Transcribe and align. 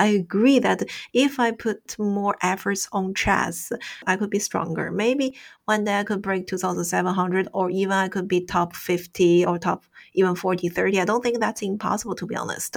I 0.00 0.06
agree 0.06 0.58
that 0.60 0.82
if 1.12 1.38
I 1.38 1.52
put 1.52 1.96
more 1.98 2.36
efforts 2.42 2.88
on 2.92 3.14
chess, 3.14 3.70
I 4.06 4.16
could 4.16 4.30
be 4.30 4.38
stronger. 4.40 4.90
Maybe 4.90 5.36
one 5.66 5.84
day 5.84 6.00
I 6.00 6.04
could 6.04 6.22
break 6.22 6.46
2,700 6.48 7.48
or 7.52 7.70
even 7.70 7.92
I 7.92 8.08
could 8.08 8.26
be 8.26 8.44
top 8.44 8.74
50 8.74 9.44
or 9.46 9.58
top 9.58 9.84
even 10.14 10.34
40, 10.34 10.68
30. 10.68 11.00
I 11.00 11.04
don't 11.04 11.22
think 11.22 11.38
that's 11.40 11.62
impossible 11.62 12.14
to 12.16 12.26
be 12.26 12.34
honest. 12.36 12.76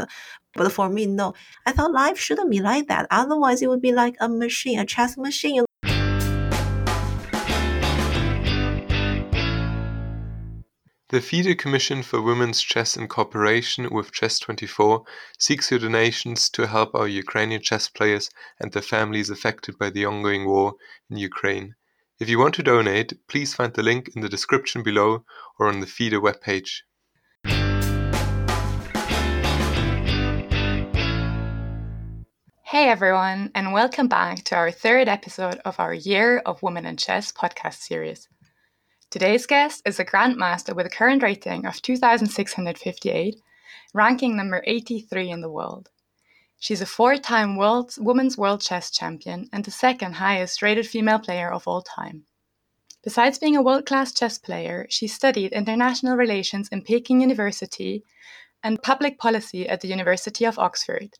But 0.55 0.71
for 0.71 0.89
me, 0.89 1.05
no. 1.07 1.33
I 1.65 1.71
thought 1.71 1.91
life 1.93 2.17
shouldn't 2.19 2.51
be 2.51 2.61
like 2.61 2.87
that. 2.89 3.07
Otherwise, 3.11 3.61
it 3.61 3.69
would 3.69 3.81
be 3.81 3.93
like 3.93 4.15
a 4.19 4.29
machine, 4.29 4.79
a 4.79 4.85
chess 4.85 5.17
machine. 5.17 5.65
The 11.13 11.21
FIDE 11.21 11.59
Commission 11.59 12.01
for 12.01 12.23
Women's 12.23 12.59
Chess 12.59 12.97
in 12.97 13.07
cooperation 13.07 13.87
with 13.93 14.11
Chess24 14.11 15.05
seeks 15.37 15.69
your 15.69 15.79
donations 15.79 16.49
to 16.49 16.65
help 16.65 16.95
our 16.95 17.07
Ukrainian 17.07 17.61
chess 17.61 17.87
players 17.87 18.31
and 18.59 18.71
their 18.71 18.81
families 18.81 19.29
affected 19.29 19.77
by 19.77 19.91
the 19.91 20.05
ongoing 20.05 20.47
war 20.47 20.73
in 21.11 21.17
Ukraine. 21.17 21.75
If 22.19 22.29
you 22.29 22.39
want 22.39 22.55
to 22.55 22.63
donate, 22.63 23.13
please 23.27 23.53
find 23.53 23.71
the 23.75 23.83
link 23.83 24.09
in 24.15 24.23
the 24.23 24.27
description 24.27 24.81
below 24.81 25.23
or 25.59 25.67
on 25.67 25.81
the 25.81 25.85
FIDE 25.85 26.13
webpage. 26.13 26.81
Hey 32.63 32.89
everyone, 32.89 33.51
and 33.53 33.71
welcome 33.71 34.07
back 34.07 34.43
to 34.45 34.55
our 34.55 34.71
third 34.71 35.07
episode 35.07 35.61
of 35.63 35.79
our 35.79 35.93
Year 35.93 36.39
of 36.39 36.63
Women 36.63 36.87
in 36.87 36.97
Chess 36.97 37.31
podcast 37.31 37.81
series. 37.81 38.27
Today's 39.13 39.45
guest 39.45 39.83
is 39.85 39.99
a 39.99 40.05
Grandmaster 40.05 40.75
with 40.75 40.87
a 40.87 40.89
current 40.89 41.21
rating 41.21 41.67
of 41.67 41.79
2,658, 41.83 43.39
ranking 43.93 44.35
number 44.35 44.63
83 44.65 45.29
in 45.29 45.41
the 45.41 45.51
world. 45.51 45.91
She's 46.59 46.81
a 46.81 46.87
four 46.87 47.17
time 47.17 47.55
Women's 47.55 48.39
World 48.39 48.61
Chess 48.61 48.89
Champion 48.89 49.49
and 49.53 49.63
the 49.63 49.69
second 49.69 50.13
highest 50.13 50.63
rated 50.63 50.87
female 50.87 51.19
player 51.19 51.53
of 51.53 51.67
all 51.67 51.83
time. 51.83 52.25
Besides 53.03 53.37
being 53.37 53.55
a 53.55 53.61
world 53.61 53.85
class 53.85 54.11
chess 54.13 54.39
player, 54.39 54.87
she 54.89 55.05
studied 55.07 55.51
international 55.51 56.17
relations 56.17 56.67
in 56.69 56.81
Peking 56.81 57.21
University 57.21 58.03
and 58.63 58.81
public 58.81 59.19
policy 59.19 59.69
at 59.69 59.81
the 59.81 59.89
University 59.89 60.43
of 60.43 60.57
Oxford. 60.57 61.19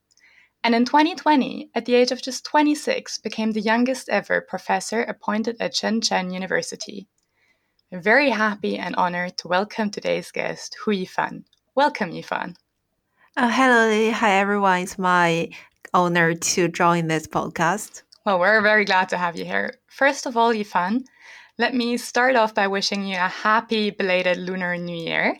And 0.63 0.73
in 0.73 0.85
2020, 0.85 1.69
at 1.75 1.85
the 1.85 1.93
age 1.93 2.11
of 2.11 2.23
just 2.23 2.43
26, 2.43 3.19
became 3.19 3.51
the 3.51 3.61
youngest 3.61 4.09
ever 4.09 4.41
professor 4.41 5.03
appointed 5.03 5.57
at 5.59 5.75
Shenzhen 5.75 6.33
University. 6.33 7.07
I'm 7.93 8.01
very 8.01 8.31
happy 8.31 8.79
and 8.79 8.95
honored 8.95 9.37
to 9.37 9.47
welcome 9.47 9.91
today's 9.91 10.31
guest, 10.31 10.75
Hou 10.83 10.93
Yifan. 10.93 11.43
Welcome, 11.75 12.09
Yifan. 12.09 12.55
Uh, 13.37 13.51
hello, 13.51 14.11
hi 14.11 14.31
everyone. 14.31 14.79
It's 14.79 14.97
my 14.97 15.51
honor 15.93 16.33
to 16.33 16.67
join 16.69 17.05
this 17.05 17.27
podcast. 17.27 18.01
Well, 18.25 18.39
we're 18.39 18.63
very 18.63 18.83
glad 18.83 19.09
to 19.09 19.17
have 19.17 19.37
you 19.37 19.45
here. 19.45 19.75
First 19.85 20.25
of 20.25 20.35
all, 20.35 20.51
Yifan, 20.51 21.03
let 21.59 21.75
me 21.75 21.97
start 21.97 22.35
off 22.35 22.55
by 22.55 22.67
wishing 22.67 23.05
you 23.05 23.17
a 23.17 23.27
happy 23.27 23.91
belated 23.91 24.37
Lunar 24.37 24.75
New 24.75 24.97
Year. 24.97 25.37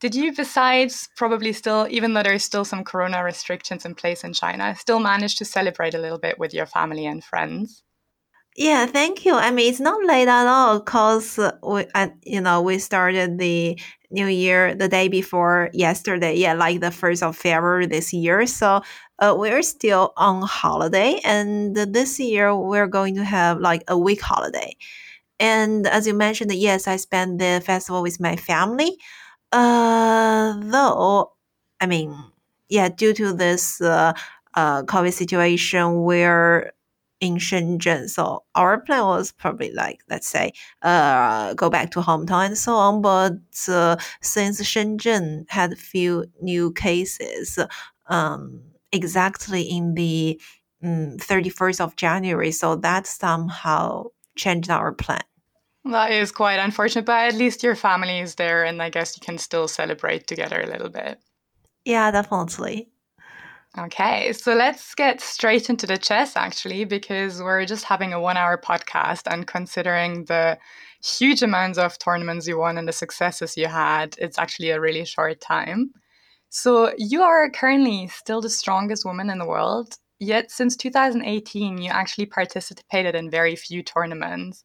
Did 0.00 0.16
you, 0.16 0.34
besides 0.34 1.08
probably 1.16 1.52
still, 1.52 1.86
even 1.88 2.14
though 2.14 2.24
there's 2.24 2.42
still 2.42 2.64
some 2.64 2.82
corona 2.82 3.22
restrictions 3.22 3.84
in 3.84 3.94
place 3.94 4.24
in 4.24 4.32
China, 4.32 4.74
still 4.74 4.98
manage 4.98 5.36
to 5.36 5.44
celebrate 5.44 5.94
a 5.94 5.98
little 5.98 6.18
bit 6.18 6.36
with 6.36 6.52
your 6.52 6.66
family 6.66 7.06
and 7.06 7.22
friends? 7.22 7.84
Yeah, 8.56 8.86
thank 8.86 9.24
you. 9.24 9.34
I 9.34 9.50
mean, 9.50 9.70
it's 9.70 9.80
not 9.80 10.04
late 10.04 10.28
at 10.28 10.46
all 10.46 10.80
because 10.80 11.38
we, 11.62 11.86
uh, 11.94 12.08
you 12.24 12.40
know, 12.40 12.60
we 12.62 12.78
started 12.78 13.38
the 13.38 13.78
new 14.10 14.26
year 14.26 14.74
the 14.74 14.88
day 14.88 15.08
before 15.08 15.70
yesterday. 15.72 16.34
Yeah, 16.36 16.54
like 16.54 16.80
the 16.80 16.90
first 16.90 17.22
of 17.22 17.36
February 17.36 17.86
this 17.86 18.12
year. 18.12 18.46
So 18.46 18.82
uh, 19.20 19.34
we're 19.38 19.62
still 19.62 20.12
on 20.16 20.42
holiday, 20.42 21.20
and 21.24 21.76
this 21.76 22.18
year 22.18 22.54
we're 22.54 22.88
going 22.88 23.14
to 23.16 23.24
have 23.24 23.60
like 23.60 23.84
a 23.88 23.96
week 23.96 24.20
holiday. 24.20 24.76
And 25.38 25.86
as 25.86 26.06
you 26.06 26.14
mentioned, 26.14 26.52
yes, 26.52 26.86
I 26.86 26.96
spent 26.96 27.38
the 27.38 27.62
festival 27.64 28.02
with 28.02 28.20
my 28.20 28.36
family. 28.36 28.96
Uh, 29.52 30.54
though, 30.60 31.32
I 31.80 31.86
mean, 31.86 32.14
yeah, 32.68 32.88
due 32.88 33.14
to 33.14 33.32
this 33.32 33.80
uh, 33.80 34.12
uh 34.54 34.82
COVID 34.84 35.12
situation, 35.12 36.02
we're 36.02 36.72
in 37.20 37.36
Shenzhen. 37.36 38.08
So 38.08 38.44
our 38.54 38.80
plan 38.80 39.04
was 39.04 39.32
probably 39.32 39.72
like, 39.72 40.00
let's 40.08 40.26
say, 40.26 40.52
uh, 40.82 41.54
go 41.54 41.70
back 41.70 41.90
to 41.92 42.00
hometown 42.00 42.46
and 42.46 42.58
so 42.58 42.74
on. 42.74 43.02
But 43.02 43.38
uh, 43.68 43.96
since 44.20 44.60
Shenzhen 44.62 45.44
had 45.50 45.72
a 45.72 45.76
few 45.76 46.26
new 46.40 46.72
cases, 46.72 47.58
um, 48.06 48.60
exactly 48.92 49.62
in 49.62 49.94
the 49.94 50.40
um, 50.82 51.16
31st 51.18 51.80
of 51.80 51.96
January, 51.96 52.50
so 52.50 52.76
that 52.76 53.06
somehow 53.06 54.06
changed 54.36 54.70
our 54.70 54.92
plan. 54.92 55.22
That 55.84 56.12
is 56.12 56.30
quite 56.30 56.58
unfortunate, 56.58 57.06
but 57.06 57.32
at 57.32 57.34
least 57.34 57.62
your 57.62 57.74
family 57.74 58.20
is 58.20 58.34
there, 58.34 58.64
and 58.64 58.82
I 58.82 58.90
guess 58.90 59.16
you 59.16 59.20
can 59.24 59.38
still 59.38 59.66
celebrate 59.66 60.26
together 60.26 60.60
a 60.60 60.66
little 60.66 60.90
bit. 60.90 61.18
Yeah, 61.84 62.10
definitely. 62.10 62.89
Okay, 63.78 64.32
so 64.32 64.52
let's 64.54 64.96
get 64.96 65.20
straight 65.20 65.70
into 65.70 65.86
the 65.86 65.96
chess 65.96 66.34
actually, 66.36 66.84
because 66.84 67.40
we're 67.40 67.64
just 67.64 67.84
having 67.84 68.12
a 68.12 68.20
one 68.20 68.36
hour 68.36 68.58
podcast 68.58 69.30
and 69.32 69.46
considering 69.46 70.24
the 70.24 70.58
huge 71.04 71.40
amounts 71.42 71.78
of 71.78 71.96
tournaments 71.98 72.48
you 72.48 72.58
won 72.58 72.78
and 72.78 72.88
the 72.88 72.92
successes 72.92 73.56
you 73.56 73.68
had, 73.68 74.16
it's 74.18 74.38
actually 74.38 74.70
a 74.70 74.80
really 74.80 75.04
short 75.04 75.40
time. 75.40 75.92
So 76.48 76.92
you 76.98 77.22
are 77.22 77.48
currently 77.48 78.08
still 78.08 78.40
the 78.40 78.50
strongest 78.50 79.04
woman 79.04 79.30
in 79.30 79.38
the 79.38 79.46
world, 79.46 79.94
yet 80.18 80.50
since 80.50 80.76
2018, 80.76 81.78
you 81.78 81.90
actually 81.90 82.26
participated 82.26 83.14
in 83.14 83.30
very 83.30 83.54
few 83.54 83.84
tournaments. 83.84 84.64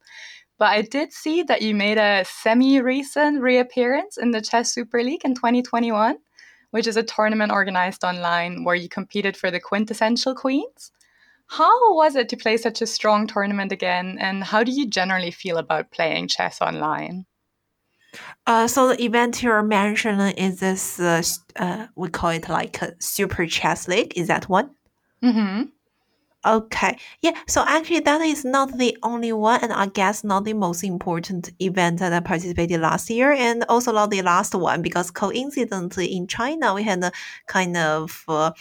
But 0.57 0.69
I 0.69 0.81
did 0.81 1.13
see 1.13 1.43
that 1.43 1.61
you 1.61 1.75
made 1.75 1.99
a 1.99 2.25
semi 2.25 2.81
recent 2.81 3.41
reappearance 3.41 4.17
in 4.17 4.31
the 4.31 4.41
Chess 4.41 4.73
Super 4.73 5.03
League 5.03 5.25
in 5.25 5.35
2021 5.35 6.17
which 6.75 6.87
is 6.87 6.97
a 6.97 7.03
tournament 7.03 7.53
organized 7.53 8.03
online 8.03 8.65
where 8.65 8.75
you 8.75 8.89
competed 8.89 9.37
for 9.37 9.49
the 9.49 9.61
quintessential 9.61 10.35
queens. 10.35 10.91
How 11.47 11.95
was 11.95 12.17
it 12.17 12.27
to 12.27 12.35
play 12.35 12.57
such 12.57 12.81
a 12.81 12.85
strong 12.85 13.27
tournament 13.27 13.71
again, 13.71 14.17
and 14.19 14.43
how 14.43 14.61
do 14.61 14.73
you 14.73 14.85
generally 14.85 15.31
feel 15.31 15.57
about 15.57 15.91
playing 15.91 16.27
chess 16.27 16.61
online? 16.61 17.27
Uh, 18.45 18.67
so 18.67 18.89
the 18.89 19.01
event 19.01 19.41
you're 19.41 19.63
mentioning 19.63 20.33
is 20.35 20.59
this, 20.59 20.99
uh, 20.99 21.23
uh, 21.55 21.87
we 21.95 22.09
call 22.09 22.31
it 22.31 22.49
like 22.49 22.81
a 22.81 22.93
Super 22.99 23.45
Chess 23.47 23.87
League. 23.87 24.11
Is 24.17 24.27
that 24.27 24.49
one? 24.49 24.69
Mm-hmm. 25.23 25.69
Okay. 26.45 26.97
Yeah. 27.21 27.31
So 27.47 27.63
actually, 27.67 28.01
that 28.01 28.21
is 28.21 28.45
not 28.45 28.77
the 28.77 28.95
only 29.01 29.33
one, 29.33 29.61
and 29.63 29.73
I 29.73 29.87
guess 29.87 30.23
not 30.23 30.45
the 30.45 30.53
most 30.53 30.83
important 30.83 31.49
event 31.59 31.99
that 31.99 32.13
I 32.13 32.19
participated 32.19 32.81
last 32.81 33.09
year, 33.09 33.31
and 33.31 33.65
also 33.67 33.91
not 33.91 34.11
the 34.11 34.21
last 34.21 34.53
one 34.53 34.81
because 34.83 35.09
coincidentally 35.09 36.05
in 36.15 36.27
China 36.27 36.75
we 36.75 36.83
had 36.83 37.03
a 37.03 37.11
kind 37.47 37.75
of, 37.77 38.23
uh, 38.27 38.51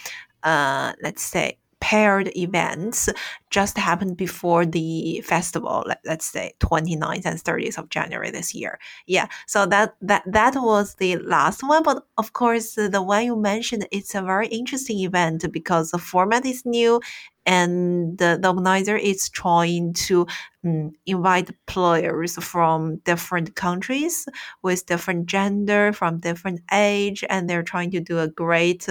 uh 0.42 0.94
let's 1.02 1.22
say, 1.22 1.58
paired 1.84 2.34
events 2.34 3.10
just 3.50 3.76
happened 3.76 4.16
before 4.16 4.64
the 4.64 5.20
festival 5.22 5.84
let, 5.86 6.00
let's 6.06 6.24
say 6.24 6.54
29th 6.60 7.26
and 7.26 7.38
30th 7.38 7.76
of 7.76 7.90
january 7.90 8.30
this 8.30 8.54
year 8.54 8.78
yeah 9.06 9.26
so 9.46 9.66
that 9.66 9.94
that 10.00 10.22
that 10.26 10.54
was 10.54 10.94
the 10.94 11.18
last 11.18 11.62
one 11.62 11.82
but 11.82 12.06
of 12.16 12.32
course 12.32 12.74
the 12.76 13.02
one 13.02 13.26
you 13.26 13.36
mentioned 13.36 13.86
it's 13.92 14.14
a 14.14 14.22
very 14.22 14.46
interesting 14.46 14.98
event 15.00 15.44
because 15.52 15.90
the 15.90 15.98
format 15.98 16.46
is 16.46 16.64
new 16.64 16.98
and 17.46 18.18
the, 18.18 18.38
the 18.40 18.48
organizer 18.48 18.96
is 18.96 19.28
trying 19.28 19.92
to 19.92 20.26
um, 20.64 20.92
invite 21.06 21.50
players 21.66 22.42
from 22.42 22.96
different 23.04 23.54
countries 23.54 24.26
with 24.62 24.86
different 24.86 25.26
gender 25.26 25.92
from 25.92 26.18
different 26.18 26.60
age 26.72 27.24
and 27.28 27.48
they're 27.48 27.62
trying 27.62 27.90
to 27.90 28.00
do 28.00 28.18
a 28.18 28.28
great 28.28 28.88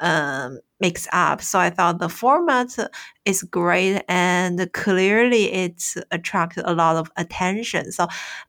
um, 0.00 0.60
mix 0.80 1.08
up. 1.12 1.40
So 1.42 1.58
i 1.58 1.70
thought 1.70 1.98
the 1.98 2.08
format 2.08 2.76
is 3.24 3.42
great 3.42 4.02
and 4.08 4.70
clearly 4.72 5.52
it 5.52 5.94
attracted 6.10 6.64
a 6.66 6.74
lot 6.74 6.96
of 6.96 7.10
attention. 7.16 7.92
So 7.92 8.04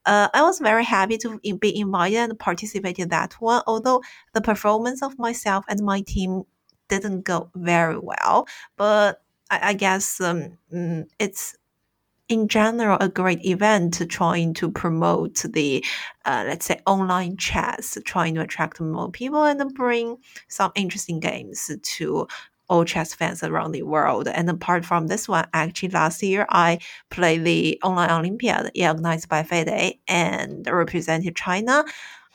uh, 0.06 0.28
i 0.34 0.42
was 0.42 0.60
very 0.60 0.84
happy 0.84 1.18
to 1.20 1.40
be 1.60 1.80
invited 1.80 2.18
and 2.18 2.40
participate 2.40 3.00
in 3.00 3.10
that 3.10 3.34
one 3.40 3.64
although 3.66 4.02
the 4.34 4.42
performance 4.42 5.02
of 5.02 5.18
myself 5.18 5.66
and 5.70 5.80
my 5.82 6.02
team 6.02 6.44
didn't 6.90 7.24
go 7.24 7.50
very 7.56 7.98
well. 7.98 8.48
But 8.78 9.22
I, 9.50 9.70
I 9.70 9.74
guess 9.74 10.20
um, 10.22 10.58
mm, 10.74 11.08
it's 11.20 11.56
in 12.30 12.48
general 12.48 12.98
a 13.00 13.08
great 13.08 13.44
event 13.46 14.02
trying 14.10 14.54
to 14.56 14.70
promote 14.70 15.44
the 15.44 15.84
uh, 16.26 16.44
let's 16.48 16.66
say 16.66 16.80
online 16.86 17.38
chess 17.38 17.98
trying 18.06 18.36
to 18.36 18.42
attract 18.42 18.82
more 18.82 19.10
people 19.10 19.44
and 19.44 19.74
bring 19.74 20.18
some 20.50 20.72
interesting 20.76 21.20
games 21.20 21.72
to 21.82 22.28
all 22.70 22.84
chess 22.84 23.14
fans 23.14 23.44
around 23.44 23.72
the 23.72 23.84
world. 23.84 24.28
And 24.28 24.50
apart 24.50 24.84
from 24.84 25.08
this 25.08 25.30
one 25.30 25.48
actually 25.54 25.90
last 25.90 26.22
year 26.22 26.46
i 26.50 26.80
played 27.10 27.46
the 27.46 27.80
online 27.84 28.12
olympiad 28.12 28.72
organized 28.78 29.30
by 29.30 29.44
fide 29.44 29.98
and 30.08 30.68
represented 30.68 31.36
china. 31.36 31.86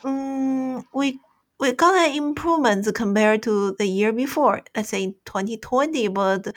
Um, 0.05 0.85
we 0.94 1.20
we 1.61 1.73
got 1.73 1.94
an 1.94 2.17
improvement 2.17 2.93
compared 2.94 3.43
to 3.44 3.76
the 3.79 3.87
year 3.87 4.12
before, 4.12 4.62
let's 4.75 4.88
say 4.88 5.15
2020, 5.26 6.08
but 6.08 6.49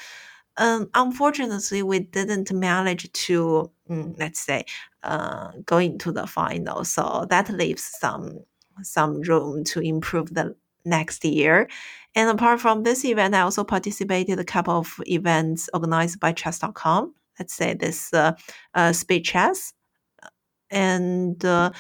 um, 0.58 0.90
unfortunately, 0.94 1.84
we 1.84 2.00
didn't 2.00 2.52
manage 2.52 3.12
to, 3.14 3.72
mm, 3.90 4.16
let's 4.18 4.40
say, 4.40 4.66
uh, 5.04 5.52
go 5.66 5.78
into 5.78 6.12
the 6.12 6.28
final. 6.28 6.86
So 6.86 7.26
that 7.30 7.50
leaves 7.50 7.84
some 7.84 8.40
some 8.82 9.22
room 9.22 9.64
to 9.64 9.80
improve 9.80 10.34
the 10.34 10.56
next 10.86 11.24
year. 11.26 11.70
And 12.14 12.30
apart 12.30 12.60
from 12.62 12.84
this 12.84 13.06
event, 13.06 13.36
I 13.36 13.42
also 13.42 13.64
participated 13.64 14.40
a 14.40 14.44
couple 14.46 14.78
of 14.78 15.00
events 15.08 15.70
organized 15.74 16.20
by 16.20 16.32
chess.com. 16.34 17.14
Let's 17.40 17.54
say 17.54 17.74
this 17.74 18.14
uh, 18.14 18.34
uh, 18.74 18.94
speed 18.94 19.24
chess 19.24 19.74
and 20.72 21.44
uh, 21.46 21.72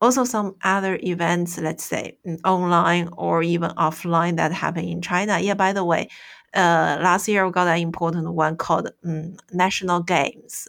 also 0.00 0.24
some 0.24 0.56
other 0.64 0.98
events, 1.02 1.58
let's 1.58 1.84
say 1.84 2.18
mm, 2.26 2.38
online 2.44 3.08
or 3.16 3.42
even 3.42 3.70
offline 3.72 4.36
that 4.36 4.52
happen 4.52 4.84
in 4.84 5.02
China. 5.02 5.38
Yeah, 5.38 5.54
by 5.54 5.72
the 5.72 5.84
way, 5.84 6.08
uh, 6.54 6.98
last 7.00 7.28
year 7.28 7.46
we 7.46 7.52
got 7.52 7.68
an 7.68 7.78
important 7.78 8.30
one 8.32 8.56
called 8.56 8.90
um, 9.04 9.36
National 9.52 10.00
Games. 10.02 10.68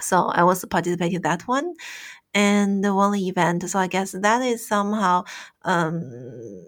So 0.00 0.26
I 0.28 0.44
was 0.44 0.64
participating 0.64 1.16
in 1.16 1.22
that 1.22 1.42
one 1.42 1.74
and 2.34 2.82
the 2.84 2.94
one 2.94 3.14
event. 3.16 3.68
So 3.68 3.78
I 3.78 3.86
guess 3.86 4.12
that 4.12 4.42
is 4.42 4.66
somehow, 4.66 5.24
um, 5.62 6.64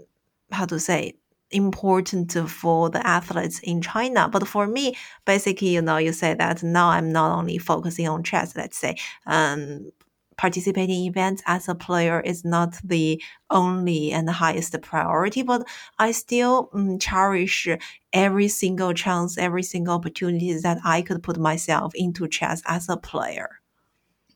how 0.51 0.67
to 0.67 0.79
say, 0.79 1.15
important 1.51 2.33
for 2.49 2.91
the 2.91 3.07
athletes 3.07 3.61
in 3.61 3.81
China. 3.83 4.29
But 4.29 4.49
for 4.49 4.67
me, 4.67 4.97
basically, 5.25 5.69
you 5.69 5.83
know, 5.83 5.99
you 5.99 6.13
say 6.13 6.35
that 6.35 6.63
now 6.63 6.89
I'm 6.89 7.13
not 7.13 7.39
only 7.39 7.59
focusing 7.59 8.09
on 8.09 8.23
chess, 8.23 8.57
let's 8.57 8.79
say, 8.79 8.97
um, 9.27 9.91
participating 10.37 11.05
events 11.05 11.43
as 11.47 11.69
a 11.69 11.75
player 11.75 12.21
is 12.21 12.45
not 12.45 12.77
the 12.85 13.23
only 13.51 14.13
and 14.13 14.29
highest 14.29 14.81
priority, 14.83 15.43
but 15.43 15.67
I 15.99 16.13
still 16.13 16.71
um, 16.73 16.99
cherish 16.99 17.69
every 18.13 18.49
single 18.49 18.93
chance, 18.95 19.39
every 19.39 19.63
single 19.63 19.95
opportunity 19.95 20.53
that 20.55 20.79
I 20.85 21.03
could 21.03 21.23
put 21.23 21.39
myself 21.39 21.93
into 21.95 22.29
chess 22.29 22.63
as 22.67 22.89
a 22.89 22.97
player. 22.97 23.61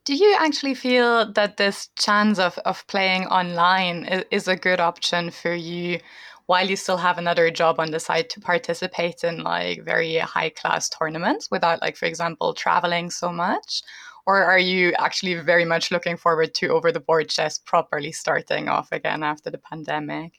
Do 0.04 0.14
you 0.14 0.37
actually 0.38 0.75
feel 0.75 1.32
that 1.32 1.56
this 1.56 1.88
chance 1.99 2.38
of, 2.38 2.58
of 2.58 2.87
playing 2.87 3.26
online 3.26 4.04
is, 4.04 4.25
is 4.31 4.49
a 4.49 4.54
good 4.54 4.78
option 4.78 5.31
for 5.31 5.52
you 5.52 5.99
while 6.46 6.69
you 6.69 6.76
still 6.76 6.96
have 6.96 7.19
another 7.19 7.50
job 7.50 7.81
on 7.81 7.90
the 7.90 8.00
side 8.00 8.31
to 8.31 8.40
participate 8.40 9.25
in 9.25 9.42
like 9.42 9.84
very 9.84 10.16
high 10.19 10.50
class 10.50 10.88
tournaments 10.88 11.50
without 11.50 11.82
like 11.82 11.96
for 11.96 12.06
example 12.06 12.54
traveling 12.54 13.10
so 13.10 13.32
much 13.32 13.82
or 14.26 14.43
are 14.44 14.58
you 14.58 14.93
actually 14.99 15.34
very 15.34 15.64
much 15.64 15.90
looking 15.90 16.17
forward 16.17 16.55
to 16.55 16.69
over 16.69 16.90
the 16.90 17.00
board 17.00 17.28
chess 17.28 17.58
properly 17.58 18.12
starting 18.12 18.69
off 18.69 18.88
again 18.93 19.23
after 19.23 19.50
the 19.50 19.58
pandemic? 19.58 20.32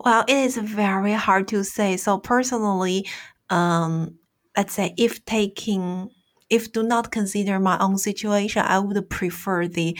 Well, 0.00 0.24
it 0.28 0.36
is 0.36 0.56
very 0.58 1.12
hard 1.12 1.48
to 1.48 1.64
say. 1.64 1.96
So 1.96 2.18
personally, 2.18 3.08
um, 3.50 4.18
let's 4.56 4.74
say 4.74 4.94
if 4.96 5.24
taking 5.24 6.10
if 6.50 6.72
do 6.72 6.82
not 6.82 7.10
consider 7.10 7.58
my 7.58 7.78
own 7.78 7.98
situation, 7.98 8.62
I 8.64 8.78
would 8.78 9.10
prefer 9.10 9.68
the 9.68 9.98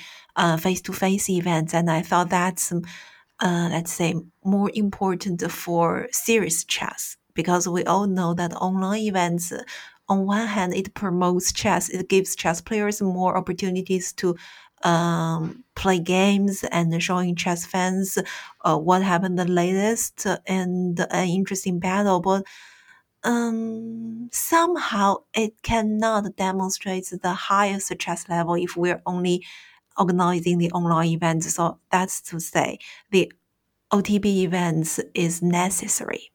face 0.59 0.81
to 0.82 0.93
face 0.93 1.29
events, 1.29 1.75
and 1.75 1.91
I 1.91 2.03
thought 2.03 2.31
that's 2.31 2.73
uh, 2.73 3.69
let's 3.70 3.93
say 3.93 4.15
more 4.44 4.70
important 4.75 5.50
for 5.50 6.09
serious 6.11 6.65
chess 6.65 7.17
because 7.35 7.69
we 7.69 7.85
all 7.85 8.06
know 8.06 8.35
that 8.35 8.53
online 8.55 9.03
events 9.03 9.53
on 10.08 10.26
one 10.26 10.46
hand, 10.46 10.75
it 10.75 10.94
promotes 10.94 11.52
chess. 11.52 11.88
It 11.88 12.08
gives 12.08 12.34
chess 12.34 12.60
players 12.60 13.02
more 13.02 13.37
opportunities 13.37 14.12
to 14.14 14.37
um, 14.84 15.64
play 15.75 15.99
games 15.99 16.64
and 16.64 17.02
showing 17.02 17.34
chess 17.34 17.66
fans 17.66 18.19
uh, 18.64 18.78
what 18.78 19.02
happened 19.02 19.38
the 19.38 19.44
latest 19.44 20.26
and 20.46 20.99
an 21.10 21.28
interesting 21.28 21.78
battle. 21.78 22.20
But 22.20 22.44
um, 23.25 24.28
somehow 24.32 25.16
it 25.34 25.62
cannot 25.62 26.37
demonstrate 26.37 27.10
the 27.10 27.32
highest 27.32 27.93
chess 27.99 28.28
level 28.28 28.55
if 28.55 28.76
we're 28.76 29.02
only 29.06 29.44
organizing 29.99 30.58
the 30.58 30.70
online 30.70 31.08
events. 31.08 31.52
So 31.55 31.78
that's 31.90 32.20
to 32.22 32.38
say, 32.40 32.78
the 33.10 33.32
OTB 33.93 34.25
events 34.43 35.00
is 35.14 35.43
necessary. 35.43 36.31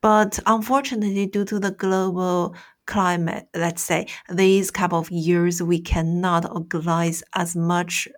But 0.00 0.38
unfortunately, 0.44 1.26
due 1.26 1.46
to 1.46 1.58
the 1.58 1.70
global 1.70 2.54
climate, 2.86 3.48
let's 3.54 3.82
say 3.82 4.06
these 4.28 4.70
couple 4.70 4.98
of 4.98 5.10
years, 5.10 5.62
we 5.62 5.80
cannot 5.80 6.50
organize 6.50 7.22
as 7.34 7.56
much 7.56 8.08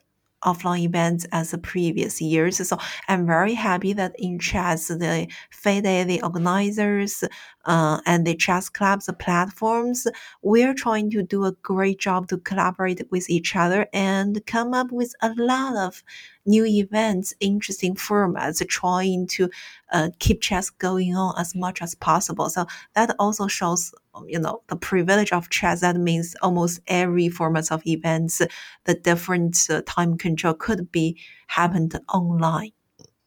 offline 0.44 0.84
events 0.84 1.26
as 1.32 1.50
the 1.50 1.58
previous 1.58 2.20
years. 2.20 2.66
So 2.68 2.78
I'm 3.08 3.26
very 3.26 3.54
happy 3.54 3.92
that 3.94 4.14
in 4.18 4.38
chess, 4.38 4.88
the 4.88 5.26
FIDE, 5.50 6.06
the 6.06 6.22
organizers, 6.22 7.24
uh, 7.64 8.00
and 8.06 8.26
the 8.26 8.34
chess 8.36 8.68
clubs, 8.68 9.06
the 9.06 9.12
platforms, 9.12 10.06
we're 10.42 10.74
trying 10.74 11.10
to 11.10 11.22
do 11.22 11.44
a 11.44 11.52
great 11.62 11.98
job 11.98 12.28
to 12.28 12.38
collaborate 12.38 13.02
with 13.10 13.28
each 13.28 13.56
other 13.56 13.88
and 13.92 14.44
come 14.46 14.72
up 14.72 14.92
with 14.92 15.14
a 15.20 15.34
lot 15.36 15.76
of 15.76 16.04
new 16.44 16.64
events, 16.64 17.34
interesting 17.40 17.96
formats, 17.96 18.66
trying 18.68 19.26
to 19.26 19.50
uh, 19.92 20.10
keep 20.20 20.40
chess 20.40 20.70
going 20.70 21.16
on 21.16 21.34
as 21.38 21.56
much 21.56 21.82
as 21.82 21.96
possible. 21.96 22.48
So 22.50 22.66
that 22.94 23.16
also 23.18 23.48
shows, 23.48 23.92
you 24.26 24.38
know, 24.38 24.62
the 24.68 24.76
privilege 24.76 25.32
of 25.32 25.50
chess. 25.50 25.80
That 25.80 25.96
means 25.96 26.34
almost 26.42 26.80
every 26.86 27.28
format 27.28 27.70
of 27.70 27.86
events, 27.86 28.42
the 28.84 28.94
different 28.94 29.66
uh, 29.70 29.82
time 29.86 30.16
control 30.18 30.54
could 30.54 30.90
be 30.92 31.18
happened 31.48 31.98
online. 32.12 32.72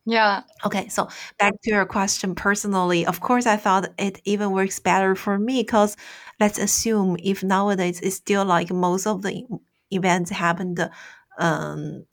Yeah. 0.05 0.41
Okay, 0.65 0.87
so 0.87 1.07
back 1.37 1.53
to 1.63 1.69
your 1.69 1.85
question 1.85 2.33
personally, 2.33 3.05
of 3.05 3.19
course, 3.19 3.45
I 3.45 3.57
thought 3.57 3.89
it 3.99 4.19
even 4.25 4.51
works 4.51 4.79
better 4.79 5.13
for 5.15 5.37
me 5.37 5.61
because 5.61 5.95
let's 6.39 6.57
assume 6.57 7.17
if 7.21 7.43
nowadays 7.43 7.99
it's 8.01 8.15
still 8.15 8.43
like 8.43 8.71
most 8.71 9.05
of 9.05 9.21
the 9.21 9.43
events 9.91 10.31
happened 10.31 10.89
um, 11.37 12.05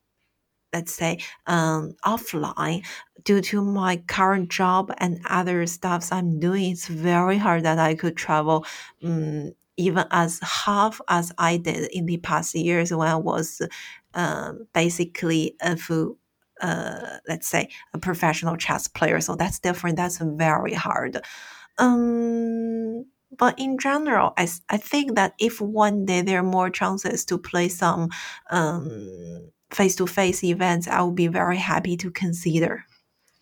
let's 0.76 0.94
say 0.94 1.18
um, 1.46 1.94
offline 2.04 2.84
due 3.24 3.40
to 3.40 3.62
my 3.62 3.96
current 4.06 4.48
job 4.50 4.92
and 4.98 5.20
other 5.28 5.66
stuffs 5.66 6.12
i'm 6.12 6.38
doing 6.38 6.70
it's 6.72 6.88
very 6.88 7.38
hard 7.38 7.62
that 7.64 7.78
i 7.78 7.94
could 7.94 8.16
travel 8.16 8.64
um, 9.02 9.52
even 9.76 10.04
as 10.10 10.38
half 10.42 11.00
as 11.08 11.32
i 11.38 11.56
did 11.56 11.90
in 11.92 12.06
the 12.06 12.18
past 12.18 12.54
years 12.54 12.92
when 12.92 13.08
i 13.08 13.16
was 13.16 13.62
um, 14.14 14.66
basically 14.72 15.56
a 15.60 15.76
full 15.76 16.18
uh, 16.60 17.18
let's 17.28 17.46
say 17.46 17.68
a 17.92 17.98
professional 17.98 18.56
chess 18.56 18.88
player. 18.88 19.20
So 19.20 19.36
that's 19.36 19.58
different. 19.58 19.96
That's 19.96 20.16
very 20.16 20.72
hard. 20.72 21.20
Um 21.78 23.04
but 23.36 23.58
in 23.58 23.78
general, 23.78 24.32
I, 24.36 24.48
I 24.70 24.76
think 24.76 25.14
that 25.16 25.34
if 25.38 25.60
one 25.60 26.04
day 26.04 26.22
there 26.22 26.40
are 26.40 26.42
more 26.42 26.70
chances 26.70 27.24
to 27.26 27.38
play 27.38 27.68
some 27.68 28.08
um, 28.50 29.50
face-to-face 29.70 30.44
events, 30.44 30.88
I 30.88 31.02
would 31.02 31.14
be 31.14 31.26
very 31.26 31.58
happy 31.58 31.96
to 31.98 32.10
consider. 32.10 32.84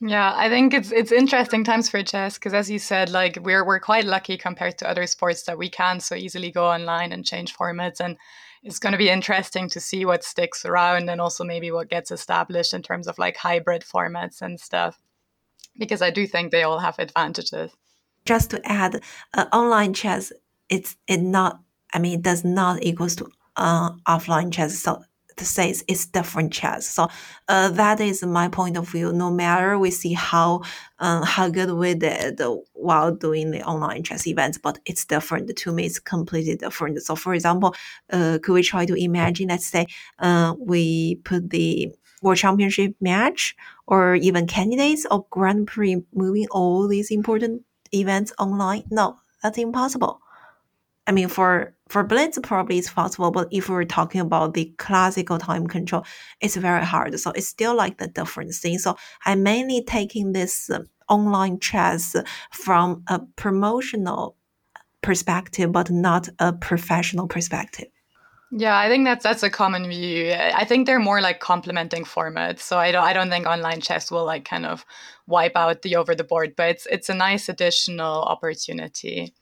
Yeah, 0.00 0.34
I 0.36 0.48
think 0.48 0.74
it's 0.74 0.92
it's 0.92 1.12
interesting 1.12 1.64
times 1.64 1.88
for 1.88 2.02
chess 2.02 2.34
because, 2.34 2.52
as 2.52 2.70
you 2.70 2.78
said, 2.78 3.08
like 3.10 3.38
we're 3.40 3.64
we're 3.64 3.80
quite 3.80 4.04
lucky 4.04 4.36
compared 4.36 4.76
to 4.78 4.90
other 4.90 5.06
sports 5.06 5.44
that 5.44 5.56
we 5.56 5.70
can 5.70 6.00
so 6.00 6.14
easily 6.14 6.50
go 6.50 6.66
online 6.66 7.12
and 7.12 7.24
change 7.24 7.54
formats, 7.54 8.00
and 8.00 8.16
it's 8.62 8.78
going 8.78 8.92
to 8.92 8.98
be 8.98 9.08
interesting 9.08 9.68
to 9.70 9.80
see 9.80 10.04
what 10.04 10.24
sticks 10.24 10.64
around 10.64 11.08
and 11.08 11.20
also 11.20 11.44
maybe 11.44 11.70
what 11.70 11.88
gets 11.88 12.10
established 12.10 12.74
in 12.74 12.82
terms 12.82 13.06
of 13.06 13.18
like 13.18 13.36
hybrid 13.36 13.82
formats 13.82 14.42
and 14.42 14.60
stuff. 14.60 15.00
Because 15.78 16.02
I 16.02 16.10
do 16.10 16.26
think 16.26 16.50
they 16.50 16.64
all 16.64 16.80
have 16.80 16.98
advantages. 16.98 17.70
Just 18.26 18.50
to 18.50 18.60
add, 18.64 19.00
uh, 19.32 19.46
online 19.52 19.94
chess, 19.94 20.32
it's 20.68 20.96
it 21.06 21.20
not. 21.20 21.60
I 21.94 21.98
mean, 21.98 22.18
it 22.18 22.22
does 22.22 22.44
not 22.44 22.82
equals 22.82 23.16
to 23.16 23.30
uh, 23.56 23.92
offline 24.06 24.52
chess. 24.52 24.78
So 24.78 25.02
says 25.40 25.84
it's 25.88 26.06
different 26.06 26.52
chess. 26.52 26.88
So 26.88 27.08
uh, 27.48 27.70
that 27.70 28.00
is 28.00 28.22
my 28.24 28.48
point 28.48 28.76
of 28.76 28.88
view. 28.88 29.12
No 29.12 29.30
matter 29.30 29.78
we 29.78 29.90
see 29.90 30.12
how 30.12 30.62
um, 30.98 31.22
how 31.22 31.48
good 31.48 31.70
we 31.72 31.94
did 31.94 32.40
while 32.72 33.12
doing 33.12 33.50
the 33.50 33.62
online 33.62 34.02
chess 34.02 34.26
events, 34.26 34.58
but 34.58 34.78
it's 34.86 35.04
different. 35.04 35.54
To 35.56 35.72
me, 35.72 35.86
it's 35.86 35.98
completely 35.98 36.56
different. 36.56 37.02
So, 37.02 37.16
for 37.16 37.34
example, 37.34 37.74
uh, 38.12 38.38
could 38.42 38.52
we 38.52 38.62
try 38.62 38.86
to 38.86 38.94
imagine? 38.94 39.48
Let's 39.48 39.66
say 39.66 39.86
uh, 40.18 40.54
we 40.58 41.16
put 41.24 41.50
the 41.50 41.92
World 42.22 42.38
Championship 42.38 42.94
match 43.00 43.54
or 43.86 44.14
even 44.14 44.46
candidates 44.46 45.06
or 45.10 45.26
Grand 45.30 45.66
Prix 45.66 46.02
moving 46.14 46.46
all 46.50 46.88
these 46.88 47.10
important 47.10 47.62
events 47.92 48.32
online. 48.38 48.84
No, 48.90 49.18
that's 49.42 49.58
impossible. 49.58 50.20
I 51.06 51.12
mean, 51.12 51.28
for 51.28 51.73
for 51.88 52.02
blitz, 52.02 52.38
probably 52.42 52.78
it's 52.78 52.90
possible, 52.90 53.30
but 53.30 53.48
if 53.50 53.68
we're 53.68 53.84
talking 53.84 54.20
about 54.20 54.54
the 54.54 54.72
classical 54.78 55.38
time 55.38 55.66
control, 55.66 56.04
it's 56.40 56.56
very 56.56 56.84
hard. 56.84 57.18
So 57.20 57.30
it's 57.32 57.48
still 57.48 57.76
like 57.76 57.98
the 57.98 58.08
different 58.08 58.54
thing. 58.54 58.78
So 58.78 58.96
I'm 59.26 59.42
mainly 59.42 59.84
taking 59.84 60.32
this 60.32 60.70
uh, 60.70 60.84
online 61.08 61.58
chess 61.60 62.16
from 62.50 63.02
a 63.08 63.20
promotional 63.36 64.36
perspective, 65.02 65.72
but 65.72 65.90
not 65.90 66.28
a 66.38 66.52
professional 66.52 67.28
perspective. 67.28 67.88
Yeah, 68.56 68.78
I 68.78 68.88
think 68.88 69.04
that's 69.04 69.24
that's 69.24 69.42
a 69.42 69.50
common 69.50 69.88
view. 69.88 70.32
I 70.32 70.64
think 70.64 70.86
they're 70.86 71.00
more 71.00 71.20
like 71.20 71.40
complementing 71.40 72.04
formats. 72.04 72.60
So 72.60 72.78
I 72.78 72.92
don't 72.92 73.02
I 73.02 73.12
don't 73.12 73.28
think 73.28 73.46
online 73.46 73.80
chess 73.80 74.10
will 74.10 74.24
like 74.24 74.44
kind 74.44 74.64
of 74.64 74.86
wipe 75.26 75.56
out 75.56 75.82
the 75.82 75.96
over 75.96 76.14
the 76.14 76.24
board, 76.24 76.54
but 76.56 76.68
it's 76.68 76.86
it's 76.86 77.08
a 77.08 77.14
nice 77.14 77.48
additional 77.48 78.22
opportunity. 78.22 79.34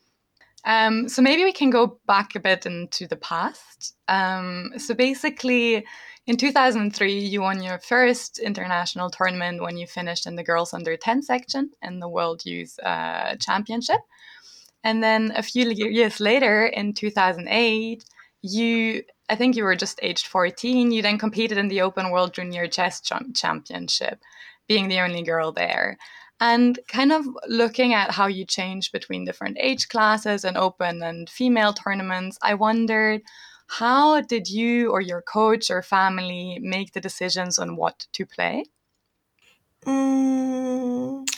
Um, 0.64 1.08
so 1.08 1.22
maybe 1.22 1.44
we 1.44 1.52
can 1.52 1.70
go 1.70 1.98
back 2.06 2.34
a 2.34 2.40
bit 2.40 2.66
into 2.66 3.06
the 3.06 3.16
past. 3.16 3.96
Um, 4.08 4.72
so 4.78 4.94
basically, 4.94 5.84
in 6.26 6.36
2003, 6.36 7.18
you 7.18 7.42
won 7.42 7.62
your 7.62 7.78
first 7.80 8.38
international 8.38 9.10
tournament 9.10 9.60
when 9.60 9.76
you 9.76 9.86
finished 9.86 10.26
in 10.26 10.36
the 10.36 10.44
girls 10.44 10.72
under 10.72 10.96
10 10.96 11.22
section 11.22 11.70
in 11.82 11.98
the 11.98 12.08
World 12.08 12.42
Youth 12.44 12.78
uh, 12.82 13.34
Championship. 13.36 14.00
And 14.84 15.02
then 15.02 15.32
a 15.36 15.42
few 15.42 15.68
years 15.70 16.20
later, 16.20 16.66
in 16.66 16.94
2008, 16.94 18.04
you 18.42 19.04
I 19.28 19.36
think 19.36 19.56
you 19.56 19.64
were 19.64 19.76
just 19.76 19.98
aged 20.02 20.26
14. 20.26 20.90
You 20.90 21.00
then 21.00 21.16
competed 21.16 21.56
in 21.56 21.68
the 21.68 21.80
Open 21.80 22.10
World 22.10 22.34
Junior 22.34 22.66
Chess 22.66 23.00
Championship, 23.34 24.20
being 24.68 24.88
the 24.88 25.00
only 25.00 25.22
girl 25.22 25.52
there. 25.52 25.96
And 26.42 26.80
kind 26.88 27.12
of 27.12 27.24
looking 27.46 27.94
at 27.94 28.10
how 28.10 28.26
you 28.26 28.44
change 28.44 28.90
between 28.90 29.24
different 29.24 29.58
age 29.60 29.88
classes 29.88 30.44
and 30.44 30.56
open 30.56 31.00
and 31.00 31.30
female 31.30 31.72
tournaments, 31.72 32.36
I 32.42 32.54
wondered 32.54 33.22
how 33.68 34.22
did 34.22 34.50
you 34.50 34.90
or 34.90 35.00
your 35.00 35.22
coach 35.22 35.70
or 35.70 35.82
family 35.82 36.58
make 36.60 36.94
the 36.94 37.00
decisions 37.00 37.60
on 37.60 37.76
what 37.76 38.08
to 38.14 38.26
play? 38.26 38.64
Mm, 39.86 41.28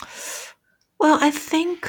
well, 0.99 1.19
I 1.21 1.29
think 1.29 1.87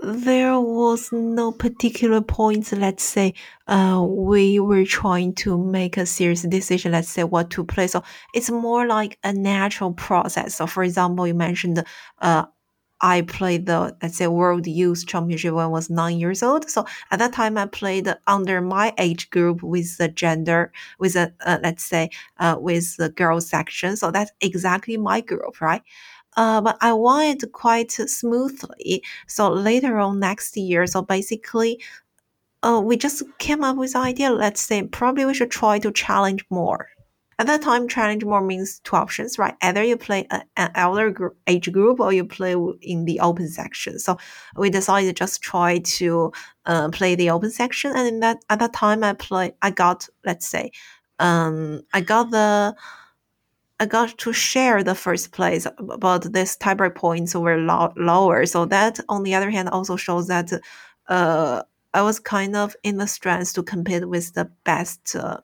there 0.00 0.60
was 0.60 1.10
no 1.12 1.50
particular 1.52 2.20
point. 2.20 2.72
Let's 2.72 3.02
say, 3.02 3.34
uh, 3.66 4.04
we 4.08 4.60
were 4.60 4.84
trying 4.84 5.34
to 5.36 5.58
make 5.58 5.96
a 5.96 6.06
serious 6.06 6.42
decision. 6.42 6.92
Let's 6.92 7.08
say 7.08 7.24
what 7.24 7.50
to 7.50 7.64
play. 7.64 7.88
So 7.88 8.02
it's 8.32 8.50
more 8.50 8.86
like 8.86 9.18
a 9.24 9.32
natural 9.32 9.92
process. 9.92 10.54
So, 10.54 10.66
for 10.66 10.84
example, 10.84 11.26
you 11.26 11.34
mentioned, 11.34 11.82
uh, 12.20 12.44
I 13.00 13.22
played 13.22 13.66
the 13.66 13.96
let's 14.02 14.18
say 14.18 14.26
World 14.26 14.66
Youth 14.66 15.06
Championship 15.06 15.54
when 15.54 15.64
I 15.64 15.68
was 15.68 15.88
nine 15.90 16.18
years 16.18 16.42
old. 16.42 16.68
So 16.70 16.84
at 17.12 17.20
that 17.20 17.32
time, 17.32 17.56
I 17.58 17.66
played 17.66 18.12
under 18.26 18.60
my 18.60 18.92
age 18.98 19.30
group 19.30 19.62
with 19.62 19.98
the 19.98 20.08
gender, 20.08 20.72
with 20.98 21.16
a 21.16 21.32
uh, 21.46 21.58
let's 21.62 21.84
say 21.84 22.10
uh, 22.40 22.56
with 22.58 22.96
the 22.96 23.08
girls 23.10 23.48
section. 23.48 23.96
So 23.96 24.10
that's 24.10 24.32
exactly 24.40 24.96
my 24.96 25.20
group, 25.22 25.60
right? 25.60 25.82
Uh, 26.38 26.60
but 26.60 26.76
I 26.80 26.92
won 26.92 27.24
it 27.24 27.42
quite 27.52 27.90
smoothly. 27.90 29.02
So 29.26 29.50
later 29.50 29.98
on 29.98 30.20
next 30.20 30.56
year, 30.56 30.86
so 30.86 31.02
basically, 31.02 31.82
uh, 32.62 32.80
we 32.82 32.96
just 32.96 33.24
came 33.38 33.64
up 33.64 33.76
with 33.76 33.92
the 33.94 33.98
idea. 33.98 34.30
Let's 34.30 34.60
say 34.60 34.84
probably 34.84 35.24
we 35.24 35.34
should 35.34 35.50
try 35.50 35.80
to 35.80 35.90
challenge 35.90 36.44
more. 36.48 36.90
At 37.40 37.48
that 37.48 37.62
time, 37.62 37.88
challenge 37.88 38.24
more 38.24 38.40
means 38.40 38.80
two 38.84 38.94
options, 38.94 39.36
right? 39.36 39.54
Either 39.62 39.82
you 39.82 39.96
play 39.96 40.26
a, 40.30 40.42
an 40.56 40.70
elder 40.76 41.10
group, 41.10 41.36
age 41.48 41.70
group 41.72 41.98
or 41.98 42.12
you 42.12 42.24
play 42.24 42.54
in 42.82 43.04
the 43.04 43.18
open 43.18 43.48
section. 43.48 43.98
So 43.98 44.16
we 44.56 44.70
decided 44.70 45.16
just 45.16 45.42
try 45.42 45.78
to 45.98 46.32
uh, 46.66 46.88
play 46.90 47.16
the 47.16 47.30
open 47.30 47.50
section. 47.50 47.90
And 47.96 48.06
in 48.06 48.20
that, 48.20 48.38
at 48.48 48.60
that 48.60 48.74
time, 48.74 49.02
I 49.02 49.14
play, 49.14 49.54
I 49.62 49.70
got, 49.70 50.08
let's 50.24 50.46
say, 50.46 50.70
um, 51.18 51.82
I 51.92 52.00
got 52.00 52.30
the, 52.30 52.76
I 53.80 53.86
got 53.86 54.18
to 54.18 54.32
share 54.32 54.82
the 54.82 54.94
first 54.94 55.30
place, 55.32 55.66
but 55.78 56.32
this 56.32 56.56
tiebreak 56.56 56.96
points 56.96 57.34
were 57.34 57.58
lo- 57.58 57.92
lower. 57.96 58.44
So 58.46 58.64
that, 58.66 58.98
on 59.08 59.22
the 59.22 59.34
other 59.34 59.50
hand, 59.50 59.68
also 59.68 59.96
shows 59.96 60.26
that 60.26 60.52
uh, 61.08 61.62
I 61.94 62.02
was 62.02 62.18
kind 62.18 62.56
of 62.56 62.74
in 62.82 62.96
the 62.98 63.06
strength 63.06 63.54
to 63.54 63.62
compete 63.62 64.08
with 64.08 64.34
the 64.34 64.50
best 64.64 65.14
uh, 65.14 65.38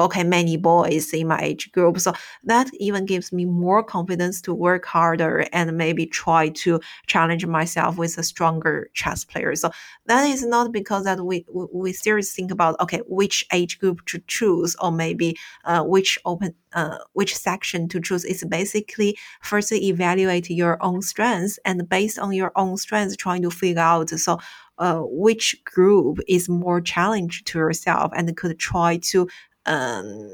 okay 0.00 0.24
many 0.24 0.56
boys 0.56 1.12
in 1.12 1.28
my 1.28 1.40
age 1.40 1.70
group 1.72 1.98
so 1.98 2.12
that 2.44 2.70
even 2.78 3.06
gives 3.06 3.32
me 3.32 3.44
more 3.44 3.82
confidence 3.82 4.40
to 4.42 4.54
work 4.54 4.84
harder 4.84 5.46
and 5.52 5.76
maybe 5.76 6.06
try 6.06 6.48
to 6.48 6.80
challenge 7.06 7.46
myself 7.46 7.96
with 7.98 8.18
a 8.18 8.22
stronger 8.22 8.90
chess 8.94 9.24
player. 9.24 9.54
So 9.54 9.70
that 10.06 10.28
is 10.28 10.44
not 10.44 10.72
because 10.72 11.04
that 11.04 11.24
we 11.24 11.44
we 11.72 11.92
seriously 11.92 12.42
think 12.42 12.50
about 12.50 12.78
okay 12.80 13.00
which 13.06 13.46
age 13.52 13.78
group 13.78 14.04
to 14.06 14.20
choose 14.26 14.76
or 14.80 14.92
maybe 14.92 15.36
uh, 15.64 15.82
which 15.82 16.18
open 16.24 16.54
uh, 16.74 16.98
which 17.12 17.36
section 17.36 17.88
to 17.88 18.00
choose. 18.00 18.24
It's 18.24 18.44
basically 18.44 19.16
first 19.42 19.72
evaluate 19.72 20.50
your 20.50 20.82
own 20.82 21.02
strengths 21.02 21.58
and 21.64 21.88
based 21.88 22.18
on 22.18 22.32
your 22.32 22.52
own 22.56 22.76
strengths 22.76 23.16
trying 23.16 23.42
to 23.42 23.50
figure 23.50 23.80
out 23.80 24.10
so 24.10 24.38
uh, 24.78 25.00
which 25.04 25.62
group 25.64 26.18
is 26.26 26.48
more 26.48 26.80
challenged 26.80 27.46
to 27.46 27.58
yourself 27.58 28.10
and 28.16 28.34
could 28.36 28.58
try 28.58 28.96
to 28.96 29.28
um, 29.66 30.30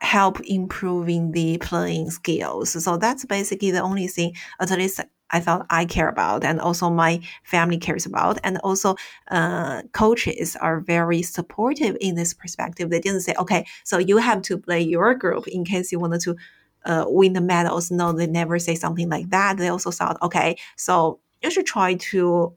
help 0.00 0.40
improving 0.40 1.32
the 1.32 1.58
playing 1.58 2.10
skills. 2.10 2.82
So 2.84 2.96
that's 2.96 3.24
basically 3.24 3.70
the 3.70 3.80
only 3.80 4.06
thing, 4.06 4.34
at 4.60 4.70
least 4.70 5.00
I 5.30 5.40
thought 5.40 5.66
I 5.70 5.86
care 5.86 6.08
about, 6.08 6.44
and 6.44 6.60
also 6.60 6.90
my 6.90 7.20
family 7.42 7.78
cares 7.78 8.06
about, 8.06 8.38
and 8.44 8.58
also 8.58 8.94
uh, 9.30 9.82
coaches 9.92 10.54
are 10.56 10.80
very 10.80 11.22
supportive 11.22 11.96
in 12.00 12.14
this 12.14 12.34
perspective. 12.34 12.90
They 12.90 13.00
didn't 13.00 13.22
say, 13.22 13.34
okay, 13.38 13.66
so 13.82 13.98
you 13.98 14.18
have 14.18 14.42
to 14.42 14.58
play 14.58 14.80
your 14.82 15.14
group 15.14 15.48
in 15.48 15.64
case 15.64 15.90
you 15.90 15.98
wanted 15.98 16.20
to 16.20 16.36
uh, 16.84 17.04
win 17.08 17.32
the 17.32 17.40
medals. 17.40 17.90
No, 17.90 18.12
they 18.12 18.26
never 18.26 18.58
say 18.58 18.74
something 18.74 19.08
like 19.08 19.30
that. 19.30 19.56
They 19.56 19.68
also 19.68 19.90
thought, 19.90 20.18
okay, 20.22 20.56
so 20.76 21.18
you 21.42 21.50
should 21.50 21.66
try 21.66 21.94
to 21.94 22.54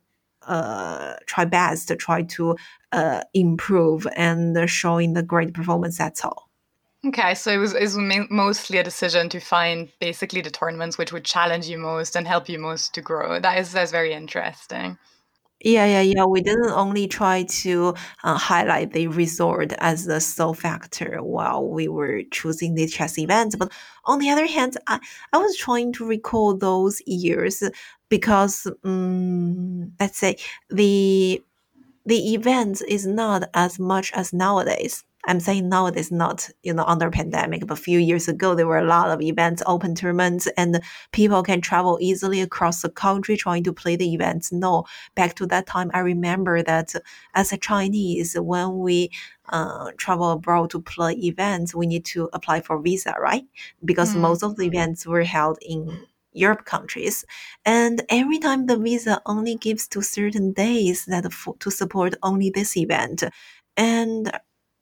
uh, 0.48 1.16
try 1.26 1.46
best 1.46 1.88
to 1.90 1.96
try 1.96 2.24
to 2.24 2.56
uh, 2.92 3.22
improve 3.34 4.08
and 4.16 4.70
showing 4.70 5.14
the 5.14 5.24
great 5.24 5.54
performance. 5.54 5.98
That's 5.98 6.24
all. 6.24 6.50
Okay, 7.06 7.36
so 7.36 7.52
it 7.52 7.58
was, 7.58 7.74
it 7.74 7.82
was 7.82 7.98
mostly 8.30 8.80
a 8.80 8.84
decision 8.84 9.30
to 9.30 9.40
find 9.40 9.90
basically 10.00 10.42
the 10.42 10.50
tournaments 10.50 10.98
which 10.98 11.14
would 11.14 11.24
challenge 11.24 11.68
you 11.68 11.78
most 11.78 12.16
and 12.16 12.28
help 12.28 12.50
you 12.50 12.58
most 12.58 12.94
to 12.96 13.02
grow. 13.02 13.40
That 13.40 13.60
is 13.60 13.72
that's 13.72 13.92
very 13.92 14.14
interesting. 14.14 14.98
Yeah, 15.62 15.86
yeah, 15.88 16.02
yeah. 16.02 16.26
We 16.26 16.42
didn't 16.42 16.70
only 16.70 17.08
try 17.08 17.44
to 17.64 17.96
uh, 18.24 18.38
highlight 18.38 18.94
the 18.94 19.08
resort 19.08 19.74
as 19.80 20.06
the 20.06 20.22
sole 20.22 20.54
factor 20.54 21.18
while 21.24 21.66
we 21.68 21.88
were 21.88 22.22
choosing 22.32 22.76
the 22.76 22.86
chess 22.88 23.18
events, 23.18 23.56
but 23.56 23.72
on 24.06 24.20
the 24.20 24.30
other 24.30 24.46
hand, 24.46 24.78
I, 24.86 25.00
I 25.34 25.38
was 25.40 25.58
trying 25.58 25.94
to 25.94 26.06
recall 26.06 26.56
those 26.56 27.02
years 27.08 27.64
because, 28.10 28.68
um, 28.84 29.94
let's 30.00 30.20
say, 30.20 30.38
the 30.70 31.42
the 32.06 32.36
event 32.36 32.82
is 32.88 33.08
not 33.08 33.50
as 33.56 33.80
much 33.80 34.14
as 34.14 34.34
nowadays. 34.34 35.06
I'm 35.28 35.40
saying 35.40 35.70
nowadays, 35.70 36.12
not 36.12 36.50
you 36.64 36.74
know 36.74 36.86
under 36.86 37.12
pandemic, 37.12 37.68
but 37.68 37.78
a 37.78 37.82
few 37.82 38.00
years 38.00 38.28
ago 38.28 38.56
there 38.56 38.68
were 38.68 38.80
a 38.80 38.86
lot 38.86 39.12
of 39.12 39.22
events, 39.22 39.62
open 39.66 39.94
tournaments, 39.94 40.48
and 40.58 40.82
people 41.12 41.44
can 41.44 41.62
travel 41.62 41.98
easily 42.02 42.42
across 42.42 42.82
the 42.82 42.90
country 42.90 43.38
trying 43.38 43.64
to 43.64 43.74
play 43.74 43.96
the 43.96 44.14
events. 44.14 44.52
No, 44.52 44.86
back 45.16 45.36
to 45.36 45.46
that 45.48 45.68
time, 45.68 45.92
I 45.94 46.00
remember 46.00 46.64
that 46.64 46.96
as 47.36 47.52
a 47.52 47.58
Chinese, 47.58 48.36
when 48.40 48.80
we 48.80 49.12
uh, 49.50 49.92
travel 49.98 50.32
abroad 50.32 50.70
to 50.72 50.82
play 50.82 51.14
events, 51.14 51.76
we 51.76 51.88
need 51.88 52.06
to 52.06 52.30
apply 52.34 52.62
for 52.62 52.82
visa, 52.82 53.14
right? 53.20 53.46
Because 53.84 54.16
mm. 54.16 54.22
most 54.22 54.44
of 54.44 54.56
the 54.56 54.64
events 54.64 55.06
were 55.06 55.24
held 55.24 55.58
in 55.62 56.06
Europe 56.34 56.66
countries. 56.66 57.26
And 57.66 58.04
every 58.10 58.40
time 58.40 58.68
the 58.68 58.78
visa 58.78 59.22
only 59.26 59.56
gives 59.56 59.88
to 59.90 60.02
certain 60.02 60.54
days 60.54 61.06
that 61.06 61.32
for, 61.34 61.56
to 61.58 61.72
support 61.72 62.16
only 62.24 62.50
this 62.50 62.78
event. 62.78 63.24
And 63.76 64.32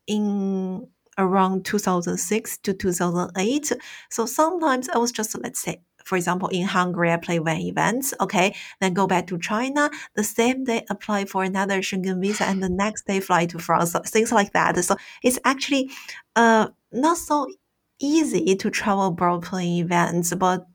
in 0.07 0.88
around 1.17 1.65
2006 1.65 2.57
to 2.59 2.74
2008. 2.74 3.71
So 4.09 4.25
sometimes 4.25 4.89
I 4.89 4.97
was 4.97 5.12
just, 5.12 5.38
let's 5.41 5.62
say, 5.62 5.81
for 6.03 6.17
example, 6.17 6.50
in 6.50 6.65
Hungary, 6.67 7.12
I 7.12 7.17
play 7.17 7.39
one 7.39 7.57
event, 7.57 8.13
okay, 8.21 8.55
then 8.79 8.93
go 8.93 9.07
back 9.07 9.25
to 9.27 9.39
China, 9.39 9.89
the 10.15 10.24
same 10.24 10.63
day 10.63 10.85
apply 10.89 11.25
for 11.25 11.43
another 11.43 11.79
Schengen 11.79 12.21
visa, 12.21 12.43
and 12.45 12.62
the 12.62 12.69
next 12.69 13.07
day 13.07 13.19
fly 13.19 13.47
to 13.47 13.57
France, 13.57 13.95
things 14.05 14.31
like 14.31 14.53
that. 14.53 14.77
So 14.83 14.97
it's 15.24 15.39
actually 15.45 15.89
uh, 16.35 16.67
not 16.91 17.17
so 17.17 17.47
easy 18.00 18.55
to 18.55 18.69
travel 18.69 19.07
abroad 19.07 19.43
playing 19.43 19.79
events, 19.79 20.33
but 20.35 20.67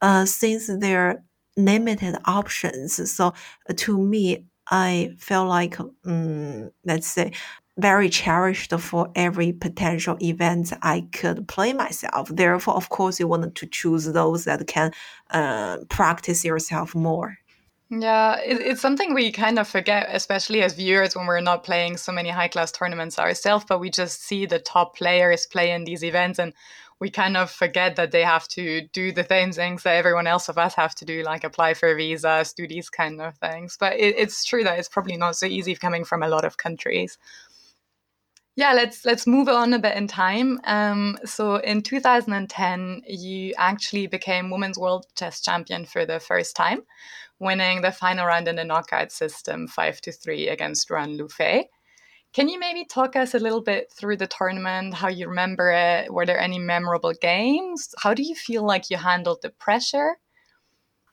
uh, 0.00 0.24
since 0.24 0.68
there 0.78 1.08
are 1.08 1.22
limited 1.56 2.16
options. 2.24 3.10
So 3.12 3.34
to 3.76 3.98
me, 3.98 4.46
I 4.70 5.10
feel 5.18 5.46
like, 5.46 5.78
um, 6.06 6.70
let's 6.84 7.08
say, 7.08 7.32
very 7.78 8.08
cherished 8.08 8.72
for 8.72 9.10
every 9.14 9.52
potential 9.52 10.16
event 10.20 10.72
I 10.82 11.06
could 11.12 11.48
play 11.48 11.72
myself. 11.72 12.28
Therefore, 12.28 12.74
of 12.74 12.88
course, 12.88 13.18
you 13.18 13.26
want 13.26 13.54
to 13.54 13.66
choose 13.66 14.06
those 14.12 14.44
that 14.44 14.66
can 14.66 14.92
uh, 15.30 15.78
practice 15.88 16.44
yourself 16.44 16.94
more. 16.94 17.38
Yeah, 17.90 18.38
it, 18.38 18.60
it's 18.60 18.80
something 18.80 19.14
we 19.14 19.32
kind 19.32 19.58
of 19.58 19.66
forget, 19.66 20.08
especially 20.12 20.62
as 20.62 20.74
viewers 20.74 21.16
when 21.16 21.26
we're 21.26 21.40
not 21.40 21.64
playing 21.64 21.96
so 21.96 22.12
many 22.12 22.30
high 22.30 22.46
class 22.46 22.70
tournaments 22.70 23.18
ourselves, 23.18 23.64
but 23.68 23.80
we 23.80 23.90
just 23.90 24.22
see 24.22 24.46
the 24.46 24.60
top 24.60 24.96
players 24.96 25.46
play 25.46 25.72
in 25.72 25.84
these 25.84 26.04
events 26.04 26.38
and 26.38 26.52
we 27.00 27.10
kind 27.10 27.36
of 27.36 27.50
forget 27.50 27.96
that 27.96 28.12
they 28.12 28.22
have 28.22 28.46
to 28.48 28.82
do 28.92 29.10
the 29.10 29.24
same 29.24 29.50
things 29.52 29.82
that 29.82 29.96
everyone 29.96 30.26
else 30.26 30.48
of 30.48 30.58
us 30.58 30.74
have 30.74 30.94
to 30.96 31.04
do, 31.04 31.22
like 31.24 31.42
apply 31.42 31.74
for 31.74 31.94
visas, 31.96 32.52
do 32.52 32.68
these 32.68 32.90
kind 32.90 33.20
of 33.20 33.36
things. 33.38 33.76
But 33.80 33.94
it, 33.94 34.14
it's 34.18 34.44
true 34.44 34.62
that 34.64 34.78
it's 34.78 34.88
probably 34.88 35.16
not 35.16 35.34
so 35.34 35.46
easy 35.46 35.74
coming 35.74 36.04
from 36.04 36.22
a 36.22 36.28
lot 36.28 36.44
of 36.44 36.58
countries. 36.58 37.18
Yeah, 38.60 38.74
let's 38.74 39.06
let's 39.06 39.26
move 39.26 39.48
on 39.48 39.72
a 39.72 39.78
bit 39.78 39.96
in 39.96 40.06
time. 40.06 40.60
Um, 40.64 41.16
so 41.24 41.56
in 41.56 41.80
2010, 41.80 43.02
you 43.06 43.54
actually 43.56 44.06
became 44.06 44.50
Women's 44.50 44.76
World 44.76 45.06
Chess 45.16 45.40
Champion 45.40 45.86
for 45.86 46.04
the 46.04 46.20
first 46.20 46.54
time, 46.56 46.82
winning 47.38 47.80
the 47.80 47.90
final 47.90 48.26
round 48.26 48.48
in 48.48 48.56
the 48.56 48.64
knockout 48.64 49.12
system, 49.12 49.66
five 49.66 50.02
to 50.02 50.12
three 50.12 50.48
against 50.48 50.90
Ruan 50.90 51.16
Lufei. 51.16 51.64
Can 52.34 52.50
you 52.50 52.60
maybe 52.60 52.84
talk 52.84 53.16
us 53.16 53.32
a 53.32 53.38
little 53.38 53.62
bit 53.62 53.90
through 53.98 54.18
the 54.18 54.26
tournament, 54.26 54.92
how 54.92 55.08
you 55.08 55.26
remember 55.26 55.70
it? 55.70 56.12
Were 56.12 56.26
there 56.26 56.38
any 56.38 56.58
memorable 56.58 57.14
games? 57.18 57.94
How 58.02 58.12
do 58.12 58.22
you 58.22 58.34
feel 58.34 58.62
like 58.62 58.90
you 58.90 58.98
handled 58.98 59.38
the 59.40 59.50
pressure? 59.50 60.18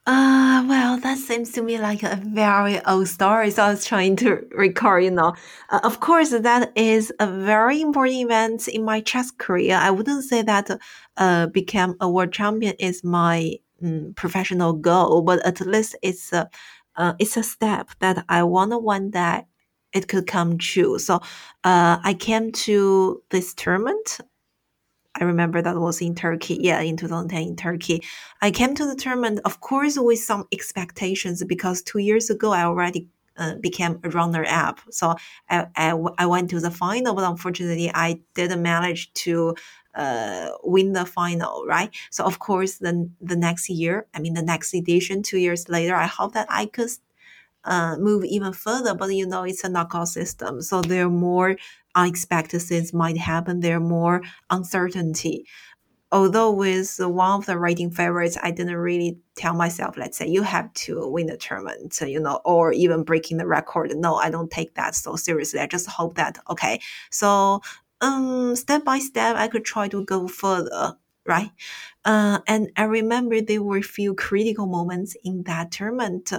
Uh, 0.08 0.66
well, 0.70 0.98
that 0.98 1.18
seems 1.18 1.52
to 1.52 1.62
me 1.62 1.78
like 1.78 2.02
a 2.02 2.16
very 2.16 2.80
old 2.86 3.10
story. 3.10 3.52
So 3.52 3.64
I 3.64 3.72
was 3.72 3.86
trying 3.86 4.16
to 4.18 4.48
recall, 4.52 5.00
you 5.02 5.12
know. 5.12 5.36
Uh, 5.70 5.82
of 5.84 6.00
course, 6.00 6.30
that 6.30 6.72
is 6.78 7.12
a 7.20 7.28
very 7.28 7.82
important 7.82 8.16
event 8.16 8.70
in 8.70 8.86
my 8.86 9.02
chess 9.02 9.32
career. 9.32 9.76
I 9.76 9.92
wouldn't 9.92 10.24
say 10.24 10.44
that 10.44 10.70
uh, 11.18 11.48
become 11.48 11.98
a 12.00 12.10
world 12.10 12.32
champion 12.32 12.74
is 12.80 13.04
my 13.04 13.56
um, 13.84 14.14
professional 14.16 14.72
goal, 14.72 15.24
but 15.24 15.46
at 15.46 15.60
least 15.60 15.98
it's 16.02 16.32
a, 16.32 16.50
uh, 16.96 17.14
it's 17.20 17.36
a 17.36 17.44
step 17.44 17.90
that 18.00 18.24
I 18.30 18.44
want 18.44 18.72
to 18.72 18.78
one 18.78 19.12
day 19.12 19.46
it 19.94 20.08
could 20.08 20.28
come 20.28 20.58
true. 20.58 21.00
So 21.00 21.16
uh, 21.64 21.98
I 22.04 22.16
came 22.18 22.52
to 22.68 23.22
this 23.30 23.54
tournament 23.54 24.20
I 25.19 25.24
remember 25.24 25.62
that 25.62 25.77
was 25.77 26.01
in 26.01 26.15
Turkey. 26.15 26.57
Yeah, 26.62 26.79
in 26.81 26.97
2010 26.97 27.41
in 27.41 27.55
Turkey. 27.55 28.03
I 28.41 28.51
came 28.51 28.75
to 28.75 28.86
the 28.86 28.95
tournament, 28.95 29.39
of 29.45 29.62
course, 29.62 29.97
with 29.97 30.19
some 30.19 30.47
expectations 30.51 31.43
because 31.43 31.81
two 31.81 32.00
years 32.00 32.29
ago 32.29 32.51
I 32.51 32.63
already 32.63 33.07
uh, 33.38 33.55
became 33.55 34.00
a 34.03 34.09
runner 34.09 34.45
up. 34.47 34.79
So 34.89 35.15
I, 35.50 35.67
I, 35.75 35.93
I, 36.17 36.25
went 36.25 36.50
to 36.50 36.59
the 36.59 36.71
final, 36.71 37.13
but 37.13 37.24
unfortunately 37.24 37.91
I 37.93 38.19
didn't 38.33 38.63
manage 38.63 39.13
to 39.25 39.55
uh, 39.93 40.50
win 40.63 40.93
the 40.93 41.05
final, 41.05 41.63
right? 41.67 41.95
So 42.09 42.24
of 42.25 42.39
course, 42.39 42.77
the, 42.77 43.09
the 43.21 43.36
next 43.36 43.69
year, 43.69 44.07
I 44.13 44.19
mean, 44.19 44.33
the 44.33 44.41
next 44.41 44.74
edition, 44.74 45.21
two 45.21 45.38
years 45.38 45.69
later, 45.69 45.95
I 45.95 46.07
hope 46.07 46.33
that 46.33 46.47
I 46.50 46.65
could 46.65 46.89
uh, 47.63 47.97
move 47.97 48.24
even 48.25 48.53
further. 48.53 48.95
But 48.95 49.13
you 49.13 49.27
know, 49.27 49.43
it's 49.43 49.63
a 49.63 49.69
knockout 49.69 50.07
system, 50.07 50.62
so 50.62 50.81
there 50.81 51.05
are 51.05 51.09
more 51.09 51.57
unexpected 51.98 52.62
things 52.62 52.94
might 52.94 53.18
happen. 53.18 53.60
There 53.60 53.77
are 53.77 53.82
more 53.82 54.22
uncertainty. 54.50 55.46
Although 56.10 56.51
with 56.51 56.96
one 57.00 57.39
of 57.39 57.46
the 57.48 57.60
rating 57.60 57.92
favorites, 57.92 58.38
I 58.42 58.51
didn't 58.51 58.77
really 58.77 59.18
tell 59.36 59.54
myself, 59.54 59.98
let's 59.98 60.18
say, 60.18 60.27
you 60.27 60.42
have 60.44 60.74
to 60.86 61.06
win 61.10 61.27
the 61.27 61.36
tournament, 61.36 62.00
you 62.00 62.22
know, 62.22 62.39
or 62.46 62.72
even 62.72 63.04
breaking 63.04 63.38
the 63.38 63.46
record. 63.46 63.92
No, 63.94 64.16
I 64.16 64.30
don't 64.30 64.50
take 64.50 64.75
that 64.75 64.96
so 64.96 65.18
seriously. 65.18 65.60
I 65.60 65.68
just 65.68 65.89
hope 65.89 66.16
that 66.16 66.38
okay. 66.50 66.80
So 67.12 67.62
um, 68.00 68.56
step 68.56 68.86
by 68.86 69.00
step, 69.00 69.36
I 69.36 69.50
could 69.50 69.66
try 69.66 69.89
to 69.89 70.06
go 70.06 70.30
further 70.30 70.96
right? 71.27 71.51
Uh, 72.06 72.39
and 72.48 72.72
I 72.77 72.84
remember 72.86 73.42
there 73.42 73.62
were 73.62 73.77
a 73.77 73.84
few 73.84 74.16
critical 74.16 74.66
moments 74.66 75.16
in 75.24 75.44
that 75.44 75.72
tournament. 75.72 76.32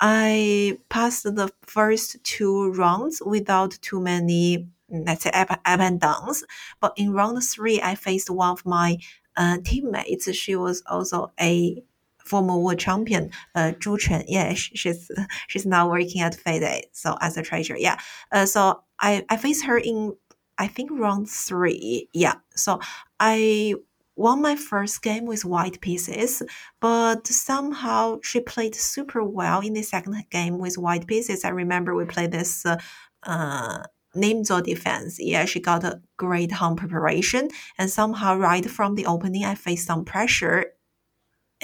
I 0.00 0.78
passed 0.88 1.22
the 1.22 1.48
first 1.62 2.22
two 2.24 2.72
rounds 2.72 3.22
without 3.24 3.78
too 3.82 4.00
many, 4.00 4.68
let's 4.92 5.24
say, 5.24 5.30
up, 5.30 5.58
and 5.64 6.00
downs. 6.00 6.44
But 6.80 6.92
in 6.96 7.12
round 7.12 7.42
three, 7.42 7.80
I 7.80 7.94
faced 7.94 8.30
one 8.30 8.50
of 8.50 8.66
my 8.66 8.98
uh, 9.36 9.58
teammates. 9.64 10.32
She 10.34 10.56
was 10.56 10.82
also 10.86 11.32
a 11.40 11.82
former 12.18 12.56
world 12.56 12.78
champion, 12.78 13.30
uh, 13.54 13.72
Zhu 13.78 13.98
Chen. 13.98 14.24
Yeah, 14.28 14.54
she's 14.54 15.10
she's 15.48 15.66
now 15.66 15.90
working 15.90 16.20
at 16.20 16.34
FIDE, 16.34 16.86
so 16.92 17.16
as 17.20 17.36
a 17.36 17.42
treasurer. 17.42 17.78
Yeah. 17.78 17.98
Uh, 18.30 18.46
so 18.46 18.82
I 19.00 19.24
I 19.28 19.36
faced 19.36 19.64
her 19.64 19.78
in 19.78 20.14
I 20.58 20.68
think 20.68 20.90
round 20.92 21.28
three. 21.28 22.08
Yeah. 22.12 22.34
So 22.54 22.80
I 23.18 23.74
won 24.16 24.42
my 24.42 24.56
first 24.56 25.02
game 25.02 25.24
with 25.26 25.44
white 25.44 25.80
pieces, 25.80 26.42
but 26.80 27.26
somehow 27.26 28.18
she 28.22 28.40
played 28.40 28.74
super 28.74 29.24
well 29.24 29.60
in 29.60 29.72
the 29.72 29.82
second 29.82 30.24
game 30.30 30.58
with 30.58 30.76
white 30.76 31.06
pieces. 31.06 31.44
I 31.44 31.48
remember 31.48 31.94
we 31.94 32.04
played 32.04 32.32
this 32.32 32.66
uh, 32.66 32.76
uh, 33.22 33.82
name 34.14 34.42
defense. 34.42 35.16
Yeah, 35.18 35.44
she 35.44 35.60
got 35.60 35.84
a 35.84 36.00
great 36.16 36.52
home 36.52 36.76
preparation, 36.76 37.48
and 37.78 37.90
somehow 37.90 38.36
right 38.36 38.68
from 38.68 38.94
the 38.94 39.06
opening, 39.06 39.44
I 39.44 39.54
faced 39.54 39.86
some 39.86 40.04
pressure. 40.04 40.66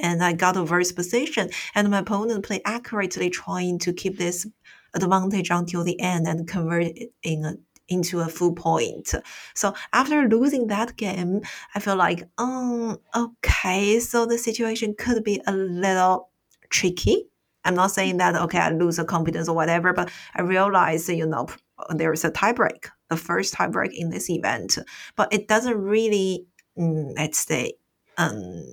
And 0.01 0.23
I 0.23 0.33
got 0.33 0.57
a 0.57 0.63
worse 0.63 0.93
position, 0.93 1.51
and 1.75 1.91
my 1.91 1.99
opponent 1.99 2.47
played 2.47 2.63
accurately, 2.65 3.31
trying 3.31 3.81
to 3.81 3.93
keep 3.93 4.17
this 4.17 4.47
advantage 4.95 5.51
until 5.51 5.83
the 5.83 5.99
end 6.01 6.29
and 6.29 6.47
convert 6.47 6.85
it 6.85 7.13
in 7.25 7.45
a 7.45 7.55
into 7.89 8.21
a 8.21 8.29
full 8.29 8.55
point. 8.55 9.15
So 9.55 9.75
after 9.93 10.29
losing 10.29 10.67
that 10.69 10.97
game, 10.97 11.41
I 11.75 11.81
feel 11.81 11.97
like, 11.97 12.29
um, 12.39 12.99
okay, 13.17 13.99
so 13.99 14.27
the 14.27 14.39
situation 14.39 14.95
could 14.97 15.25
be 15.25 15.41
a 15.47 15.53
little 15.53 16.31
tricky. 16.71 17.25
I'm 17.65 17.75
not 17.75 17.91
saying 17.91 18.19
that, 18.19 18.37
okay, 18.37 18.59
I 18.59 18.71
lose 18.71 18.99
a 18.99 19.05
confidence 19.05 19.49
or 19.49 19.57
whatever, 19.57 19.93
but 19.93 20.11
I 20.35 20.43
realize, 20.43 21.09
you 21.09 21.27
know, 21.27 21.49
there 21.91 22.13
is 22.13 22.25
a 22.25 22.31
tiebreak, 22.31 22.89
the 23.09 23.17
first 23.17 23.55
tiebreak 23.55 23.93
in 23.93 24.11
this 24.11 24.31
event, 24.31 24.79
but 25.17 25.33
it 25.33 25.49
doesn't 25.49 25.77
really, 25.77 26.47
mm, 26.79 27.13
let's 27.17 27.39
say, 27.39 27.75
um, 28.17 28.65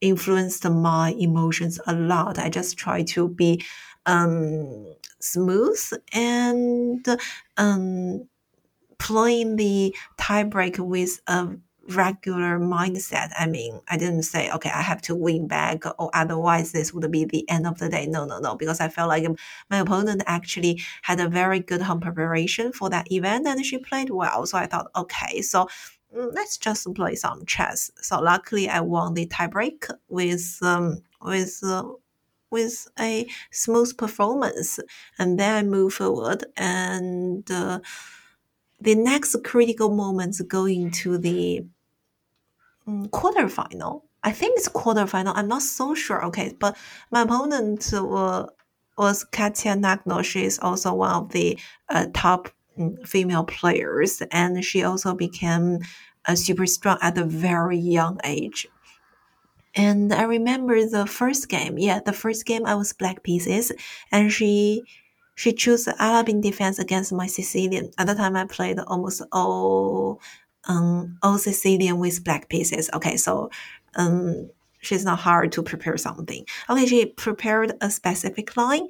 influenced 0.00 0.68
my 0.68 1.14
emotions 1.18 1.80
a 1.86 1.94
lot. 1.94 2.38
I 2.38 2.48
just 2.50 2.76
try 2.76 3.02
to 3.04 3.28
be 3.28 3.64
um, 4.06 4.94
smooth 5.20 5.80
and 6.12 7.06
um, 7.56 8.28
playing 8.98 9.56
the 9.56 9.94
tiebreak 10.18 10.78
with 10.78 11.20
a 11.26 11.48
regular 11.88 12.58
mindset. 12.58 13.30
I 13.38 13.46
mean, 13.46 13.80
I 13.88 13.96
didn't 13.96 14.22
say, 14.24 14.50
okay, 14.52 14.70
I 14.70 14.82
have 14.82 15.02
to 15.02 15.14
win 15.14 15.46
back 15.46 15.84
or 15.98 16.10
otherwise 16.14 16.72
this 16.72 16.92
would 16.92 17.10
be 17.10 17.24
the 17.24 17.48
end 17.48 17.66
of 17.66 17.78
the 17.78 17.88
day. 17.88 18.06
No, 18.06 18.24
no, 18.24 18.38
no, 18.38 18.56
because 18.56 18.80
I 18.80 18.88
felt 18.88 19.08
like 19.08 19.26
my 19.70 19.78
opponent 19.78 20.22
actually 20.26 20.82
had 21.02 21.20
a 21.20 21.28
very 21.28 21.60
good 21.60 21.82
home 21.82 22.00
preparation 22.00 22.72
for 22.72 22.90
that 22.90 23.10
event 23.12 23.46
and 23.46 23.64
she 23.64 23.78
played 23.78 24.10
well. 24.10 24.46
So 24.46 24.58
I 24.58 24.66
thought, 24.66 24.90
okay, 24.96 25.42
so 25.42 25.68
mm, 26.16 26.32
let's 26.34 26.56
just 26.56 26.92
play 26.94 27.14
some 27.14 27.44
chess. 27.46 27.90
So 27.96 28.20
luckily 28.20 28.68
I 28.68 28.80
won 28.80 29.14
the 29.14 29.26
tiebreak 29.26 29.90
with, 30.08 30.58
um, 30.62 31.02
with, 31.20 31.60
uh, 31.62 31.84
with 32.50 32.86
a 32.98 33.26
smooth 33.50 33.96
performance 33.96 34.78
and 35.18 35.38
then 35.38 35.56
I 35.56 35.68
move 35.68 35.94
forward 35.94 36.44
and, 36.56 37.50
uh, 37.50 37.80
the 38.80 38.94
next 38.94 39.36
critical 39.44 39.94
moments 39.94 40.40
going 40.42 40.90
to 40.90 41.18
the 41.18 41.64
um, 42.86 43.08
quarterfinal. 43.08 44.02
I 44.22 44.32
think 44.32 44.58
it's 44.58 44.68
quarterfinal. 44.68 45.32
I'm 45.36 45.48
not 45.48 45.62
so 45.62 45.94
sure. 45.94 46.24
Okay, 46.26 46.54
but 46.58 46.76
my 47.10 47.22
opponent 47.22 47.88
was 47.92 48.50
was 48.96 49.24
Katya 49.24 49.74
Lagno. 49.76 50.24
She 50.24 50.44
is 50.44 50.58
also 50.60 50.94
one 50.94 51.10
of 51.10 51.32
the 51.32 51.58
uh, 51.88 52.06
top 52.14 52.48
um, 52.78 52.96
female 53.04 53.44
players, 53.44 54.22
and 54.30 54.64
she 54.64 54.82
also 54.82 55.14
became 55.14 55.80
uh, 56.26 56.34
super 56.34 56.66
strong 56.66 56.98
at 57.02 57.18
a 57.18 57.24
very 57.24 57.78
young 57.78 58.20
age. 58.24 58.66
And 59.74 60.12
I 60.12 60.22
remember 60.22 60.86
the 60.86 61.06
first 61.06 61.48
game. 61.48 61.78
Yeah, 61.78 61.98
the 61.98 62.12
first 62.12 62.46
game 62.46 62.64
I 62.64 62.76
was 62.76 62.92
black 62.92 63.24
pieces, 63.24 63.72
and 64.12 64.32
she 64.32 64.84
she 65.34 65.52
chose 65.52 65.86
Alapin 65.86 66.40
defense 66.40 66.78
against 66.78 67.12
my 67.12 67.26
Sicilian. 67.26 67.90
At 67.98 68.06
the 68.06 68.14
time, 68.14 68.36
I 68.36 68.44
played 68.44 68.78
almost 68.78 69.22
all, 69.32 70.20
um, 70.64 71.18
all 71.22 71.38
Sicilian 71.38 71.98
with 71.98 72.24
black 72.24 72.48
pieces. 72.48 72.88
Okay, 72.94 73.16
so 73.16 73.50
um, 73.96 74.50
she's 74.80 75.04
not 75.04 75.18
hard 75.18 75.52
to 75.52 75.62
prepare 75.62 75.96
something. 75.96 76.46
Okay, 76.70 76.86
she 76.86 77.06
prepared 77.06 77.72
a 77.80 77.90
specific 77.90 78.56
line, 78.56 78.86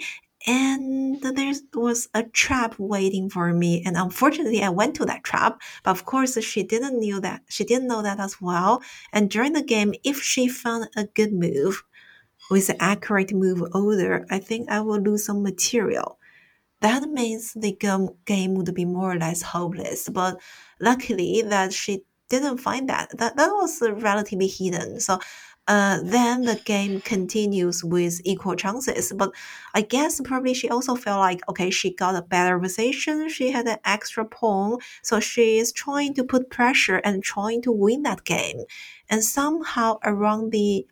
and 0.46 1.22
there 1.22 1.54
was 1.72 2.08
a 2.12 2.24
trap 2.24 2.74
waiting 2.78 3.30
for 3.30 3.50
me. 3.54 3.82
And 3.86 3.96
unfortunately, 3.96 4.62
I 4.62 4.68
went 4.68 4.96
to 4.96 5.06
that 5.06 5.24
trap. 5.24 5.62
But 5.82 5.92
of 5.92 6.04
course, 6.04 6.38
she 6.44 6.62
didn't 6.62 7.00
know 7.00 7.20
that. 7.20 7.40
She 7.48 7.64
didn't 7.64 7.88
know 7.88 8.02
that 8.02 8.20
as 8.20 8.42
well. 8.42 8.82
And 9.12 9.30
during 9.30 9.54
the 9.54 9.62
game, 9.62 9.94
if 10.04 10.22
she 10.22 10.48
found 10.48 10.88
a 10.96 11.04
good 11.04 11.32
move 11.32 11.82
with 12.50 12.68
an 12.68 12.76
accurate 12.78 13.32
move 13.32 13.62
order, 13.72 14.26
I 14.30 14.38
think 14.38 14.68
I 14.68 14.82
will 14.82 15.00
lose 15.00 15.24
some 15.24 15.42
material 15.42 16.18
that 16.84 17.08
means 17.08 17.54
the 17.54 17.72
game 18.26 18.54
would 18.54 18.74
be 18.74 18.84
more 18.84 19.12
or 19.12 19.18
less 19.18 19.40
hopeless. 19.40 20.08
But 20.08 20.40
luckily 20.80 21.42
that 21.42 21.72
she 21.72 22.02
didn't 22.28 22.58
find 22.58 22.88
that. 22.88 23.16
That, 23.18 23.36
that 23.36 23.48
was 23.48 23.80
relatively 23.80 24.48
hidden. 24.48 25.00
So 25.00 25.18
uh, 25.66 26.00
then 26.02 26.42
the 26.42 26.56
game 26.56 27.00
continues 27.00 27.82
with 27.82 28.20
equal 28.24 28.54
chances. 28.54 29.12
But 29.16 29.30
I 29.74 29.80
guess 29.80 30.20
probably 30.22 30.52
she 30.52 30.68
also 30.68 30.94
felt 30.94 31.20
like, 31.20 31.40
okay, 31.48 31.70
she 31.70 31.94
got 31.94 32.16
a 32.16 32.22
better 32.22 32.58
position. 32.58 33.28
She 33.30 33.50
had 33.50 33.66
an 33.66 33.78
extra 33.84 34.26
pawn. 34.26 34.78
So 35.02 35.20
she 35.20 35.58
is 35.58 35.72
trying 35.72 36.12
to 36.14 36.24
put 36.24 36.50
pressure 36.50 36.96
and 36.96 37.22
trying 37.22 37.62
to 37.62 37.72
win 37.72 38.02
that 38.02 38.24
game. 38.24 38.58
And 39.08 39.24
somehow 39.24 39.98
around 40.04 40.52
the 40.52 40.86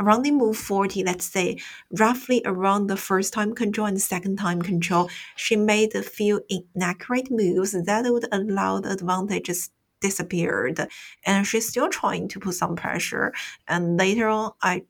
around 0.00 0.22
the 0.22 0.30
move 0.30 0.56
40, 0.56 1.04
let's 1.04 1.26
say, 1.26 1.58
roughly 1.98 2.42
around 2.44 2.86
the 2.86 2.96
first 2.96 3.32
time 3.32 3.54
control 3.54 3.86
and 3.86 4.00
second 4.00 4.38
time 4.38 4.62
control, 4.62 5.08
she 5.36 5.54
made 5.56 5.94
a 5.94 6.02
few 6.02 6.42
inaccurate 6.48 7.30
moves 7.30 7.72
that 7.72 8.04
would 8.10 8.26
allow 8.32 8.80
the 8.80 8.92
advantages 8.92 9.70
disappeared. 10.00 10.80
And 11.26 11.46
she's 11.46 11.68
still 11.68 11.88
trying 11.88 12.28
to 12.28 12.40
put 12.40 12.54
some 12.54 12.74
pressure. 12.74 13.32
And 13.68 13.98
later 13.98 14.28
on, 14.28 14.52
I 14.62 14.82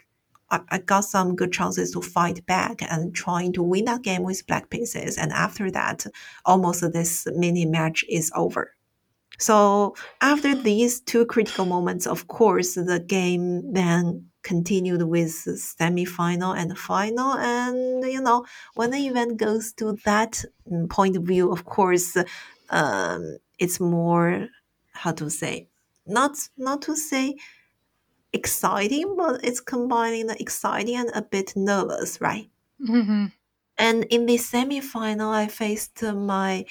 I, 0.51 0.79
got 0.79 1.05
some 1.05 1.37
good 1.37 1.53
chances 1.53 1.93
to 1.93 2.03
fight 2.03 2.45
back 2.47 2.83
and 2.83 3.15
trying 3.15 3.53
to 3.53 3.63
win 3.63 3.85
that 3.85 4.03
game 4.03 4.25
with 4.25 4.47
black 4.47 4.69
pieces. 4.69 5.17
And 5.17 5.33
after 5.33 5.71
that, 5.71 6.07
almost 6.45 6.81
this 6.93 7.27
mini 7.37 7.67
match 7.67 8.05
is 8.09 8.33
over. 8.35 8.75
So 9.39 9.95
after 10.21 10.55
these 10.55 11.01
two 11.01 11.25
critical 11.27 11.65
moments, 11.65 12.07
of 12.07 12.27
course, 12.27 12.75
the 12.75 12.99
game 12.99 13.73
then 13.73 14.30
continued 14.43 15.03
with 15.03 15.31
semi-final 15.31 16.53
and 16.53 16.77
final. 16.79 17.35
And 17.35 18.05
you 18.05 18.21
know, 18.21 18.47
when 18.75 18.91
the 18.91 19.07
event 19.07 19.39
goes 19.39 19.73
to 19.75 19.97
that 20.05 20.45
mm, 20.71 20.89
point 20.89 21.17
of 21.17 21.25
view, 21.25 21.53
of 21.53 21.65
course, 21.65 22.17
um, 22.71 23.39
it's 23.59 23.81
more 23.81 24.49
how 24.93 25.13
to 25.13 25.31
say 25.31 25.69
not 26.07 26.37
not 26.57 26.83
to 26.83 26.97
say 26.97 27.37
exciting, 28.33 29.15
but 29.17 29.45
it's 29.45 29.61
combining 29.61 30.27
the 30.27 30.41
exciting 30.41 30.97
and 30.97 31.11
a 31.15 31.23
bit 31.23 31.53
nervous, 31.57 32.21
right? 32.21 32.49
Mm-hmm. 32.81 33.27
And 33.79 34.05
in 34.05 34.27
the 34.27 34.37
semi-final, 34.37 35.31
I 35.31 35.47
faced 35.47 36.03
my 36.03 36.67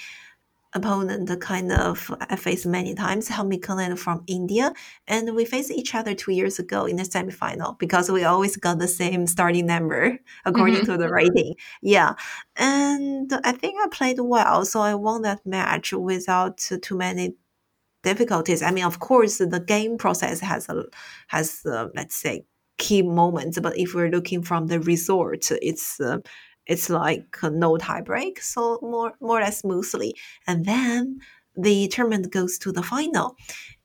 opponent 0.74 1.30
kind 1.42 1.72
of 1.72 2.14
I 2.20 2.36
faced 2.36 2.66
many 2.66 2.94
times, 2.94 3.28
Humpy 3.28 3.58
Koneru 3.58 3.98
from 3.98 4.24
India. 4.28 4.72
And 5.08 5.36
we 5.36 5.46
faced 5.46 5.72
each 5.72 5.96
other 5.96 6.14
two 6.14 6.32
years 6.32 6.60
ago 6.60 6.86
in 6.86 6.98
the 6.98 7.04
semifinal 7.04 7.78
because 7.80 8.12
we 8.12 8.24
always 8.24 8.56
got 8.58 8.80
the 8.80 8.88
same 8.88 9.26
starting 9.28 9.66
number 9.66 10.20
according 10.46 10.78
mm-hmm. 10.78 10.92
to 10.92 10.98
the 10.98 11.10
rating. 11.10 11.56
Yeah. 11.82 12.14
And 12.56 13.32
I 13.44 13.52
think 13.54 13.76
I 13.82 13.88
played 13.90 14.20
well. 14.20 14.66
So 14.66 14.82
I 14.82 14.96
won 14.96 15.24
that 15.24 15.46
match 15.46 15.94
without 15.94 16.58
too 16.58 16.98
many 16.98 17.36
difficulties. 18.04 18.62
I 18.62 18.72
mean, 18.72 18.86
of 18.86 19.00
course, 19.00 19.40
the 19.40 19.64
game 19.66 19.98
process 19.98 20.40
has 20.40 20.70
a 20.70 20.86
has 21.28 21.66
uh, 21.66 21.88
let's 21.96 22.16
say 22.16 22.46
key 22.78 23.02
moments, 23.02 23.60
but 23.60 23.78
if 23.78 23.94
we're 23.94 24.10
looking 24.10 24.42
from 24.42 24.68
the 24.68 24.80
resort, 24.80 25.52
it's 25.62 26.00
uh, 26.00 26.18
it's 26.70 26.90
like 26.90 27.36
no 27.44 27.78
tie 27.78 28.02
break, 28.02 28.42
so 28.42 28.80
more 28.82 29.14
more 29.20 29.40
or 29.40 29.42
less 29.42 29.60
smoothly. 29.60 30.16
And 30.48 30.66
then 30.66 31.20
the 31.58 31.88
tournament 31.90 32.32
goes 32.32 32.58
to 32.60 32.72
the 32.72 32.84
final. 32.84 33.36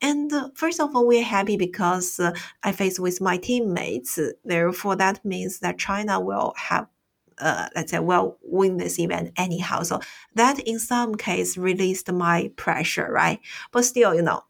And 0.00 0.32
uh, 0.32 0.50
first 0.54 0.80
of 0.80 0.94
all, 0.94 1.06
we're 1.06 1.24
happy 1.24 1.56
because 1.56 2.20
uh, 2.20 2.32
I 2.62 2.72
face 2.72 3.00
with 3.00 3.20
my 3.20 3.36
teammates. 3.38 4.18
Therefore, 4.44 4.96
that 4.96 5.24
means 5.24 5.58
that 5.60 5.78
China 5.78 6.20
will 6.20 6.52
have 6.56 6.86
uh, 7.38 7.68
let's 7.74 7.90
say, 7.90 7.98
well, 7.98 8.38
win 8.42 8.76
this 8.76 8.98
event 8.98 9.32
anyhow. 9.36 9.82
So 9.82 10.00
that 10.34 10.58
in 10.60 10.78
some 10.78 11.14
case 11.16 11.56
released 11.56 12.10
my 12.12 12.52
pressure, 12.56 13.08
right? 13.10 13.40
But 13.72 13.84
still, 13.84 14.14
you 14.14 14.22
know, 14.22 14.42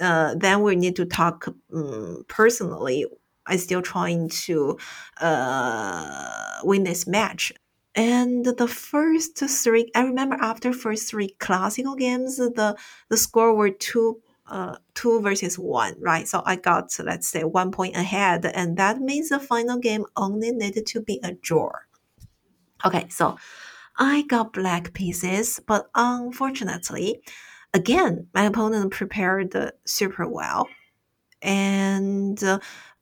uh, 0.00 0.34
then 0.36 0.62
we 0.62 0.76
need 0.76 0.96
to 0.96 1.04
talk 1.04 1.48
um, 1.74 2.24
personally. 2.28 3.06
I'm 3.46 3.58
still 3.58 3.82
trying 3.82 4.28
to 4.46 4.78
uh, 5.20 6.60
win 6.62 6.84
this 6.84 7.06
match. 7.06 7.52
And 7.98 8.44
the 8.44 8.68
first 8.68 9.38
three, 9.38 9.90
I 9.92 10.02
remember 10.02 10.36
after 10.40 10.72
first 10.72 11.10
three 11.10 11.30
classical 11.40 11.96
games, 11.96 12.36
the 12.36 12.76
the 13.08 13.16
score 13.16 13.52
were 13.56 13.70
two 13.70 14.22
uh, 14.46 14.76
two 14.94 15.20
versus 15.20 15.58
one, 15.58 15.96
right? 15.98 16.28
So 16.28 16.40
I 16.46 16.54
got 16.54 16.96
let's 17.00 17.26
say 17.26 17.42
one 17.42 17.72
point 17.72 17.96
ahead, 17.96 18.46
and 18.46 18.76
that 18.76 19.00
means 19.00 19.30
the 19.30 19.40
final 19.40 19.80
game 19.80 20.06
only 20.16 20.52
needed 20.52 20.86
to 20.86 21.00
be 21.00 21.18
a 21.24 21.32
draw. 21.32 21.72
Okay, 22.84 23.08
so 23.08 23.36
I 23.98 24.22
got 24.28 24.52
black 24.52 24.92
pieces, 24.92 25.58
but 25.66 25.90
unfortunately, 25.96 27.20
again, 27.74 28.28
my 28.32 28.44
opponent 28.44 28.92
prepared 28.92 29.72
super 29.84 30.28
well. 30.28 30.68
And 31.42 32.40
uh, 32.44 32.60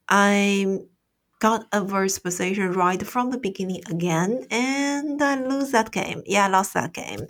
I 0.08 0.78
got 1.38 1.66
adverse 1.72 2.18
position 2.18 2.72
right 2.72 3.02
from 3.06 3.30
the 3.30 3.38
beginning 3.38 3.82
again, 3.90 4.46
and 4.50 5.22
I 5.22 5.40
lose 5.40 5.70
that 5.72 5.90
game. 5.92 6.22
Yeah, 6.26 6.46
I 6.46 6.48
lost 6.48 6.74
that 6.74 6.92
game. 6.92 7.26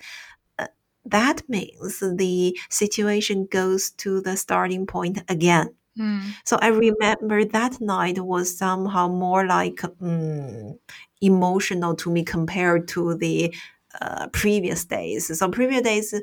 Uh, 0.59 0.67
that 1.05 1.49
means 1.49 2.01
the 2.01 2.59
situation 2.71 3.47
goes 3.51 3.91
to 3.93 4.21
the 4.21 4.37
starting 4.37 4.87
point 4.87 5.23
again. 5.29 5.75
Mm. 5.99 6.35
So 6.45 6.59
I 6.61 6.69
remember 6.69 7.45
that 7.45 7.81
night 7.81 8.19
was 8.21 8.57
somehow 8.57 9.09
more 9.09 9.47
like 9.47 9.83
um, 9.85 10.79
emotional 11.21 11.95
to 11.97 12.11
me 12.11 12.23
compared 12.23 12.89
to 12.89 13.15
the 13.15 13.55
uh, 14.01 14.29
previous 14.29 14.85
days. 14.85 15.39
So 15.39 15.49
previous 15.49 15.83
days, 15.83 16.15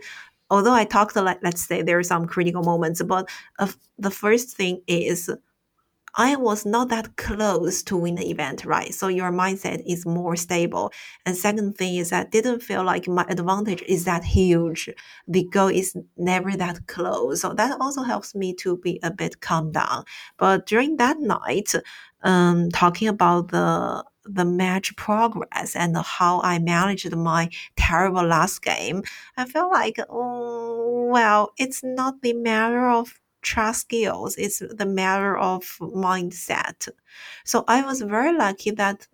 although 0.49 0.73
I 0.73 0.85
talked 0.85 1.15
like 1.15 1.39
let's 1.41 1.65
say 1.65 1.81
there 1.81 1.97
are 1.97 2.03
some 2.03 2.27
critical 2.27 2.63
moments, 2.63 3.01
but 3.01 3.27
uh, 3.59 3.67
the 3.97 4.11
first 4.11 4.55
thing 4.55 4.81
is 4.87 5.29
I 6.15 6.35
was 6.35 6.65
not 6.65 6.89
that 6.89 7.15
close 7.17 7.81
to 7.83 7.97
win 7.97 8.15
the 8.15 8.29
event, 8.29 8.65
right? 8.65 8.93
So 8.93 9.07
your 9.07 9.31
mindset 9.31 9.81
is 9.87 10.05
more 10.05 10.35
stable. 10.35 10.91
And 11.25 11.35
second 11.35 11.75
thing 11.77 11.95
is 11.95 12.11
I 12.13 12.25
didn't 12.25 12.61
feel 12.61 12.83
like 12.83 13.07
my 13.07 13.25
advantage 13.29 13.81
is 13.87 14.05
that 14.05 14.23
huge. 14.23 14.89
The 15.27 15.43
goal 15.45 15.69
is 15.69 15.95
never 16.15 16.51
that 16.57 16.85
close. 16.87 17.41
So 17.41 17.53
that 17.53 17.79
also 17.81 18.03
helps 18.03 18.35
me 18.35 18.53
to 18.55 18.77
be 18.77 18.99
a 19.01 19.09
bit 19.11 19.41
calm 19.41 19.71
down. 19.71 20.05
But 20.37 20.67
during 20.67 20.97
that 20.97 21.19
night, 21.19 21.73
um, 22.21 22.69
talking 22.71 23.07
about 23.07 23.49
the 23.49 24.03
the 24.25 24.45
match 24.45 24.95
progress 24.95 25.75
and 25.75 25.97
how 25.97 26.39
I 26.43 26.57
managed 26.57 27.13
my 27.13 27.49
terrible 27.75 28.23
last 28.25 28.61
game, 28.61 29.03
I 29.35 29.43
felt 29.43 29.69
like, 29.71 29.99
oh, 30.09 31.07
well, 31.11 31.51
it's 31.57 31.83
not 31.83 32.21
the 32.21 32.31
matter 32.31 32.87
of 32.87 33.19
chess 33.43 33.79
skills, 33.81 34.35
it's 34.37 34.59
the 34.59 34.85
matter 34.85 35.37
of 35.37 35.63
mindset. 35.79 36.87
So 37.45 37.63
I 37.67 37.83
was 37.85 38.01
very 38.01 38.33
lucky 38.37 38.71
that 38.71 39.07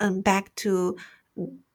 um, 0.00 0.20
back 0.20 0.54
to, 0.56 0.96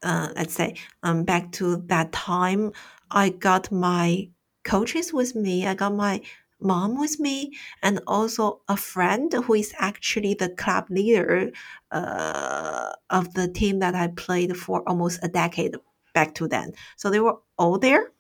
uh, 0.04 0.30
let's 0.36 0.54
say, 0.54 0.76
um, 1.04 1.24
back 1.24 1.52
to 1.54 1.78
that 1.88 2.12
time, 2.12 2.72
I 3.12 3.30
got 3.30 3.72
my 3.72 4.30
coaches 4.64 5.14
with 5.14 5.36
me. 5.36 5.68
I 5.68 5.76
got 5.76 5.94
my 5.94 6.22
mom 6.60 7.00
with 7.00 7.20
me 7.20 7.54
and 7.84 8.00
also 8.08 8.62
a 8.68 8.78
friend 8.78 9.32
who 9.34 9.54
is 9.54 9.74
actually 9.78 10.34
the 10.34 10.50
club 10.50 10.86
leader 10.90 11.52
uh, 11.92 12.92
of 13.10 13.34
the 13.34 13.48
team 13.48 13.80
that 13.80 13.96
I 13.96 14.08
played 14.08 14.56
for 14.58 14.88
almost 14.88 15.20
a 15.24 15.28
decade 15.28 15.76
back 16.14 16.34
to 16.36 16.48
then. 16.48 16.74
So 16.96 17.10
they 17.10 17.20
were 17.20 17.38
all 17.58 17.78
there. 17.78 18.12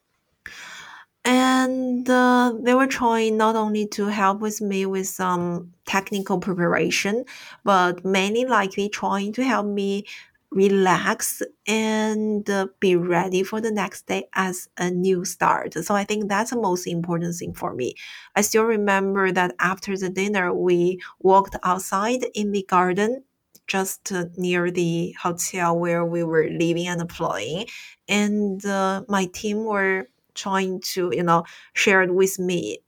And 1.27 2.07
uh, 2.07 2.53
they 2.61 2.75
were 2.75 2.85
trying 2.87 3.37
not 3.37 3.55
only 3.55 3.87
to 3.89 4.05
help 4.07 4.41
with 4.41 4.61
me 4.61 4.85
with 4.85 5.07
some 5.07 5.73
technical 5.87 6.39
preparation, 6.39 7.25
but 7.63 8.05
mainly 8.05 8.45
likely 8.45 8.89
trying 8.89 9.33
to 9.33 9.43
help 9.43 9.65
me 9.65 10.05
relax 10.51 11.41
and 11.67 12.47
uh, 12.49 12.67
be 12.79 12.95
ready 12.95 13.41
for 13.43 13.59
the 13.59 13.71
next 13.71 14.05
day 14.05 14.29
as 14.35 14.69
a 14.77 14.91
new 14.91 15.25
start. 15.25 15.73
So 15.73 15.95
I 15.95 16.03
think 16.03 16.29
that's 16.29 16.51
the 16.51 16.61
most 16.61 16.85
important 16.85 17.35
thing 17.35 17.53
for 17.53 17.73
me. 17.73 17.95
I 18.35 18.41
still 18.41 18.63
remember 18.63 19.31
that 19.31 19.55
after 19.59 19.97
the 19.97 20.09
dinner, 20.09 20.53
we 20.53 21.01
walked 21.19 21.55
outside 21.63 22.25
in 22.35 22.51
the 22.51 22.63
garden 22.69 23.23
just 23.67 24.11
uh, 24.11 24.25
near 24.37 24.69
the 24.69 25.15
hotel 25.21 25.77
where 25.77 26.05
we 26.05 26.23
were 26.23 26.47
living 26.49 26.87
and 26.87 27.09
playing. 27.09 27.65
And 28.07 28.63
uh, 28.65 29.03
my 29.07 29.25
team 29.25 29.65
were 29.65 30.07
trying 30.35 30.81
to, 30.81 31.11
you 31.13 31.23
know, 31.23 31.43
share 31.73 32.03
it 32.03 32.13
with 32.13 32.37
me 32.39 32.79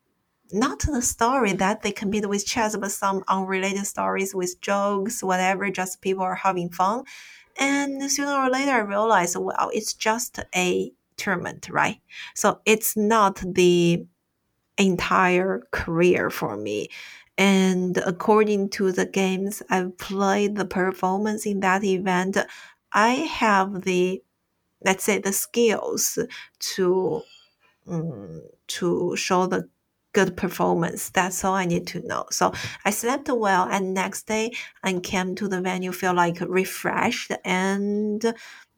not 0.51 0.79
the 0.79 1.01
story 1.01 1.53
that 1.53 1.81
they 1.81 1.91
compete 1.91 2.27
with 2.27 2.45
chess, 2.45 2.75
but 2.77 2.91
some 2.91 3.23
unrelated 3.27 3.85
stories 3.85 4.33
with 4.33 4.59
jokes, 4.61 5.23
whatever, 5.23 5.69
just 5.69 6.01
people 6.01 6.23
are 6.23 6.35
having 6.35 6.69
fun. 6.69 7.03
And 7.59 8.09
sooner 8.11 8.33
or 8.33 8.49
later, 8.49 8.71
I 8.71 8.79
realized, 8.79 9.35
well, 9.37 9.71
it's 9.73 9.93
just 9.93 10.39
a 10.55 10.91
tournament, 11.17 11.69
right? 11.69 11.99
So 12.35 12.61
it's 12.65 12.95
not 12.95 13.41
the 13.45 14.05
entire 14.77 15.67
career 15.71 16.29
for 16.29 16.55
me. 16.55 16.89
And 17.37 17.97
according 17.97 18.69
to 18.71 18.91
the 18.91 19.05
games 19.05 19.61
I've 19.69 19.97
played, 19.97 20.55
the 20.55 20.65
performance 20.65 21.45
in 21.45 21.59
that 21.61 21.83
event, 21.83 22.37
I 22.93 23.09
have 23.09 23.83
the, 23.83 24.23
let's 24.83 25.03
say, 25.03 25.19
the 25.19 25.33
skills 25.33 26.17
to 26.59 27.21
um, 27.87 28.41
to 28.67 29.15
show 29.15 29.47
the 29.47 29.69
good 30.13 30.35
performance. 30.35 31.09
That's 31.09 31.43
all 31.43 31.53
I 31.53 31.65
need 31.65 31.87
to 31.87 32.05
know. 32.07 32.25
So 32.31 32.51
I 32.85 32.89
slept 32.91 33.29
well, 33.29 33.67
and 33.69 33.93
next 33.93 34.27
day 34.27 34.51
I 34.83 34.93
came 34.99 35.35
to 35.35 35.47
the 35.47 35.61
venue 35.61 35.91
feel 35.91 36.13
like 36.13 36.39
refreshed 36.41 37.31
and 37.45 38.23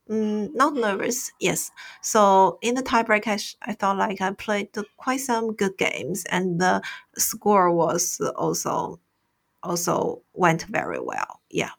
um, 0.10 0.54
not 0.54 0.74
nervous. 0.74 1.32
Yes. 1.40 1.72
So 2.02 2.58
in 2.62 2.76
the 2.76 2.84
tiebreak, 2.84 3.28
I, 3.28 3.40
I 3.70 3.74
thought 3.74 3.98
like 3.98 4.22
I 4.22 4.32
played 4.32 4.70
quite 4.98 5.22
some 5.22 5.54
good 5.54 5.78
games, 5.78 6.26
and 6.30 6.60
the 6.60 6.82
score 7.18 7.72
was 7.72 8.20
also 8.36 9.00
also 9.64 10.22
went 10.34 10.64
very 10.64 11.00
well. 11.00 11.42
Yeah. 11.50 11.72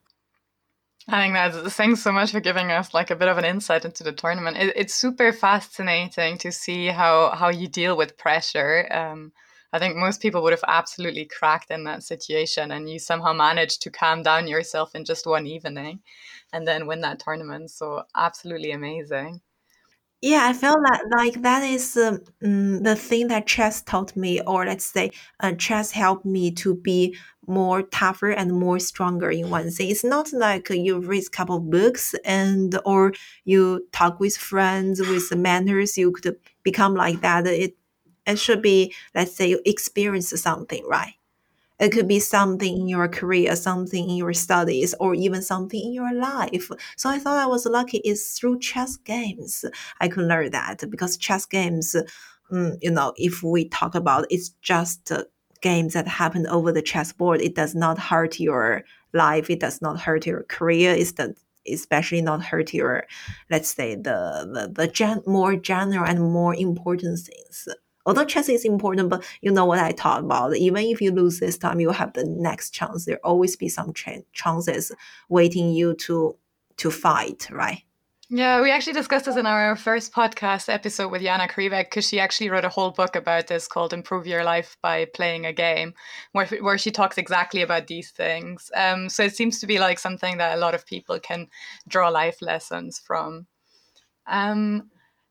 I 1.13 1.23
think 1.23 1.35
that's 1.35 1.75
thanks 1.75 2.03
so 2.03 2.13
much 2.13 2.31
for 2.31 2.39
giving 2.39 2.71
us 2.71 2.95
like 2.95 3.11
a 3.11 3.17
bit 3.17 3.27
of 3.29 3.37
an 3.37 3.45
insight 3.45 3.85
into 3.85 4.05
the 4.05 4.13
tournament. 4.13 4.57
It, 4.57 4.73
it's 4.77 4.95
super 4.95 5.33
fascinating 5.33 6.39
to 6.39 6.53
see 6.53 6.87
how 6.87 7.31
how 7.31 7.49
you 7.49 7.67
deal 7.67 7.97
with 7.97 8.17
pressure. 8.17 8.87
Um, 8.93 9.33
I 9.73 9.81
think 9.81 9.97
most 9.97 10.23
people 10.23 10.43
would 10.43 10.53
have 10.53 10.65
absolutely 10.69 11.25
cracked 11.25 11.71
in 11.73 11.85
that 11.85 12.05
situation, 12.05 12.71
and 12.71 12.89
you 12.89 13.01
somehow 13.01 13.33
managed 13.33 13.83
to 13.83 13.91
calm 13.91 14.23
down 14.23 14.47
yourself 14.47 14.95
in 14.95 15.05
just 15.05 15.27
one 15.27 15.47
evening, 15.47 16.01
and 16.53 16.67
then 16.67 16.87
win 16.87 17.01
that 17.01 17.19
tournament. 17.19 17.71
So 17.73 18.05
absolutely 18.15 18.71
amazing. 18.71 19.41
Yeah, 20.23 20.47
I 20.47 20.53
feel 20.53 20.77
that 20.83 21.03
like 21.17 21.41
that 21.43 21.63
is 21.65 21.97
um, 21.97 22.19
mm, 22.43 22.83
the 22.85 22.95
thing 22.95 23.29
that 23.29 23.47
chess 23.47 23.81
taught 23.81 24.15
me, 24.17 24.41
or 24.43 24.67
let's 24.67 24.85
say, 24.85 25.13
uh, 25.41 25.53
chess 25.53 25.93
helped 25.93 26.27
me 26.27 26.51
to 26.57 26.75
be 26.75 27.17
more 27.47 27.83
tougher 27.83 28.31
and 28.31 28.53
more 28.53 28.79
stronger 28.79 29.31
in 29.31 29.49
one 29.49 29.71
thing. 29.71 29.89
It's 29.89 30.05
not 30.05 30.31
like 30.33 30.69
you 30.69 30.99
read 31.01 31.25
a 31.27 31.31
couple 31.31 31.57
of 31.57 31.71
books 31.71 32.15
and 32.25 32.79
or 32.85 33.13
you 33.45 33.87
talk 33.93 34.21
with 34.21 34.37
friends 34.37 35.01
with 35.01 35.35
mentors, 35.35 35.97
you 35.97 36.13
could 36.13 36.37
become 36.63 36.95
like 36.95 37.23
that. 37.23 37.47
It 37.47 37.77
it 38.27 38.39
should 38.39 38.61
be, 38.63 38.95
let's 39.15 39.35
say, 39.35 39.49
you 39.49 39.61
experience 39.65 40.29
something, 40.41 40.85
right? 40.87 41.15
It 41.81 41.91
could 41.93 42.07
be 42.07 42.21
something 42.21 42.77
in 42.81 42.89
your 42.89 43.09
career, 43.09 43.57
something 43.57 44.09
in 44.11 44.17
your 44.17 44.35
studies, 44.35 44.95
or 45.01 45.15
even 45.15 45.43
something 45.43 45.81
in 45.81 45.93
your 45.93 46.13
life. 46.13 46.71
So 46.97 47.09
I 47.11 47.19
thought 47.19 47.39
I 47.39 47.47
was 47.47 47.67
lucky. 47.67 47.99
It's 48.05 48.39
through 48.39 48.61
chess 48.61 48.97
games 48.97 49.65
I 50.01 50.09
could 50.09 50.25
learn 50.25 50.51
that 50.51 50.89
because 50.91 51.17
chess 51.17 51.47
games, 51.47 51.97
um, 52.53 52.77
you 52.81 52.91
know, 52.91 53.13
if 53.17 53.43
we 53.43 53.69
talk 53.69 53.95
about 53.95 54.27
it's 54.31 54.51
just 54.63 55.11
uh, 55.11 55.25
games 55.63 55.95
that 55.95 56.09
happen 56.09 56.47
over 56.47 56.73
the 56.73 56.83
chessboard. 56.83 57.41
It 57.41 57.55
does 57.55 57.75
not 57.75 57.99
hurt 57.99 58.41
your 58.41 58.83
life. 59.13 59.51
It 59.51 59.61
does 59.61 59.83
not 59.83 60.01
hurt 60.01 60.27
your 60.27 60.45
career. 60.45 60.93
It's 60.93 61.13
the 61.13 61.35
especially 61.69 62.23
not 62.23 62.43
hurt 62.43 62.73
your, 62.73 63.05
let's 63.51 63.69
say 63.69 63.95
the 63.95 64.49
the, 64.53 64.73
the 64.75 64.89
gen, 64.89 65.23
more 65.27 65.57
general 65.57 66.07
and 66.07 66.21
more 66.33 66.55
important 66.55 67.19
things 67.21 67.69
although 68.07 68.25
chess 68.25 68.49
is 68.49 68.65
important, 68.65 69.09
but 69.09 69.25
you 69.41 69.51
know 69.51 69.65
what 69.65 69.79
I 69.79 69.93
talk 69.93 70.21
about. 70.21 70.57
Even 70.57 70.85
if 70.85 71.01
you 71.01 71.13
lose 71.13 71.41
this 71.41 71.59
time, 71.59 71.81
you 71.81 71.91
have 71.91 72.13
the 72.13 72.25
next 72.25 72.71
chance. 72.71 73.05
There 73.05 73.21
always 73.25 73.57
be 73.57 73.69
some 73.69 73.93
ch- 73.93 74.25
chances 74.33 74.93
waiting 75.29 75.73
you 75.73 75.95
to 75.95 76.37
to 76.79 76.91
fight, 76.91 77.49
right? 77.51 77.83
Yeah, 78.33 78.63
we 78.63 78.71
actually 78.71 78.93
discussed 78.93 79.25
this 79.25 79.37
in 79.37 79.45
our 79.45 79.75
first 79.75 80.13
podcast 80.13 80.73
episode 80.73 81.09
with 81.11 81.21
Jana 81.21 81.49
Krivec 81.49 81.87
because 81.87 82.07
she 82.09 82.21
actually 82.21 82.49
wrote 82.49 82.65
a 82.65 82.69
whole 82.69 82.93
book 82.93 83.17
about 83.17 83.49
this 83.49 83.67
called 83.67 83.93
"Improve 83.93 84.25
Your 84.25 84.45
Life 84.45 84.77
by 84.81 85.07
Playing 85.07 85.47
a 85.47 85.53
Game," 85.53 85.95
where 86.31 86.47
where 86.47 86.79
she 86.79 86.93
talks 86.93 87.19
exactly 87.19 87.61
about 87.63 87.89
these 87.89 88.13
things. 88.13 88.71
Um, 88.77 89.09
so 89.09 89.25
it 89.25 89.35
seems 89.35 89.59
to 89.59 89.67
be 89.67 89.81
like 89.81 89.99
something 89.99 90.39
that 90.39 90.57
a 90.57 90.61
lot 90.61 90.77
of 90.77 90.87
people 90.87 91.19
can 91.19 91.49
draw 91.89 92.09
life 92.09 92.41
lessons 92.41 93.01
from. 93.05 93.49
Um, 94.29 94.91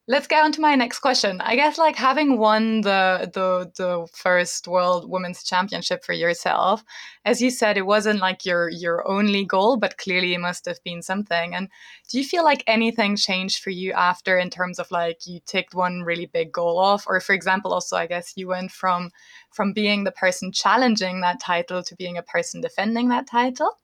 let's 0.10 0.26
get 0.26 0.44
on 0.44 0.52
to 0.52 0.60
my 0.60 0.74
next 0.74 1.00
question. 1.02 1.40
I 1.40 1.56
guess 1.56 1.78
like 1.78 1.96
having 1.96 2.40
won 2.40 2.82
the 2.82 3.30
the 3.32 3.72
the 3.78 4.08
first 4.12 4.68
World 4.68 5.08
Women's 5.08 5.44
Championship 5.44 6.04
for 6.04 6.14
yourself, 6.14 6.84
as 7.26 7.42
you 7.44 7.52
said, 7.52 7.78
it 7.78 7.86
wasn't 7.86 8.20
like 8.20 8.44
your 8.44 8.70
your 8.70 9.08
only 9.08 9.46
goal, 9.46 9.78
but 9.78 9.98
clearly 10.00 10.34
it 10.34 10.40
must 10.40 10.66
have 10.66 10.84
been 10.84 11.04
something. 11.04 11.54
And 11.54 11.70
do 12.10 12.18
you 12.18 12.26
feel 12.26 12.44
like 12.44 12.64
anything 12.66 13.16
changed 13.16 13.60
for 13.64 13.70
you 13.70 13.94
after 13.94 14.40
in 14.40 14.50
terms 14.50 14.80
of 14.80 14.90
like 14.90 15.28
you 15.28 15.40
ticked 15.46 15.76
one 15.76 16.02
really 16.02 16.26
big 16.26 16.52
goal 16.52 16.80
off, 16.80 17.06
or 17.08 17.20
for 17.22 17.34
example, 17.34 17.72
also 17.72 17.96
I 17.96 18.08
guess 18.08 18.34
you 18.36 18.48
went 18.48 18.72
from 18.72 19.12
from 19.52 19.74
being 19.74 20.06
the 20.06 20.12
person 20.12 20.52
challenging 20.52 21.22
that 21.22 21.40
title 21.40 21.84
to 21.84 21.96
being 21.96 22.18
a 22.18 22.24
person 22.24 22.62
defending 22.62 23.10
that 23.10 23.28
title? 23.28 23.78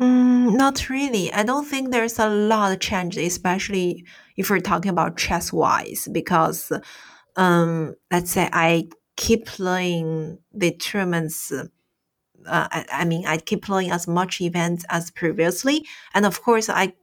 Mm, 0.00 0.56
not 0.56 0.88
really. 0.88 1.32
I 1.32 1.42
don't 1.42 1.66
think 1.66 1.90
there's 1.90 2.18
a 2.18 2.28
lot 2.28 2.72
of 2.72 2.80
change, 2.80 3.16
especially 3.16 4.04
if 4.36 4.48
we're 4.48 4.60
talking 4.60 4.90
about 4.90 5.16
chess 5.18 5.52
wise, 5.52 6.08
because 6.10 6.72
um, 7.36 7.94
let's 8.10 8.32
say 8.32 8.48
I 8.52 8.88
keep 9.16 9.46
playing 9.46 10.38
the 10.52 10.72
tournaments. 10.72 11.52
Uh, 11.52 11.66
I, 12.46 12.86
I 12.92 13.04
mean, 13.04 13.26
I 13.26 13.38
keep 13.38 13.64
playing 13.64 13.90
as 13.92 14.08
much 14.08 14.40
events 14.40 14.84
as 14.90 15.10
previously, 15.10 15.86
and 16.14 16.26
of 16.26 16.42
course, 16.42 16.68
I 16.70 16.94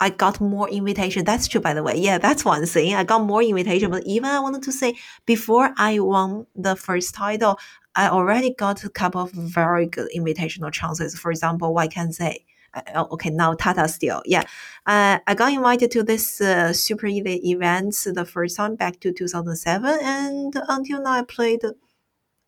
I 0.00 0.10
got 0.10 0.40
more 0.40 0.68
invitation. 0.68 1.24
That's 1.24 1.46
true, 1.48 1.60
by 1.60 1.74
the 1.74 1.82
way. 1.82 1.96
Yeah, 1.96 2.18
that's 2.18 2.44
one 2.44 2.66
thing. 2.66 2.94
I 2.94 3.04
got 3.04 3.22
more 3.24 3.42
invitation, 3.42 3.90
but 3.90 4.04
even 4.06 4.26
I 4.30 4.40
wanted 4.40 4.62
to 4.64 4.72
say 4.72 4.96
before 5.26 5.72
I 5.78 5.98
won 6.00 6.46
the 6.54 6.76
first 6.76 7.14
title, 7.14 7.58
I 7.96 8.08
already 8.08 8.54
got 8.54 8.84
a 8.84 8.88
couple 8.88 9.20
of 9.22 9.30
very 9.32 9.86
good 9.86 10.08
invitational 10.16 10.72
chances. 10.72 11.18
For 11.18 11.30
example, 11.30 11.76
I 11.78 11.86
can 11.86 12.12
say, 12.12 12.44
uh, 12.74 13.04
okay, 13.12 13.30
now 13.30 13.54
Tata 13.54 13.86
Steel. 13.88 14.22
Yeah, 14.24 14.42
uh, 14.86 15.18
I 15.26 15.34
got 15.34 15.52
invited 15.52 15.90
to 15.92 16.02
this 16.02 16.40
uh, 16.40 16.72
Super 16.72 17.06
Elite 17.06 17.44
event 17.44 17.94
the 18.12 18.24
first 18.24 18.56
time 18.56 18.74
back 18.74 19.00
to 19.00 19.12
2007, 19.12 19.98
and 20.02 20.54
until 20.68 21.02
now 21.02 21.12
I 21.12 21.22
played 21.22 21.62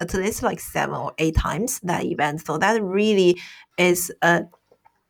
at 0.01 0.15
least 0.15 0.43
like 0.43 0.61
seven 0.61 0.95
or 0.95 1.13
eight 1.19 1.37
times 1.37 1.81
that 1.81 2.05
event. 2.05 2.45
So 2.47 2.59
that 2.59 2.83
really 2.83 3.41
is 3.79 4.13
a, 4.23 4.45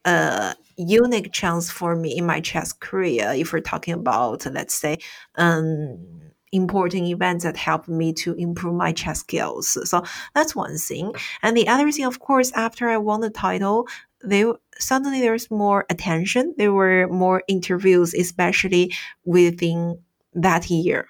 a 0.05 0.55
unique 0.77 1.33
chance 1.33 1.71
for 1.71 1.97
me 1.97 2.17
in 2.17 2.27
my 2.27 2.41
chess 2.41 2.73
career. 2.73 3.33
If 3.35 3.53
we're 3.53 3.61
talking 3.61 3.95
about, 3.95 4.47
let's 4.47 4.75
say, 4.75 4.99
um, 5.37 6.26
important 6.57 7.07
events 7.07 7.45
that 7.45 7.57
help 7.57 7.87
me 7.89 8.13
to 8.15 8.35
improve 8.35 8.75
my 8.75 8.93
chess 8.93 9.21
skills. 9.21 9.79
So 9.89 10.03
that's 10.35 10.57
one 10.57 10.77
thing. 10.79 11.15
And 11.43 11.57
the 11.57 11.69
other 11.69 11.91
thing, 11.93 12.07
of 12.07 12.19
course, 12.19 12.51
after 12.53 12.89
I 12.89 12.97
won 12.97 13.21
the 13.21 13.31
title, 13.31 13.87
they 14.25 14.45
suddenly 14.79 15.21
there's 15.21 15.51
more 15.51 15.85
attention. 15.91 16.55
There 16.57 16.73
were 16.73 17.07
more 17.09 17.43
interviews, 17.49 18.15
especially 18.15 18.95
within 19.25 19.99
that 20.35 20.71
year. 20.71 21.09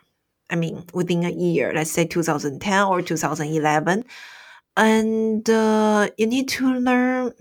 I 0.51 0.57
mean, 0.57 0.85
within 0.93 1.25
a 1.25 1.31
year, 1.31 1.73
let's 1.75 1.91
say 1.91 2.05
2010 2.05 2.87
or 2.87 3.03
2011. 3.03 4.05
And 4.77 5.49
uh, 5.49 6.11
you 6.19 6.27
need 6.27 6.49
to 6.51 6.75
learn 6.75 7.33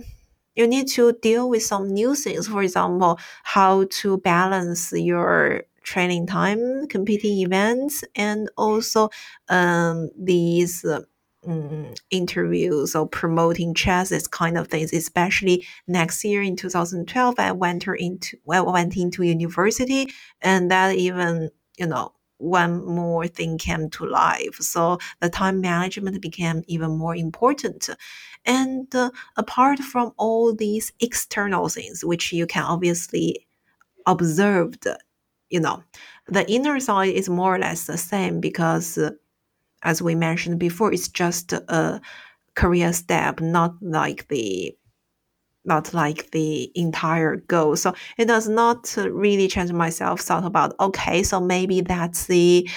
you 0.55 0.67
need 0.67 0.87
to 0.87 1.11
deal 1.21 1.49
with 1.49 1.63
some 1.63 1.93
new 1.93 2.15
things. 2.15 2.47
For 2.47 2.63
example, 2.63 3.19
how 3.43 3.85
to 3.89 4.17
balance 4.17 4.93
your 4.93 5.63
training 5.85 6.27
time, 6.27 6.87
competing 6.87 7.39
events, 7.39 8.03
and 8.15 8.49
also 8.57 9.09
um, 9.49 10.09
these 10.17 10.83
um, 11.47 11.93
interviews 12.09 12.95
or 12.95 13.07
promoting 13.07 13.73
chess, 13.73 14.09
this 14.09 14.27
kind 14.27 14.57
of 14.57 14.67
things. 14.67 14.91
Especially 14.93 15.65
next 15.87 16.23
year 16.23 16.41
in 16.41 16.55
2012, 16.55 17.35
I 17.37 17.51
went 17.51 17.87
into 17.87 18.37
well, 18.43 18.71
went 18.71 18.97
into 18.97 19.23
university, 19.23 20.07
and 20.41 20.69
that 20.71 20.95
even 20.95 21.49
you 21.77 21.87
know 21.87 22.11
one 22.37 22.85
more 22.85 23.27
thing 23.27 23.57
came 23.57 23.89
to 23.89 24.05
life. 24.05 24.55
So 24.55 24.97
the 25.21 25.29
time 25.29 25.61
management 25.61 26.21
became 26.21 26.63
even 26.67 26.91
more 26.91 27.15
important. 27.15 27.89
And 28.45 28.93
uh, 28.93 29.11
apart 29.37 29.79
from 29.79 30.11
all 30.17 30.53
these 30.53 30.91
external 30.99 31.69
things, 31.69 32.03
which 32.03 32.33
you 32.33 32.45
can 32.45 32.63
obviously 32.63 33.47
observe 34.05 34.79
you 35.49 35.59
know, 35.59 35.83
the 36.27 36.49
inner 36.51 36.79
side 36.79 37.09
is 37.13 37.29
more 37.29 37.55
or 37.55 37.59
less 37.59 37.85
the 37.85 37.97
same 37.97 38.39
because, 38.39 38.97
uh, 38.97 39.11
as 39.83 40.01
we 40.01 40.15
mentioned 40.15 40.59
before, 40.59 40.93
it's 40.93 41.07
just 41.09 41.53
a 41.53 42.01
career 42.55 42.93
step, 42.93 43.41
not 43.41 43.75
like 43.81 44.27
the 44.29 44.75
not 45.65 45.93
like 45.93 46.31
the 46.31 46.71
entire 46.75 47.37
goal. 47.37 47.75
So 47.75 47.93
it 48.17 48.25
does 48.27 48.47
not 48.47 48.95
really 48.97 49.47
change 49.47 49.71
myself 49.71 50.21
thought 50.21 50.45
about 50.45 50.75
okay, 50.79 51.23
so 51.23 51.39
maybe 51.39 51.81
that's 51.81 52.27
the 52.27 52.69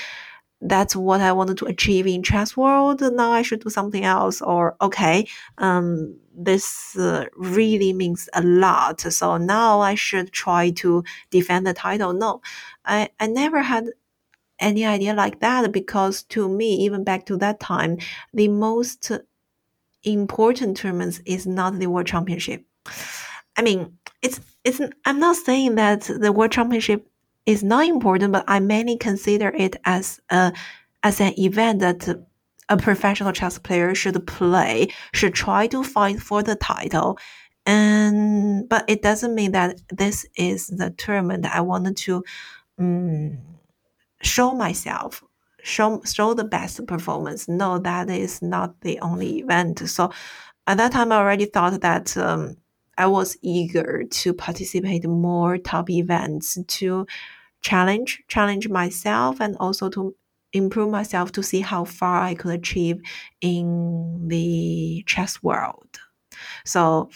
that's 0.63 0.97
what 0.97 1.21
I 1.21 1.33
wanted 1.33 1.59
to 1.59 1.67
achieve 1.67 2.07
in 2.07 2.23
chess 2.23 2.57
world. 2.57 3.01
Now 3.01 3.33
I 3.33 3.43
should 3.43 3.61
do 3.63 3.71
something 3.71 4.05
else, 4.05 4.43
or 4.43 4.77
okay, 4.81 5.29
um, 5.59 6.17
this 6.39 6.97
uh, 6.97 7.27
really 7.37 7.93
means 7.93 8.29
a 8.33 8.43
lot. 8.43 9.01
So 9.01 9.37
now 9.37 9.81
I 9.81 9.95
should 9.95 10.33
try 10.33 10.71
to 10.71 11.05
defend 11.31 11.67
the 11.67 11.75
title. 11.75 12.13
No, 12.13 12.41
I, 12.85 13.11
I 13.21 13.27
never 13.27 13.63
had 13.63 13.87
any 14.61 14.85
idea 14.85 15.15
like 15.15 15.41
that 15.41 15.73
because 15.73 16.23
to 16.25 16.49
me, 16.49 16.75
even 16.77 17.05
back 17.05 17.27
to 17.27 17.37
that 17.39 17.61
time, 17.61 17.99
the 18.33 18.49
most 18.49 19.11
important 20.05 20.77
tournament 20.77 21.21
is 21.27 21.47
not 21.47 21.79
the 21.79 21.87
world 21.87 22.07
championship. 22.07 22.65
I 23.57 23.63
mean, 23.63 23.99
it's 24.23 24.41
it's. 24.65 24.81
I'm 25.05 25.21
not 25.21 25.37
saying 25.37 25.75
that 25.77 26.03
the 26.03 26.33
world 26.33 26.53
championship 26.53 27.09
is 27.47 27.63
not 27.63 27.87
important, 27.87 28.33
but 28.33 28.45
I 28.47 28.61
mainly 28.61 28.97
consider 28.97 29.49
it 29.49 29.77
as 29.85 30.21
a 30.31 30.53
as 31.03 31.21
an 31.21 31.39
event 31.39 31.81
that 31.81 32.28
a 32.69 32.77
professional 32.77 33.33
chess 33.33 33.59
player 33.59 33.95
should 33.95 34.27
play, 34.27 34.89
should 35.13 35.35
try 35.35 35.67
to 35.69 35.83
fight 35.83 36.21
for 36.21 36.43
the 36.43 36.57
title. 36.57 37.19
And 37.67 38.69
but 38.69 38.85
it 38.89 39.03
doesn't 39.03 39.35
mean 39.35 39.53
that 39.53 39.81
this 39.91 40.27
is 40.37 40.69
the 40.69 40.91
tournament 40.91 41.47
I 41.47 41.61
wanted 41.61 41.97
to 41.99 42.25
um, 42.79 43.39
show 44.23 44.53
myself, 44.53 45.23
show 45.63 46.01
show 46.05 46.35
the 46.35 46.45
best 46.45 46.87
performance. 46.87 47.49
No, 47.49 47.79
that 47.79 48.09
is 48.11 48.41
not 48.43 48.81
the 48.81 48.99
only 49.01 49.41
event. 49.41 49.89
So 49.89 50.11
at 50.67 50.79
that 50.79 50.93
time, 50.93 51.13
I 51.13 51.17
already 51.17 51.47
thought 51.47 51.81
that 51.81 52.17
um, 52.17 52.57
I 52.97 53.07
was 53.07 53.37
eager 53.43 54.05
to 54.05 54.35
participate 54.35 55.07
more 55.07 55.59
top 55.59 55.91
events 55.91 56.59
to 56.67 57.07
challenge 57.61 58.23
challenge 58.29 58.69
myself 58.69 59.41
and 59.41 59.57
also 59.59 59.89
to 59.91 60.15
improve 60.53 60.91
myself 60.91 61.33
to 61.33 61.43
see 61.43 61.61
how 61.61 61.85
far 61.85 62.23
I 62.23 62.35
could 62.35 62.53
achieve 62.53 63.01
in 63.41 64.29
the 64.29 65.05
chess 65.07 65.43
world. 65.43 65.99
So 66.65 67.11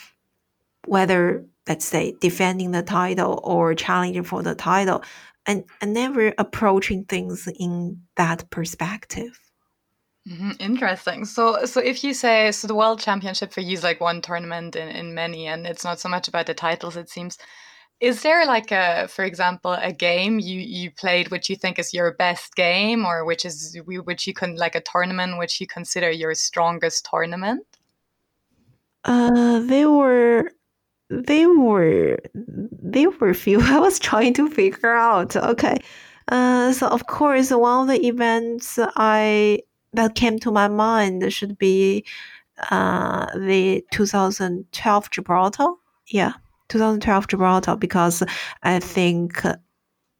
whether 0.86 1.44
let's 1.68 1.84
say 1.84 2.14
defending 2.20 2.72
the 2.72 2.82
title 2.82 3.40
or 3.44 3.74
challenging 3.74 4.24
for 4.24 4.42
the 4.42 4.54
title, 4.54 5.02
and, 5.46 5.64
and 5.80 5.92
never 5.92 6.32
approaching 6.38 7.04
things 7.04 7.48
in 7.58 8.02
that 8.16 8.48
perspective. 8.50 9.38
Mm-hmm. 10.28 10.50
Interesting. 10.60 11.24
So, 11.24 11.64
so 11.64 11.80
if 11.80 12.04
you 12.04 12.14
say 12.14 12.52
so, 12.52 12.68
the 12.68 12.76
World 12.76 13.00
Championship 13.00 13.52
for 13.52 13.60
you 13.60 13.72
is 13.72 13.82
like 13.82 14.00
one 14.00 14.22
tournament 14.22 14.76
in, 14.76 14.88
in 14.88 15.14
many, 15.14 15.48
and 15.48 15.66
it's 15.66 15.84
not 15.84 15.98
so 15.98 16.08
much 16.08 16.28
about 16.28 16.46
the 16.46 16.54
titles. 16.54 16.96
It 16.96 17.08
seems. 17.10 17.38
Is 18.02 18.22
there 18.22 18.44
like 18.46 18.72
a, 18.72 19.06
for 19.06 19.24
example, 19.24 19.74
a 19.74 19.92
game 19.92 20.40
you 20.40 20.58
you 20.58 20.90
played 20.90 21.30
which 21.30 21.48
you 21.48 21.54
think 21.54 21.78
is 21.78 21.94
your 21.94 22.10
best 22.14 22.56
game, 22.56 23.06
or 23.06 23.24
which 23.24 23.44
is 23.44 23.78
which 23.86 24.26
you 24.26 24.34
can 24.34 24.56
like 24.56 24.74
a 24.74 24.80
tournament 24.80 25.38
which 25.38 25.60
you 25.60 25.68
consider 25.68 26.10
your 26.10 26.34
strongest 26.34 27.06
tournament? 27.08 27.64
Uh, 29.04 29.60
they 29.60 29.86
were 29.86 30.50
they 31.10 31.46
were 31.46 32.18
they 32.34 33.06
were 33.06 33.34
few. 33.34 33.60
I 33.62 33.78
was 33.78 34.00
trying 34.00 34.34
to 34.34 34.50
figure 34.50 34.92
out. 34.92 35.36
Okay, 35.36 35.76
uh, 36.26 36.72
so 36.72 36.88
of 36.88 37.06
course 37.06 37.52
one 37.52 37.82
of 37.82 37.88
the 37.94 38.04
events 38.04 38.80
I 38.96 39.60
that 39.92 40.16
came 40.16 40.40
to 40.40 40.50
my 40.50 40.66
mind 40.66 41.32
should 41.32 41.56
be 41.56 42.04
uh, 42.68 43.26
the 43.38 43.84
2012 43.92 45.10
Gibraltar. 45.12 45.68
Yeah, 46.08 46.32
2012 46.72 47.28
Gibraltar 47.28 47.76
because 47.76 48.22
I 48.62 48.80
think 48.80 49.42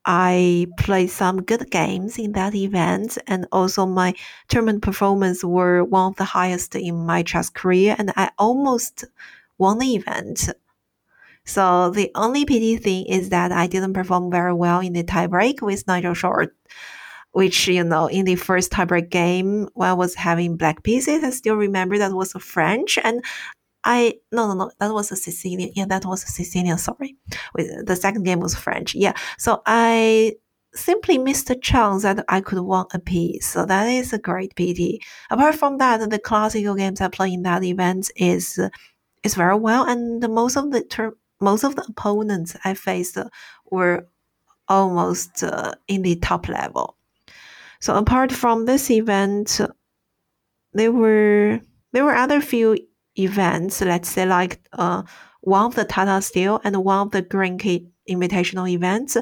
I 0.05 0.67
played 0.79 1.11
some 1.11 1.43
good 1.43 1.71
games 1.71 2.19
in 2.19 2.33
that 2.33 2.55
event, 2.55 3.19
and 3.27 3.47
also 3.53 3.87
my 3.87 4.15
tournament 4.49 4.83
performance 4.83 5.43
were 5.45 5.85
one 5.85 6.11
of 6.11 6.17
the 6.17 6.25
highest 6.25 6.75
in 6.75 7.07
my 7.07 7.23
chess 7.23 7.49
career, 7.49 7.97
and 7.99 8.13
I 8.17 8.31
almost 8.39 9.05
won 9.59 9.79
the 9.79 9.95
event. 9.95 10.49
So 11.45 11.91
the 11.91 12.11
only 12.15 12.45
pity 12.45 12.77
thing 12.77 13.07
is 13.07 13.31
that 13.31 13.51
I 13.51 13.67
didn't 13.67 13.95
perform 13.95 14.31
very 14.31 14.53
well 14.53 14.81
in 14.81 14.93
the 14.93 15.05
tiebreak 15.05 15.63
with 15.63 15.87
Nigel 15.87 16.15
Short, 16.15 16.55
which, 17.33 17.67
you 17.69 17.83
know, 17.83 18.07
in 18.07 18.25
the 18.27 18.37
first 18.37 18.73
tiebreak 18.73 19.09
game 19.09 19.69
when 19.75 19.89
I 19.89 19.95
was 19.95 20.15
having 20.15 20.57
black 20.57 20.83
pieces, 20.83 21.25
I 21.25 21.31
still 21.31 21.57
remember 21.57 21.99
that 21.99 22.13
was 22.13 22.35
a 22.35 22.41
French 22.41 22.99
and 23.03 23.25
I 23.85 24.15
no 24.31 24.47
no 24.49 24.55
no 24.55 24.71
that 24.79 24.93
was 24.93 25.13
a 25.13 25.17
Sicilian 25.17 25.73
yeah 25.75 25.87
that 25.87 26.05
was 26.05 26.25
a 26.25 26.29
Sicilian 26.29 26.79
sorry. 26.79 27.17
The 27.55 27.97
second 27.97 28.25
game 28.25 28.41
was 28.41 28.55
French 28.55 28.95
yeah. 28.95 29.15
So 29.39 29.63
I 29.67 30.35
simply 30.75 31.19
missed 31.19 31.51
a 31.51 31.57
chance 31.57 32.03
that 32.03 32.25
I 32.29 32.41
could 32.41 32.61
win 32.61 32.85
a 32.95 32.99
piece 32.99 33.47
so 33.47 33.67
that 33.67 33.87
is 33.89 34.13
a 34.13 34.19
great 34.19 34.55
pity. 34.57 35.01
Apart 35.31 35.57
from 35.57 35.79
that 35.79 36.09
the 36.11 36.19
classical 36.19 36.75
games 36.75 37.01
I 37.01 37.09
play 37.09 37.33
in 37.33 37.43
that 37.43 37.65
event 37.65 38.11
is 38.17 38.59
is 39.23 39.35
very 39.35 39.57
well 39.57 39.85
and 39.85 40.27
most 40.29 40.57
of 40.57 40.71
the 40.71 40.83
term 40.85 41.15
most 41.41 41.65
of 41.65 41.75
the 41.77 41.85
opponents 41.89 42.57
I 42.65 42.75
faced 42.75 43.19
were 43.71 44.07
almost 44.69 45.43
uh, 45.43 45.73
in 45.89 46.03
the 46.03 46.17
top 46.17 46.49
level. 46.49 46.97
So 47.81 47.97
apart 47.97 48.33
from 48.33 48.65
this 48.65 48.91
event, 48.91 49.61
there 50.73 50.93
were 50.93 51.61
there 51.93 52.05
were 52.05 52.15
other 52.15 52.41
few 52.41 52.79
events. 53.19 53.81
Let's 53.81 54.09
say 54.09 54.27
like 54.27 54.61
uh, 54.73 55.03
one 55.41 55.67
of 55.67 55.75
the 55.75 55.85
Tata 55.85 56.23
Steel 56.23 56.61
and 56.65 56.85
one 56.85 57.07
of 57.07 57.11
the 57.13 57.23
Grenke 57.23 57.87
Invitational 58.09 58.69
events. 58.69 59.17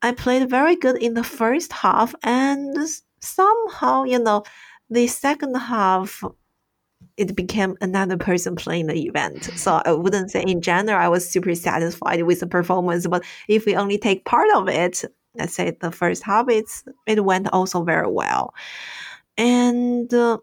I 0.00 0.12
played 0.12 0.48
very 0.50 0.74
good 0.76 0.96
in 0.96 1.14
the 1.14 1.24
first 1.24 1.72
half, 1.72 2.14
and 2.22 2.76
somehow 3.20 4.04
you 4.04 4.18
know 4.18 4.44
the 4.90 5.06
second 5.06 5.54
half 5.54 6.24
it 7.16 7.36
became 7.36 7.76
another 7.80 8.16
person 8.16 8.56
playing 8.56 8.86
the 8.86 9.06
event. 9.06 9.44
So 9.56 9.82
I 9.84 9.92
wouldn't 9.92 10.30
say 10.30 10.42
in 10.42 10.60
general 10.62 10.98
I 10.98 11.08
was 11.08 11.28
super 11.28 11.54
satisfied 11.54 12.22
with 12.22 12.40
the 12.40 12.46
performance, 12.46 13.06
but 13.06 13.24
if 13.48 13.66
we 13.66 13.76
only 13.76 13.98
take 13.98 14.24
part 14.24 14.48
of 14.54 14.68
it, 14.68 15.04
let's 15.34 15.54
say 15.54 15.76
the 15.80 15.90
first 15.90 16.22
half, 16.22 16.48
it's 16.48 16.84
it 17.06 17.24
went 17.24 17.48
also 17.52 17.82
very 17.84 18.10
well, 18.10 18.54
and 19.36 20.12
uh, 20.12 20.38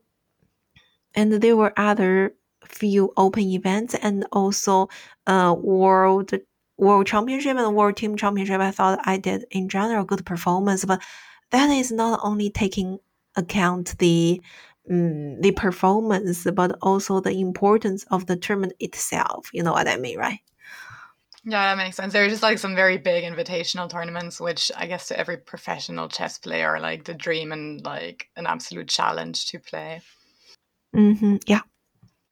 and 1.15 1.33
there 1.33 1.57
were 1.57 1.73
other 1.77 2.33
few 2.69 3.11
open 3.17 3.43
events 3.43 3.95
and 3.95 4.25
also 4.31 4.87
uh 5.27 5.55
world 5.57 6.31
world 6.77 7.05
championship 7.05 7.57
and 7.57 7.75
world 7.75 7.97
team 7.97 8.15
championship. 8.15 8.61
I 8.61 8.71
thought 8.71 8.99
I 9.03 9.17
did 9.17 9.45
in 9.51 9.69
general 9.69 10.05
good 10.05 10.25
performance, 10.25 10.85
but 10.85 11.01
that 11.51 11.69
is 11.69 11.91
not 11.91 12.19
only 12.23 12.49
taking 12.49 12.99
account 13.35 13.97
the 13.99 14.41
um, 14.89 15.39
the 15.41 15.51
performance, 15.51 16.47
but 16.53 16.77
also 16.81 17.19
the 17.19 17.39
importance 17.39 18.05
of 18.11 18.25
the 18.25 18.35
tournament 18.35 18.73
itself. 18.79 19.49
You 19.53 19.63
know 19.63 19.73
what 19.73 19.87
I 19.87 19.97
mean, 19.97 20.17
right? 20.17 20.39
Yeah, 21.45 21.73
that 21.73 21.81
makes 21.81 21.95
sense. 21.95 22.13
There 22.13 22.25
are 22.25 22.29
just 22.29 22.43
like 22.43 22.59
some 22.59 22.75
very 22.75 22.97
big 22.97 23.23
invitational 23.23 23.89
tournaments, 23.89 24.39
which 24.39 24.71
I 24.75 24.87
guess 24.87 25.07
to 25.07 25.19
every 25.19 25.37
professional 25.37 26.09
chess 26.09 26.37
player 26.37 26.69
are 26.69 26.79
like 26.79 27.05
the 27.05 27.13
dream 27.13 27.51
and 27.51 27.83
like 27.85 28.29
an 28.35 28.45
absolute 28.45 28.89
challenge 28.89 29.47
to 29.47 29.59
play. 29.59 30.01
Mm-hmm. 30.95 31.37
Yeah. 31.45 31.61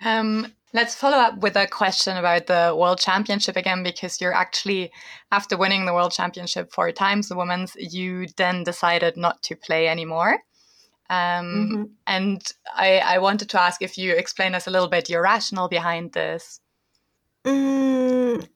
Um, 0.04 0.54
let's 0.74 0.96
follow 0.96 1.18
up 1.18 1.40
with 1.40 1.56
a 1.56 1.68
question 1.68 2.18
about 2.18 2.48
the 2.48 2.76
World 2.78 3.00
Championship 3.00 3.56
again, 3.56 3.84
because 3.84 4.22
you're 4.22 4.34
actually, 4.34 4.92
after 5.32 5.58
winning 5.58 5.86
the 5.86 5.94
World 5.94 6.12
Championship 6.12 6.72
four 6.72 6.92
times, 6.92 7.30
the 7.30 7.38
women's, 7.38 7.76
you 7.76 8.28
then 8.38 8.64
decided 8.64 9.18
not 9.18 9.42
to 9.44 9.56
play 9.56 9.88
anymore. 9.88 10.40
Um, 11.10 11.18
mm-hmm. 11.18 11.84
And 12.06 12.54
I, 12.76 13.00
I 13.00 13.18
wanted 13.20 13.50
to 13.50 13.62
ask 13.62 13.82
if 13.82 13.98
you 13.98 14.14
explain 14.14 14.54
us 14.54 14.68
a 14.68 14.72
little 14.72 14.90
bit 14.90 15.10
your 15.10 15.24
rationale 15.24 15.70
behind 15.70 16.12
this. 16.12 16.60
Mm, 17.46 18.48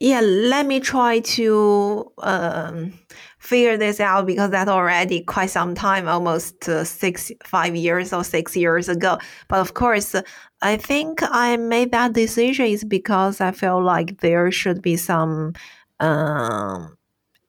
yeah, 0.00 0.20
let 0.20 0.66
me 0.66 0.78
try 0.78 1.18
to 1.20 2.12
um, 2.18 2.92
figure 3.38 3.76
this 3.76 3.98
out 3.98 4.26
because 4.26 4.50
that's 4.50 4.70
already 4.70 5.22
quite 5.22 5.50
some 5.50 5.74
time, 5.74 6.06
almost 6.06 6.68
uh, 6.68 6.84
six, 6.84 7.32
five 7.44 7.74
years 7.74 8.12
or 8.12 8.22
six 8.22 8.56
years 8.56 8.88
ago. 8.88 9.18
But 9.48 9.58
of 9.58 9.74
course, 9.74 10.14
I 10.62 10.76
think 10.76 11.20
I 11.22 11.56
made 11.56 11.90
that 11.92 12.12
decision 12.12 12.66
is 12.66 12.84
because 12.84 13.40
I 13.40 13.50
feel 13.50 13.82
like 13.82 14.20
there 14.20 14.52
should 14.52 14.82
be 14.82 14.96
some 14.96 15.54
um, 15.98 16.96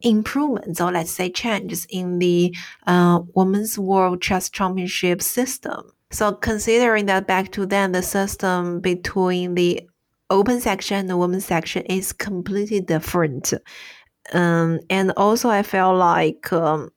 improvements 0.02 0.82
or 0.82 0.92
let's 0.92 1.12
say 1.12 1.30
changes 1.30 1.86
in 1.90 2.18
the 2.18 2.56
uh, 2.88 3.20
women's 3.36 3.78
world 3.78 4.22
chess 4.24 4.50
championship 4.50 5.22
system. 5.22 5.92
So 6.12 6.34
considering 6.34 7.06
that 7.06 7.28
back 7.28 7.52
to 7.52 7.68
then 7.68 7.92
the 7.92 8.02
system 8.02 8.80
between 8.80 9.54
the 9.54 9.88
open 10.30 10.60
section 10.62 10.98
and 10.98 11.10
the 11.10 11.18
women's 11.18 11.46
section 11.46 11.84
is 11.86 12.14
completely 12.14 12.82
different. 12.82 13.54
Um, 14.34 14.80
and 14.90 15.12
also 15.18 15.50
I 15.50 15.64
felt 15.64 15.98
like 15.98 16.52
um, 16.54 16.90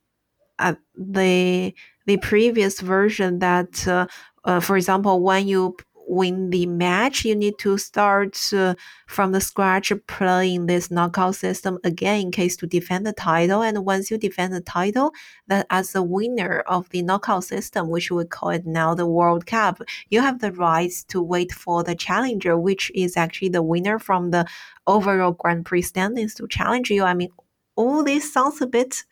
uh, 0.59 0.75
the 0.97 1.75
the 2.07 2.16
previous 2.18 2.81
version 2.81 3.40
that 3.40 3.87
uh, 3.88 4.07
uh, 4.45 4.61
for 4.61 4.77
example 4.77 5.23
when 5.23 5.49
you 5.49 5.77
win 6.12 6.51
the 6.51 6.66
match, 6.66 7.25
you 7.25 7.35
need 7.35 7.55
to 7.59 7.79
start 7.79 8.53
uh, 8.53 8.75
from 9.07 9.33
the 9.33 9.40
scratch 9.40 9.90
playing 10.07 10.66
this 10.66 10.90
knockout 10.90 11.35
system 11.35 11.79
again 11.85 12.20
in 12.20 12.31
case 12.31 12.55
to 12.55 12.66
defend 12.66 13.07
the 13.07 13.14
title. 13.14 13.62
And 13.62 13.87
once 13.87 14.11
you 14.11 14.18
defend 14.18 14.53
the 14.53 14.61
title, 14.61 15.12
that 15.46 15.66
as 15.70 15.92
the 15.92 16.03
winner 16.03 16.61
of 16.66 16.88
the 16.90 17.03
knockout 17.03 17.44
system, 17.44 17.88
which 17.88 18.11
we 18.11 18.27
call 18.27 18.51
it 18.51 18.66
now 18.66 18.94
the 18.94 19.07
World 19.07 19.46
Cup, 19.46 19.81
you 20.11 20.20
have 20.20 20.40
the 20.40 20.53
rights 20.53 21.03
to 21.05 21.22
wait 21.22 21.51
for 21.51 21.83
the 21.83 21.94
challenger, 21.94 22.59
which 22.59 22.92
is 22.94 23.16
actually 23.16 23.48
the 23.48 23.62
winner 23.62 23.98
from 23.98 24.33
the 24.33 24.46
overall 24.87 25.33
Grand 25.33 25.64
Prix 25.64 25.83
standings 25.83 26.35
to 26.35 26.46
challenge 26.46 26.90
you. 26.90 27.05
I 27.05 27.14
mean, 27.14 27.31
all 27.75 28.05
this 28.05 28.31
sounds 28.31 28.61
a 28.61 28.66
bit, 28.66 29.03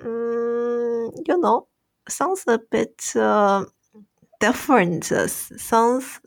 um, 0.00 1.12
you 1.26 1.38
know, 1.38 1.66
sounds 2.08 2.44
a 2.46 2.58
bit. 2.58 3.12
Uh, 3.14 3.66
different 4.40 5.04
sounds 5.04 6.20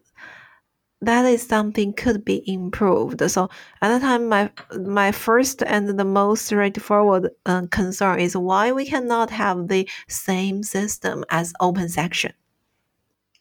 that 1.02 1.26
is 1.26 1.46
something 1.46 1.94
could 1.94 2.24
be 2.24 2.44
improved. 2.46 3.30
So 3.30 3.50
at 3.82 3.94
the 3.94 4.00
time, 4.00 4.30
my 4.30 4.52
my 4.80 5.12
first 5.12 5.64
and 5.64 6.00
the 6.00 6.06
most 6.06 6.46
straightforward 6.46 7.32
uh, 7.46 7.64
concern 7.72 8.20
is 8.20 8.38
why 8.38 8.72
we 8.72 8.86
cannot 8.86 9.32
have 9.32 9.68
the 9.68 9.90
same 10.08 10.64
system 10.64 11.26
as 11.30 11.54
open 11.60 11.90
section. 11.90 12.34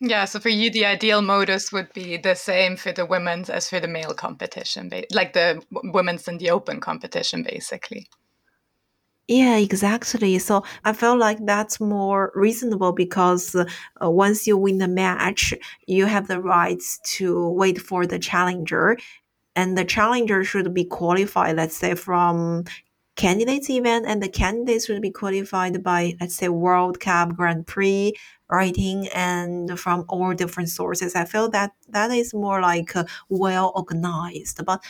Yeah, 0.03 0.25
so 0.25 0.41
for 0.41 0.49
you, 0.49 0.71
the 0.71 0.87
ideal 0.87 1.21
modus 1.21 1.73
would 1.73 1.93
be 1.93 2.17
the 2.17 2.35
same 2.35 2.77
for 2.77 2.91
the 2.91 3.05
women's 3.05 3.51
as 3.51 3.69
for 3.69 3.81
the 3.81 3.89
male 3.89 4.15
competition, 4.15 4.91
like 5.13 5.35
the 5.35 5.63
women's 5.71 6.27
and 6.27 6.41
the 6.41 6.51
open 6.51 6.81
competition, 6.81 7.43
basically. 7.43 8.09
Yeah, 9.33 9.57
exactly. 9.59 10.39
So 10.41 10.65
I 10.85 10.93
feel 10.93 11.17
like 11.17 11.39
that's 11.47 11.81
more 11.81 12.33
reasonable 12.35 12.93
because 12.93 13.55
uh, 13.55 13.65
once 14.11 14.47
you 14.49 14.57
win 14.57 14.79
the 14.79 14.89
match, 14.89 15.55
you 15.87 16.07
have 16.07 16.27
the 16.27 16.41
rights 16.41 16.99
to 17.19 17.49
wait 17.51 17.81
for 17.81 18.07
the 18.07 18.19
challenger, 18.19 18.99
and 19.57 19.79
the 19.79 19.85
challenger 19.85 20.45
should 20.45 20.75
be 20.75 20.85
qualified, 20.85 21.57
let's 21.57 21.77
say, 21.77 21.95
from 21.95 22.65
candidates 23.17 23.71
event, 23.71 24.07
and 24.09 24.23
the 24.23 24.29
candidates 24.29 24.87
should 24.87 25.03
be 25.03 25.11
qualified 25.13 25.83
by, 25.85 26.15
let's 26.21 26.37
say, 26.37 26.49
World 26.49 27.01
Cup, 27.01 27.37
Grand 27.37 27.67
Prix, 27.67 28.15
rating, 28.51 29.09
and 29.15 29.79
from 29.81 30.05
all 30.09 30.35
different 30.35 30.71
sources. 30.71 31.15
I 31.17 31.25
feel 31.27 31.51
that 31.51 31.73
that 31.91 32.11
is 32.13 32.35
more 32.35 32.61
like 32.63 32.97
uh, 32.97 33.05
well 33.29 33.73
organized, 33.77 34.65
but 34.67 34.83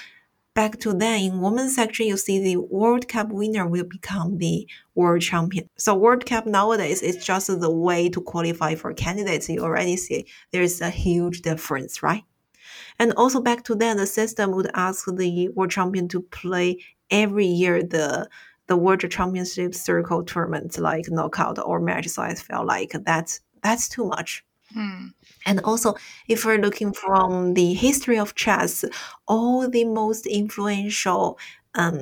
back 0.61 0.79
to 0.79 0.93
then 0.93 1.19
in 1.23 1.41
women's 1.41 1.75
section 1.75 2.05
you 2.07 2.19
see 2.19 2.39
the 2.39 2.57
world 2.59 3.09
cup 3.09 3.29
winner 3.31 3.67
will 3.67 3.89
become 3.97 4.37
the 4.37 4.69
world 4.95 5.23
champion. 5.23 5.67
So 5.79 5.95
world 5.95 6.27
cup 6.27 6.45
nowadays 6.45 7.01
is 7.01 7.25
just 7.25 7.47
the 7.65 7.75
way 7.87 8.11
to 8.11 8.21
qualify 8.21 8.75
for 8.75 8.93
candidates. 8.93 9.49
You 9.49 9.61
already 9.61 9.97
see 9.97 10.27
there's 10.53 10.83
a 10.83 10.91
huge 10.91 11.41
difference 11.41 12.03
right? 12.03 12.25
And 12.99 13.15
also 13.15 13.41
back 13.41 13.65
to 13.65 13.75
then 13.75 13.97
the 13.97 14.07
system 14.07 14.51
would 14.53 14.71
ask 14.75 15.07
the 15.07 15.49
world 15.55 15.71
champion 15.71 16.09
to 16.09 16.21
play 16.21 16.69
every 17.11 17.47
year 17.47 17.83
the 17.83 18.29
the 18.67 18.77
world 18.77 19.03
championship 19.17 19.75
circle 19.75 20.23
tournament 20.23 20.79
like 20.79 21.07
knockout 21.09 21.59
or 21.59 21.81
match 21.81 22.07
so 22.09 22.23
i 22.23 22.35
felt 22.35 22.67
like 22.67 22.93
that's 23.09 23.41
that's 23.63 23.89
too 23.89 24.07
much. 24.15 24.45
Hmm. 24.75 25.07
And 25.51 25.59
also, 25.65 25.97
if 26.29 26.45
we're 26.45 26.59
looking 26.59 26.93
from 26.93 27.55
the 27.55 27.75
history 27.75 28.21
of 28.21 28.37
chess, 28.37 28.85
all 29.27 29.69
the 29.69 29.85
most 29.85 30.25
influential 30.27 31.41
um, 31.75 31.99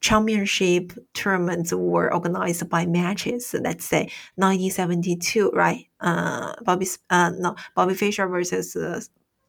championship 0.00 0.92
tournaments 1.12 1.74
were 1.74 2.10
organized 2.12 2.66
by 2.70 2.86
matches. 2.86 3.54
Let's 3.60 3.84
say 3.84 4.10
1972, 4.36 5.50
right? 5.50 5.88
Uh, 6.00 6.54
Bobby, 6.62 6.86
uh, 7.10 7.32
no, 7.38 7.54
Bobby 7.74 7.92
Fischer 7.92 8.26
versus 8.26 8.74
uh, 8.76 9.00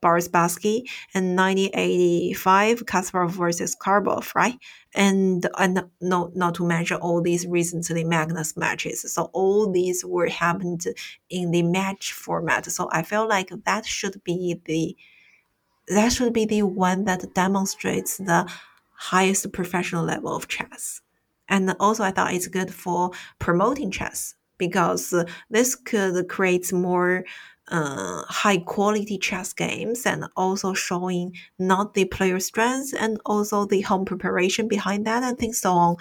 Boris 0.01 0.27
Spassky, 0.27 0.83
and 1.13 1.35
1985 1.37 2.85
Kasparov 2.85 3.31
versus 3.31 3.75
Karpov, 3.75 4.33
right? 4.35 4.57
And 4.95 5.47
and 5.57 5.85
no, 6.01 6.31
not 6.35 6.55
to 6.55 6.65
mention 6.65 6.97
all 6.97 7.21
these 7.21 7.45
recently 7.47 8.03
Magnus 8.03 8.55
matches. 8.57 9.11
So 9.13 9.29
all 9.33 9.71
these 9.71 10.03
were 10.05 10.27
happened 10.27 10.85
in 11.29 11.51
the 11.51 11.63
match 11.63 12.13
format. 12.13 12.65
So 12.65 12.89
I 12.91 13.03
feel 13.03 13.27
like 13.27 13.51
that 13.65 13.85
should 13.85 14.23
be 14.23 14.61
the 14.65 14.95
that 15.89 16.09
should 16.13 16.33
be 16.33 16.45
the 16.45 16.63
one 16.63 17.05
that 17.05 17.33
demonstrates 17.33 18.17
the 18.17 18.49
highest 18.93 19.51
professional 19.51 20.05
level 20.05 20.35
of 20.35 20.47
chess. 20.47 21.01
And 21.47 21.75
also, 21.79 22.03
I 22.03 22.11
thought 22.11 22.33
it's 22.33 22.47
good 22.47 22.71
for 22.73 23.11
promoting 23.39 23.89
chess 23.89 24.35
because 24.59 25.13
this 25.49 25.75
could 25.75 26.27
create 26.29 26.71
more 26.71 27.23
uh, 27.69 28.23
high 28.27 28.57
quality 28.57 29.17
chess 29.17 29.53
games 29.53 30.05
and 30.05 30.25
also 30.35 30.73
showing 30.73 31.33
not 31.57 31.93
the 31.93 32.05
player 32.05 32.39
strengths 32.39 32.93
and 32.93 33.19
also 33.25 33.65
the 33.65 33.81
home 33.81 34.05
preparation 34.05 34.67
behind 34.67 35.05
that 35.05 35.23
and 35.23 35.37
things 35.37 35.59
so 35.59 35.71
on. 35.73 35.95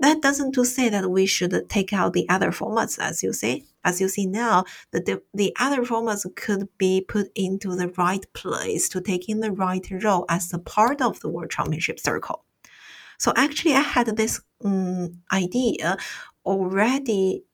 That 0.00 0.20
doesn't 0.20 0.52
to 0.52 0.64
say 0.64 0.88
that 0.88 1.10
we 1.10 1.26
should 1.26 1.68
take 1.68 1.92
out 1.92 2.12
the 2.12 2.28
other 2.28 2.50
formats, 2.50 2.98
as 2.98 3.22
you 3.22 3.32
say. 3.32 3.64
As 3.84 4.00
you 4.00 4.08
see 4.08 4.26
now, 4.26 4.64
the, 4.90 5.22
the 5.32 5.54
other 5.60 5.82
formats 5.82 6.26
could 6.34 6.68
be 6.76 7.04
put 7.06 7.30
into 7.36 7.76
the 7.76 7.88
right 7.96 8.24
place 8.32 8.88
to 8.88 9.00
take 9.00 9.28
in 9.28 9.40
the 9.40 9.52
right 9.52 9.86
role 10.02 10.24
as 10.28 10.52
a 10.52 10.58
part 10.58 11.00
of 11.00 11.20
the 11.20 11.28
World 11.28 11.50
Championship 11.50 12.00
circle. 12.00 12.44
So 13.18 13.32
actually, 13.36 13.74
I 13.74 13.80
had 13.80 14.16
this 14.16 14.40
um, 14.64 15.22
idea 15.32 15.96
already 16.44 17.44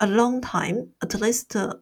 a 0.00 0.06
long 0.06 0.40
time, 0.40 0.92
at 1.02 1.14
least 1.20 1.54
uh, 1.54 1.74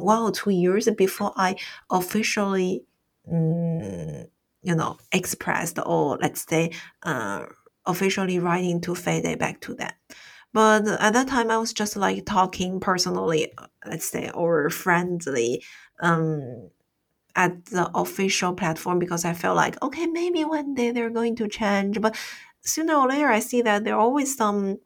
one 0.00 0.22
or 0.22 0.32
two 0.32 0.50
years 0.50 0.88
before 0.96 1.32
I 1.36 1.56
officially, 1.90 2.84
um, 3.30 4.26
you 4.62 4.74
know, 4.74 4.98
expressed 5.12 5.78
or 5.84 6.18
let's 6.20 6.44
say, 6.48 6.72
uh, 7.02 7.44
officially 7.86 8.38
writing 8.38 8.80
to 8.82 8.94
FIDE 8.94 9.38
back 9.38 9.60
to 9.62 9.74
them. 9.74 9.92
But 10.52 10.86
at 10.88 11.12
that 11.12 11.28
time, 11.28 11.50
I 11.50 11.58
was 11.58 11.72
just 11.72 11.96
like 11.96 12.24
talking 12.24 12.80
personally, 12.80 13.52
let's 13.86 14.10
say, 14.10 14.30
or 14.30 14.70
friendly, 14.70 15.62
um, 16.00 16.70
at 17.36 17.66
the 17.66 17.90
official 17.94 18.52
platform 18.54 18.98
because 18.98 19.24
I 19.24 19.32
felt 19.32 19.56
like, 19.56 19.80
okay, 19.82 20.06
maybe 20.06 20.44
one 20.44 20.74
day 20.74 20.90
they're 20.90 21.10
going 21.10 21.36
to 21.36 21.48
change. 21.48 22.00
But 22.00 22.16
sooner 22.62 22.94
or 22.94 23.08
later, 23.08 23.28
I 23.28 23.40
see 23.40 23.62
that 23.62 23.84
there 23.84 23.94
are 23.94 24.00
always 24.00 24.34
some 24.36 24.78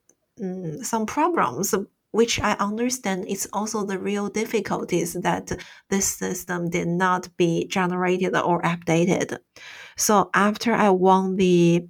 um, 0.42 0.82
some 0.82 1.06
problems 1.06 1.74
which 2.12 2.40
I 2.40 2.52
understand 2.60 3.26
is 3.26 3.48
also 3.52 3.84
the 3.84 3.98
real 3.98 4.28
difficulties 4.28 5.14
that 5.14 5.50
this 5.90 6.06
system 6.06 6.70
did 6.70 6.88
not 6.88 7.28
be 7.36 7.66
generated 7.66 8.36
or 8.36 8.62
updated. 8.62 9.38
So 9.96 10.30
after 10.34 10.72
I 10.72 10.90
won 10.90 11.36
the 11.36 11.86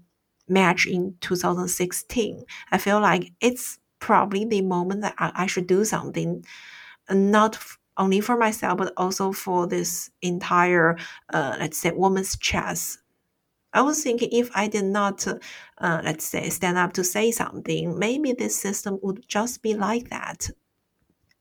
match 0.49 0.87
in 0.87 1.17
2016, 1.21 2.45
I 2.71 2.79
feel 2.79 3.01
like 3.01 3.33
it's 3.41 3.79
probably 3.99 4.45
the 4.45 4.63
moment 4.63 5.03
that 5.03 5.15
I, 5.19 5.33
I 5.35 5.47
should 5.47 5.67
do 5.67 5.85
something, 5.85 6.45
not 7.11 7.59
only 7.99 8.21
for 8.21 8.37
myself 8.39 8.79
but 8.79 8.93
also 8.97 9.33
for 9.33 9.67
this 9.67 10.11
entire, 10.23 10.97
uh, 11.33 11.57
let's 11.59 11.79
say, 11.79 11.93
women's 11.95 12.37
chess 12.39 12.99
I 13.75 13.83
was 13.83 14.03
thinking 14.03 14.29
if 14.33 14.51
I 14.55 14.69
did 14.69 14.85
not, 14.85 15.27
uh, 15.79 16.01
let's 16.05 16.25
say, 16.25 16.49
stand 16.51 16.79
up 16.79 16.93
to 16.95 17.05
say 17.05 17.31
something, 17.31 17.99
maybe 17.99 18.33
this 18.33 18.57
system 18.57 18.99
would 19.03 19.25
just 19.29 19.63
be 19.63 19.75
like 19.75 20.11
that. 20.11 20.51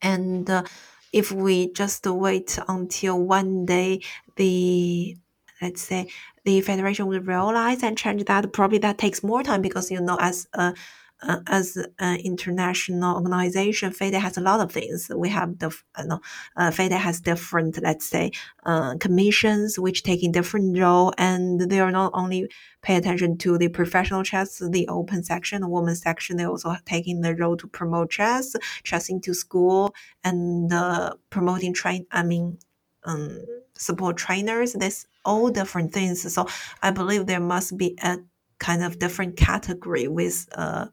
And 0.00 0.48
uh, 0.50 0.64
if 1.12 1.32
we 1.32 1.72
just 1.72 2.06
wait 2.06 2.58
until 2.68 3.20
one 3.20 3.66
day 3.66 4.02
the, 4.36 5.16
let's 5.60 5.82
say, 5.82 6.08
the 6.44 6.60
federation 6.60 7.06
would 7.06 7.26
realize 7.26 7.82
and 7.82 7.96
change 7.96 8.24
that, 8.24 8.52
probably 8.52 8.78
that 8.78 8.98
takes 8.98 9.22
more 9.22 9.42
time 9.42 9.62
because, 9.62 9.90
you 9.90 10.00
know, 10.00 10.18
as 10.20 10.48
a 10.54 10.74
uh, 11.22 11.38
as 11.46 11.76
an 11.98 12.18
international 12.20 13.16
organization, 13.16 13.92
FIDE 13.92 14.14
has 14.14 14.36
a 14.36 14.40
lot 14.40 14.60
of 14.60 14.72
things. 14.72 15.10
We 15.14 15.28
have 15.28 15.58
the, 15.58 15.74
uh, 15.94 16.04
no, 16.04 16.20
uh, 16.56 16.70
FIDE 16.70 16.92
has 16.92 17.20
different, 17.20 17.80
let's 17.82 18.06
say, 18.08 18.32
uh, 18.64 18.96
commissions 18.98 19.78
which 19.78 20.02
take 20.02 20.22
different 20.32 20.78
role, 20.78 21.12
and 21.18 21.60
they 21.60 21.80
are 21.80 21.90
not 21.90 22.12
only 22.14 22.50
pay 22.82 22.96
attention 22.96 23.38
to 23.38 23.58
the 23.58 23.68
professional 23.68 24.22
chess, 24.22 24.58
the 24.58 24.88
open 24.88 25.22
section, 25.22 25.62
the 25.62 25.68
women's 25.68 26.02
section. 26.02 26.36
They 26.36 26.44
also 26.44 26.74
taking 26.84 27.20
the 27.20 27.34
role 27.34 27.56
to 27.56 27.66
promote 27.66 28.10
chess, 28.10 28.54
chess 28.82 29.08
into 29.08 29.34
school, 29.34 29.94
and 30.24 30.72
uh, 30.72 31.14
promoting 31.30 31.74
train. 31.74 32.06
I 32.10 32.22
mean, 32.22 32.58
um, 33.04 33.44
support 33.76 34.16
trainers. 34.16 34.72
There's 34.74 35.06
all 35.24 35.50
different 35.50 35.92
things. 35.92 36.32
So 36.32 36.46
I 36.82 36.90
believe 36.90 37.26
there 37.26 37.40
must 37.40 37.76
be 37.76 37.96
a 38.02 38.18
kind 38.58 38.84
of 38.84 38.98
different 39.00 39.36
category 39.36 40.06
with 40.06 40.48
uh 40.54 40.86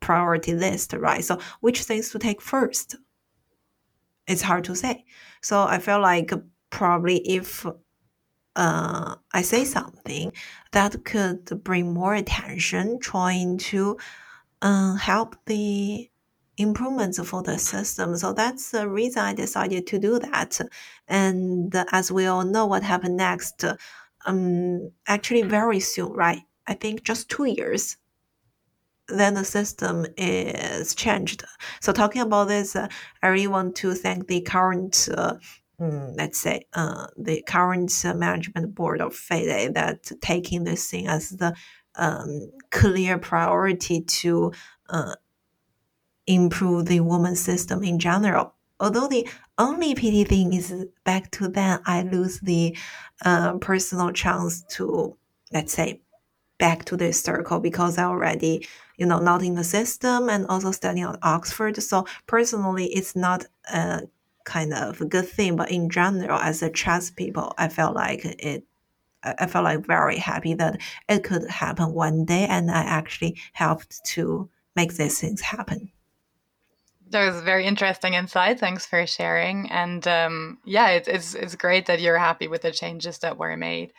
priority 0.00 0.54
list, 0.54 0.92
right? 0.94 1.24
So 1.24 1.38
which 1.60 1.82
things 1.82 2.10
to 2.10 2.18
take 2.18 2.40
first? 2.40 2.96
It's 4.26 4.42
hard 4.42 4.64
to 4.64 4.74
say. 4.76 5.04
So 5.42 5.62
I 5.62 5.78
feel 5.78 6.00
like 6.00 6.32
probably 6.70 7.18
if 7.28 7.66
uh, 8.56 9.14
I 9.32 9.42
say 9.42 9.64
something 9.64 10.32
that 10.72 11.04
could 11.04 11.62
bring 11.64 11.92
more 11.92 12.14
attention, 12.14 12.98
trying 12.98 13.58
to 13.58 13.96
uh, 14.62 14.94
help 14.94 15.36
the 15.46 16.10
improvements 16.56 17.18
for 17.26 17.42
the 17.42 17.58
system. 17.58 18.16
So 18.16 18.32
that's 18.32 18.70
the 18.70 18.88
reason 18.88 19.22
I 19.22 19.34
decided 19.34 19.86
to 19.88 19.98
do 19.98 20.18
that. 20.18 20.60
And 21.08 21.74
as 21.92 22.12
we 22.12 22.26
all 22.26 22.44
know, 22.44 22.66
what 22.66 22.82
happened 22.82 23.16
next, 23.16 23.64
um, 24.26 24.90
actually 25.06 25.42
very 25.42 25.80
soon, 25.80 26.12
right? 26.12 26.42
I 26.66 26.74
think 26.74 27.02
just 27.02 27.30
two 27.30 27.46
years 27.46 27.96
then 29.12 29.34
the 29.34 29.44
system 29.44 30.06
is 30.16 30.94
changed. 30.94 31.44
So 31.80 31.92
talking 31.92 32.22
about 32.22 32.48
this, 32.48 32.76
uh, 32.76 32.88
I 33.22 33.28
really 33.28 33.46
want 33.46 33.76
to 33.76 33.94
thank 33.94 34.26
the 34.26 34.40
current, 34.40 35.08
uh, 35.16 35.34
mm, 35.80 36.14
let's 36.16 36.38
say, 36.40 36.66
uh, 36.74 37.06
the 37.16 37.42
current 37.42 37.92
management 38.04 38.74
board 38.74 39.00
of 39.00 39.14
FIDE 39.14 39.74
that 39.74 40.10
taking 40.20 40.64
this 40.64 40.90
thing 40.90 41.06
as 41.08 41.30
the 41.30 41.54
um, 41.96 42.50
clear 42.70 43.18
priority 43.18 44.02
to 44.02 44.52
uh, 44.88 45.14
improve 46.26 46.86
the 46.86 47.00
woman 47.00 47.36
system 47.36 47.82
in 47.82 47.98
general. 47.98 48.54
Although 48.78 49.08
the 49.08 49.28
only 49.58 49.94
pity 49.94 50.24
thing 50.24 50.54
is 50.54 50.72
back 51.04 51.30
to 51.32 51.48
then, 51.48 51.80
I 51.84 52.02
lose 52.02 52.40
the 52.40 52.76
uh, 53.24 53.58
personal 53.58 54.10
chance 54.12 54.62
to, 54.76 55.16
let's 55.52 55.74
say, 55.74 56.00
back 56.58 56.84
to 56.86 56.96
the 56.96 57.12
circle 57.12 57.60
because 57.60 57.98
I 57.98 58.04
already 58.04 58.66
you 59.00 59.06
know, 59.06 59.18
not 59.18 59.42
in 59.42 59.54
the 59.54 59.64
system 59.64 60.28
and 60.28 60.46
also 60.48 60.70
studying 60.70 61.06
at 61.06 61.18
Oxford. 61.22 61.82
So 61.82 62.06
personally, 62.26 62.84
it's 62.92 63.16
not 63.16 63.46
a 63.72 64.02
kind 64.44 64.74
of 64.74 65.00
a 65.00 65.06
good 65.06 65.26
thing, 65.26 65.56
but 65.56 65.70
in 65.70 65.88
general, 65.88 66.38
as 66.38 66.62
a 66.62 66.70
chess 66.70 67.10
people, 67.10 67.54
I 67.56 67.68
felt 67.68 67.96
like 67.96 68.24
it. 68.24 68.64
I 69.22 69.46
felt 69.46 69.64
like 69.64 69.86
very 69.86 70.16
happy 70.16 70.54
that 70.54 70.80
it 71.06 71.24
could 71.24 71.46
happen 71.48 71.92
one 71.92 72.24
day, 72.24 72.46
and 72.46 72.70
I 72.70 72.82
actually 72.82 73.36
helped 73.52 74.02
to 74.14 74.48
make 74.74 74.94
these 74.94 75.20
things 75.20 75.42
happen. 75.42 75.92
That 77.10 77.30
was 77.30 77.42
very 77.42 77.66
interesting 77.66 78.14
insight. 78.14 78.60
Thanks 78.60 78.86
for 78.86 79.06
sharing. 79.06 79.70
And 79.70 80.06
um, 80.08 80.58
yeah, 80.64 80.90
it's, 80.90 81.08
it's, 81.08 81.34
it's 81.34 81.54
great 81.54 81.84
that 81.86 82.00
you're 82.00 82.16
happy 82.16 82.48
with 82.48 82.62
the 82.62 82.70
changes 82.70 83.18
that 83.18 83.36
were 83.36 83.56
made. 83.58 83.92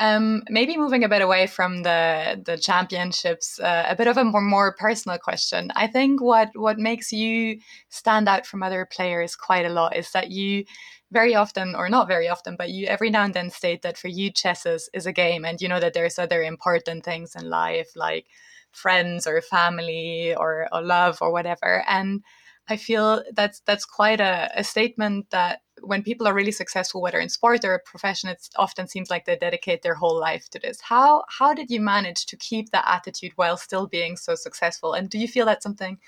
Um, 0.00 0.42
maybe 0.48 0.78
moving 0.78 1.04
a 1.04 1.10
bit 1.10 1.20
away 1.22 1.46
from 1.46 1.82
the 1.82 2.42
the 2.44 2.56
championships, 2.56 3.60
uh, 3.60 3.84
a 3.86 3.94
bit 3.94 4.08
of 4.08 4.16
a 4.16 4.24
more, 4.24 4.40
more 4.40 4.74
personal 4.74 5.18
question. 5.18 5.70
I 5.76 5.86
think 5.88 6.22
what 6.22 6.50
what 6.54 6.78
makes 6.78 7.12
you 7.12 7.60
stand 7.90 8.26
out 8.26 8.46
from 8.46 8.62
other 8.62 8.86
players 8.86 9.36
quite 9.36 9.66
a 9.66 9.68
lot 9.68 9.94
is 9.94 10.10
that 10.12 10.30
you 10.30 10.64
very 11.12 11.34
often, 11.34 11.74
or 11.74 11.88
not 11.90 12.08
very 12.08 12.28
often, 12.28 12.56
but 12.56 12.70
you 12.70 12.86
every 12.86 13.10
now 13.10 13.24
and 13.24 13.34
then 13.34 13.50
state 13.50 13.82
that 13.82 13.98
for 13.98 14.08
you 14.08 14.30
chess 14.30 14.64
is, 14.64 14.88
is 14.94 15.06
a 15.06 15.12
game, 15.12 15.44
and 15.44 15.60
you 15.60 15.68
know 15.68 15.80
that 15.80 15.92
there's 15.92 16.18
other 16.18 16.42
important 16.42 17.04
things 17.04 17.34
in 17.36 17.50
life 17.50 17.90
like 17.94 18.26
friends 18.72 19.26
or 19.26 19.40
family 19.42 20.34
or, 20.34 20.68
or 20.72 20.80
love 20.82 21.18
or 21.20 21.30
whatever. 21.32 21.84
And 21.88 22.22
I 22.70 22.76
feel 22.76 23.22
that's 23.34 23.60
that's 23.66 23.84
quite 23.84 24.20
a, 24.20 24.50
a 24.54 24.64
statement 24.64 25.30
that 25.30 25.62
when 25.82 26.02
people 26.02 26.26
are 26.28 26.34
really 26.34 26.52
successful, 26.52 27.02
whether 27.02 27.18
in 27.18 27.28
sport 27.28 27.64
or 27.64 27.74
a 27.74 27.80
profession, 27.80 28.28
it 28.30 28.48
often 28.56 28.86
seems 28.88 29.10
like 29.10 29.24
they 29.24 29.36
dedicate 29.36 29.82
their 29.82 29.94
whole 29.94 30.18
life 30.18 30.48
to 30.50 30.58
this. 30.58 30.80
How 30.80 31.24
how 31.28 31.52
did 31.54 31.70
you 31.70 31.80
manage 31.80 32.26
to 32.26 32.36
keep 32.36 32.70
that 32.70 32.84
attitude 32.86 33.32
while 33.36 33.56
still 33.56 33.86
being 33.86 34.16
so 34.16 34.34
successful? 34.36 34.94
And 34.94 35.10
do 35.10 35.18
you 35.18 35.28
feel 35.28 35.46
that's 35.46 35.64
something 35.64 35.98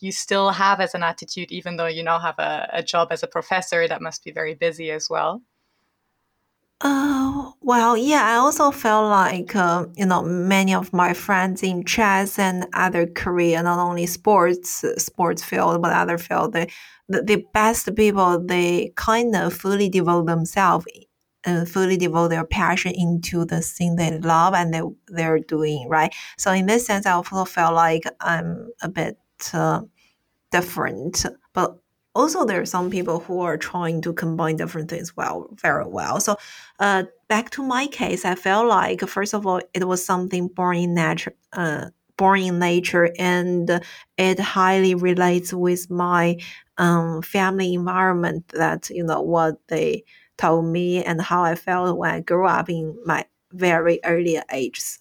you 0.00 0.12
still 0.12 0.50
have 0.50 0.80
as 0.80 0.94
an 0.94 1.02
attitude, 1.02 1.52
even 1.52 1.76
though 1.76 1.86
you 1.86 2.02
now 2.02 2.18
have 2.18 2.38
a, 2.38 2.68
a 2.72 2.82
job 2.82 3.08
as 3.12 3.22
a 3.22 3.28
professor 3.28 3.86
that 3.88 4.02
must 4.02 4.24
be 4.24 4.32
very 4.32 4.54
busy 4.54 4.90
as 4.90 5.08
well? 5.10 5.42
Oh, 6.82 7.54
well, 7.62 7.96
yeah, 7.96 8.22
I 8.22 8.34
also 8.36 8.70
felt 8.70 9.08
like, 9.10 9.56
uh, 9.56 9.86
you 9.96 10.04
know, 10.04 10.22
many 10.22 10.74
of 10.74 10.92
my 10.92 11.14
friends 11.14 11.62
in 11.62 11.84
chess 11.84 12.38
and 12.38 12.66
other 12.74 13.06
career, 13.06 13.62
not 13.62 13.78
only 13.78 14.04
sports, 14.06 14.84
sports 14.98 15.42
field, 15.42 15.80
but 15.80 15.92
other 15.92 16.18
field, 16.18 16.52
they, 16.52 16.68
the, 17.08 17.22
the 17.22 17.44
best 17.54 17.94
people, 17.96 18.40
they 18.44 18.92
kind 18.96 19.34
of 19.34 19.54
fully 19.54 19.88
devote 19.88 20.26
themselves 20.26 20.84
and 21.44 21.62
uh, 21.62 21.64
fully 21.64 21.96
devote 21.96 22.28
their 22.28 22.44
passion 22.44 22.92
into 22.94 23.46
the 23.46 23.62
thing 23.62 23.96
they 23.96 24.18
love 24.18 24.52
and 24.52 24.74
they, 24.74 24.82
they're 25.08 25.38
doing, 25.38 25.88
right? 25.88 26.14
So 26.36 26.52
in 26.52 26.66
this 26.66 26.84
sense, 26.86 27.06
I 27.06 27.12
also 27.12 27.46
felt 27.46 27.74
like 27.74 28.04
I'm 28.20 28.68
a 28.82 28.88
bit 28.90 29.18
uh, 29.54 29.80
different, 30.50 31.24
but 31.52 31.78
also 32.16 32.44
there 32.44 32.60
are 32.60 32.66
some 32.66 32.90
people 32.90 33.20
who 33.20 33.40
are 33.40 33.58
trying 33.58 34.00
to 34.02 34.12
combine 34.12 34.56
different 34.56 34.90
things 34.90 35.16
well 35.16 35.48
very 35.60 35.86
well. 35.86 36.20
So 36.20 36.36
uh, 36.78 37.04
back 37.28 37.50
to 37.50 37.62
my 37.62 37.86
case 37.86 38.24
i 38.24 38.34
felt 38.34 38.66
like 38.66 39.00
first 39.08 39.34
of 39.34 39.46
all 39.46 39.60
it 39.74 39.86
was 39.86 40.04
something 40.04 40.48
born 40.48 40.76
in 40.76 40.94
nature 40.94 41.34
uh, 41.52 41.86
born 42.16 42.40
in 42.40 42.58
nature 42.58 43.10
and 43.18 43.80
it 44.16 44.38
highly 44.40 44.94
relates 44.94 45.52
with 45.52 45.90
my 45.90 46.36
um, 46.78 47.22
family 47.22 47.74
environment 47.74 48.46
that 48.48 48.88
you 48.90 49.04
know 49.04 49.20
what 49.20 49.56
they 49.68 50.04
told 50.36 50.66
me 50.66 51.02
and 51.02 51.20
how 51.20 51.42
i 51.42 51.54
felt 51.54 51.96
when 51.98 52.10
i 52.10 52.20
grew 52.20 52.46
up 52.46 52.68
in 52.68 52.96
my 53.04 53.24
very 53.52 53.98
early 54.04 54.38
ages 54.52 54.98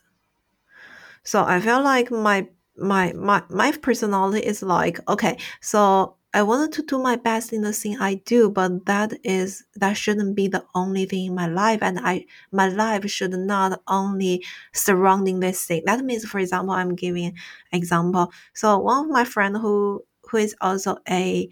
so 1.24 1.44
i 1.44 1.60
felt 1.60 1.84
like 1.84 2.12
my 2.12 2.48
my 2.78 3.14
my 3.14 3.42
my 3.50 3.72
personality 3.72 4.46
is 4.46 4.62
like 4.62 5.00
okay 5.10 5.38
so 5.62 6.16
I 6.36 6.44
wanted 6.44 6.74
to 6.74 6.84
do 6.84 7.00
my 7.02 7.16
best 7.16 7.54
in 7.54 7.62
the 7.62 7.74
thing 7.74 7.98
I 8.00 8.16
do, 8.16 8.50
but 8.50 8.86
that 8.88 9.14
is 9.24 9.64
that 9.76 9.94
shouldn't 9.98 10.36
be 10.36 10.48
the 10.50 10.66
only 10.76 11.06
thing 11.06 11.26
in 11.28 11.36
my 11.36 11.48
life, 11.48 11.80
and 11.82 12.00
I 12.00 12.26
my 12.52 12.68
life 12.68 13.10
should 13.10 13.32
not 13.32 13.82
only 13.88 14.44
surrounding 14.74 15.40
this 15.40 15.66
thing. 15.66 15.84
That 15.86 16.06
means, 16.06 16.26
for 16.26 16.40
example, 16.40 16.74
I'm 16.76 16.96
giving 16.96 17.36
example. 17.72 18.32
So 18.54 18.78
one 18.80 19.06
of 19.06 19.12
my 19.12 19.26
friend 19.26 19.58
who 19.58 20.04
who 20.30 20.38
is 20.38 20.56
also 20.62 20.98
a 21.10 21.50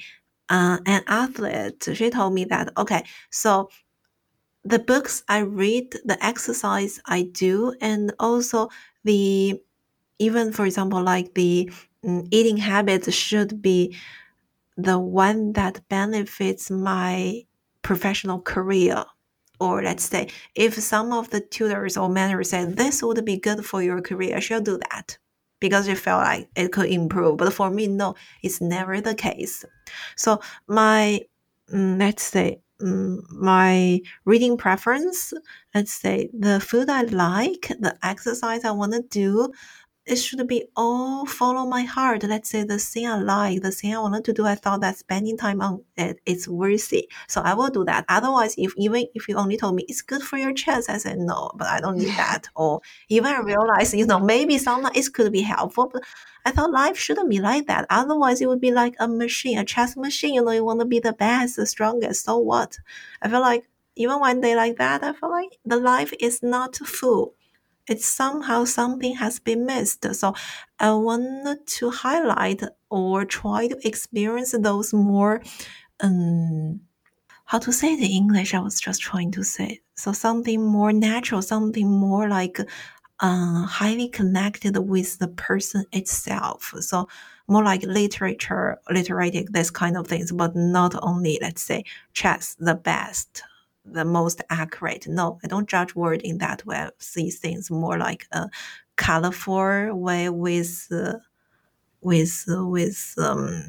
uh, 0.49 0.79
an 0.85 1.03
athlete, 1.07 1.87
she 1.93 2.09
told 2.09 2.33
me 2.33 2.45
that 2.45 2.71
okay, 2.77 3.03
so 3.31 3.69
the 4.63 4.79
books 4.79 5.23
I 5.27 5.39
read, 5.39 5.91
the 6.05 6.17
exercise 6.23 6.99
I 7.05 7.23
do, 7.23 7.75
and 7.81 8.13
also 8.19 8.69
the 9.03 9.61
even 10.19 10.53
for 10.53 10.65
example 10.65 11.03
like 11.03 11.33
the 11.35 11.71
um, 12.05 12.27
eating 12.31 12.57
habits 12.57 13.13
should 13.13 13.61
be 13.61 13.95
the 14.77 14.99
one 14.99 15.53
that 15.53 15.87
benefits 15.89 16.69
my 16.71 17.43
professional 17.81 18.41
career. 18.41 19.03
Or 19.59 19.81
let's 19.81 20.03
say 20.03 20.29
if 20.55 20.73
some 20.75 21.13
of 21.13 21.29
the 21.29 21.39
tutors 21.39 21.95
or 21.95 22.09
mentors 22.09 22.49
said 22.49 22.75
this 22.75 23.01
would 23.03 23.23
be 23.23 23.37
good 23.37 23.65
for 23.65 23.81
your 23.81 24.01
career 24.01 24.41
she'll 24.41 24.61
do 24.61 24.79
that. 24.89 25.17
Because 25.59 25.85
she 25.85 25.95
felt 25.95 26.23
like 26.23 26.49
it 26.55 26.73
could 26.73 26.87
improve. 26.87 27.37
But 27.37 27.53
for 27.53 27.69
me 27.69 27.87
no 27.87 28.15
it's 28.41 28.59
never 28.59 28.99
the 28.99 29.15
case. 29.15 29.63
So 30.17 30.41
my 30.67 31.21
mm, 31.71 31.99
let's 31.99 32.23
say 32.23 32.61
mm, 32.81 33.21
my 33.31 34.01
reading 34.25 34.57
preference 34.57 35.33
let's 35.73 35.93
say 35.93 36.29
the 36.37 36.59
food 36.59 36.89
i 36.89 37.03
like 37.03 37.71
the 37.79 37.97
exercise 38.03 38.65
i 38.65 38.71
want 38.71 38.93
to 38.93 39.01
do 39.09 39.51
it 40.05 40.17
should 40.17 40.45
be 40.47 40.65
all 40.75 41.25
follow 41.25 41.65
my 41.65 41.83
heart. 41.83 42.23
Let's 42.23 42.49
say 42.49 42.63
the 42.63 42.77
thing 42.77 43.07
I 43.07 43.15
like, 43.17 43.61
the 43.61 43.71
thing 43.71 43.95
I 43.95 43.99
wanted 43.99 44.25
to 44.25 44.33
do, 44.33 44.45
I 44.45 44.55
thought 44.55 44.81
that 44.81 44.97
spending 44.97 45.37
time 45.37 45.61
on 45.61 45.83
it 45.95 46.19
is 46.25 46.47
worthy. 46.47 47.09
So 47.27 47.41
I 47.41 47.53
will 47.53 47.69
do 47.69 47.85
that. 47.85 48.03
Otherwise, 48.09 48.55
if 48.57 48.73
even 48.77 49.05
if 49.15 49.29
you 49.29 49.37
only 49.37 49.55
told 49.55 49.75
me 49.75 49.85
it's 49.87 50.01
good 50.01 50.21
for 50.21 50.37
your 50.37 50.53
chess, 50.53 50.89
I 50.89 50.97
said 50.97 51.19
no, 51.19 51.51
but 51.55 51.67
I 51.67 51.79
don't 51.79 51.97
need 51.97 52.15
that. 52.17 52.49
Or 52.55 52.81
even 53.07 53.31
I 53.33 53.39
realized, 53.39 53.93
you 53.93 54.05
know, 54.05 54.19
maybe 54.19 54.57
sometimes 54.57 55.07
it 55.07 55.13
could 55.13 55.31
be 55.31 55.41
helpful, 55.41 55.89
but 55.91 56.03
I 56.45 56.51
thought 56.51 56.71
life 56.71 56.97
shouldn't 56.97 57.29
be 57.29 57.39
like 57.39 57.67
that. 57.67 57.85
Otherwise, 57.89 58.41
it 58.41 58.47
would 58.47 58.59
be 58.61 58.71
like 58.71 58.95
a 58.99 59.07
machine, 59.07 59.57
a 59.57 59.63
chess 59.63 59.95
machine. 59.95 60.33
You 60.33 60.43
know, 60.43 60.51
you 60.51 60.65
want 60.65 60.81
to 60.81 60.85
be 60.85 60.99
the 60.99 61.13
best, 61.13 61.55
the 61.55 61.65
strongest. 61.65 62.25
So 62.25 62.37
what? 62.37 62.77
I 63.21 63.29
feel 63.29 63.39
like 63.39 63.69
even 63.95 64.19
one 64.19 64.41
day 64.41 64.55
like 64.55 64.77
that, 64.77 65.01
I 65.03 65.13
feel 65.13 65.29
like 65.29 65.57
the 65.63 65.77
life 65.77 66.13
is 66.19 66.43
not 66.43 66.75
full 66.75 67.35
it's 67.87 68.05
somehow 68.05 68.65
something 68.65 69.15
has 69.15 69.39
been 69.39 69.65
missed. 69.65 70.13
So 70.15 70.33
I 70.79 70.93
want 70.93 71.67
to 71.67 71.89
highlight 71.89 72.61
or 72.89 73.25
try 73.25 73.67
to 73.67 73.87
experience 73.87 74.55
those 74.57 74.93
more, 74.93 75.41
um, 76.01 76.81
how 77.45 77.59
to 77.59 77.71
say 77.73 77.93
in 77.93 77.99
English? 78.03 78.53
I 78.53 78.59
was 78.59 78.79
just 78.79 79.01
trying 79.01 79.31
to 79.31 79.43
say 79.43 79.81
so 79.95 80.11
something 80.13 80.65
more 80.65 80.91
natural, 80.93 81.41
something 81.41 81.89
more 81.89 82.27
like 82.29 82.59
uh, 83.19 83.65
highly 83.65 84.09
connected 84.09 84.77
with 84.77 85.19
the 85.19 85.27
person 85.27 85.85
itself. 85.91 86.73
So 86.79 87.07
more 87.47 87.63
like 87.63 87.83
literature, 87.83 88.79
literatic, 88.91 89.49
this 89.51 89.69
kind 89.69 89.97
of 89.97 90.07
things, 90.07 90.31
but 90.31 90.55
not 90.55 90.95
only 91.03 91.39
let's 91.41 91.61
say 91.61 91.83
chess 92.13 92.55
the 92.59 92.75
best 92.75 93.43
the 93.85 94.05
most 94.05 94.41
accurate. 94.49 95.07
No, 95.07 95.39
I 95.43 95.47
don't 95.47 95.69
judge 95.69 95.95
word 95.95 96.21
in 96.21 96.37
that 96.39 96.65
way. 96.65 96.77
I 96.77 96.89
see 96.99 97.29
things 97.29 97.71
more 97.71 97.97
like 97.97 98.27
a 98.31 98.49
colorful 98.95 99.93
way 99.93 100.29
with 100.29 100.87
uh, 100.91 101.13
with 102.01 102.45
uh, 102.49 102.65
with 102.67 103.15
um 103.17 103.63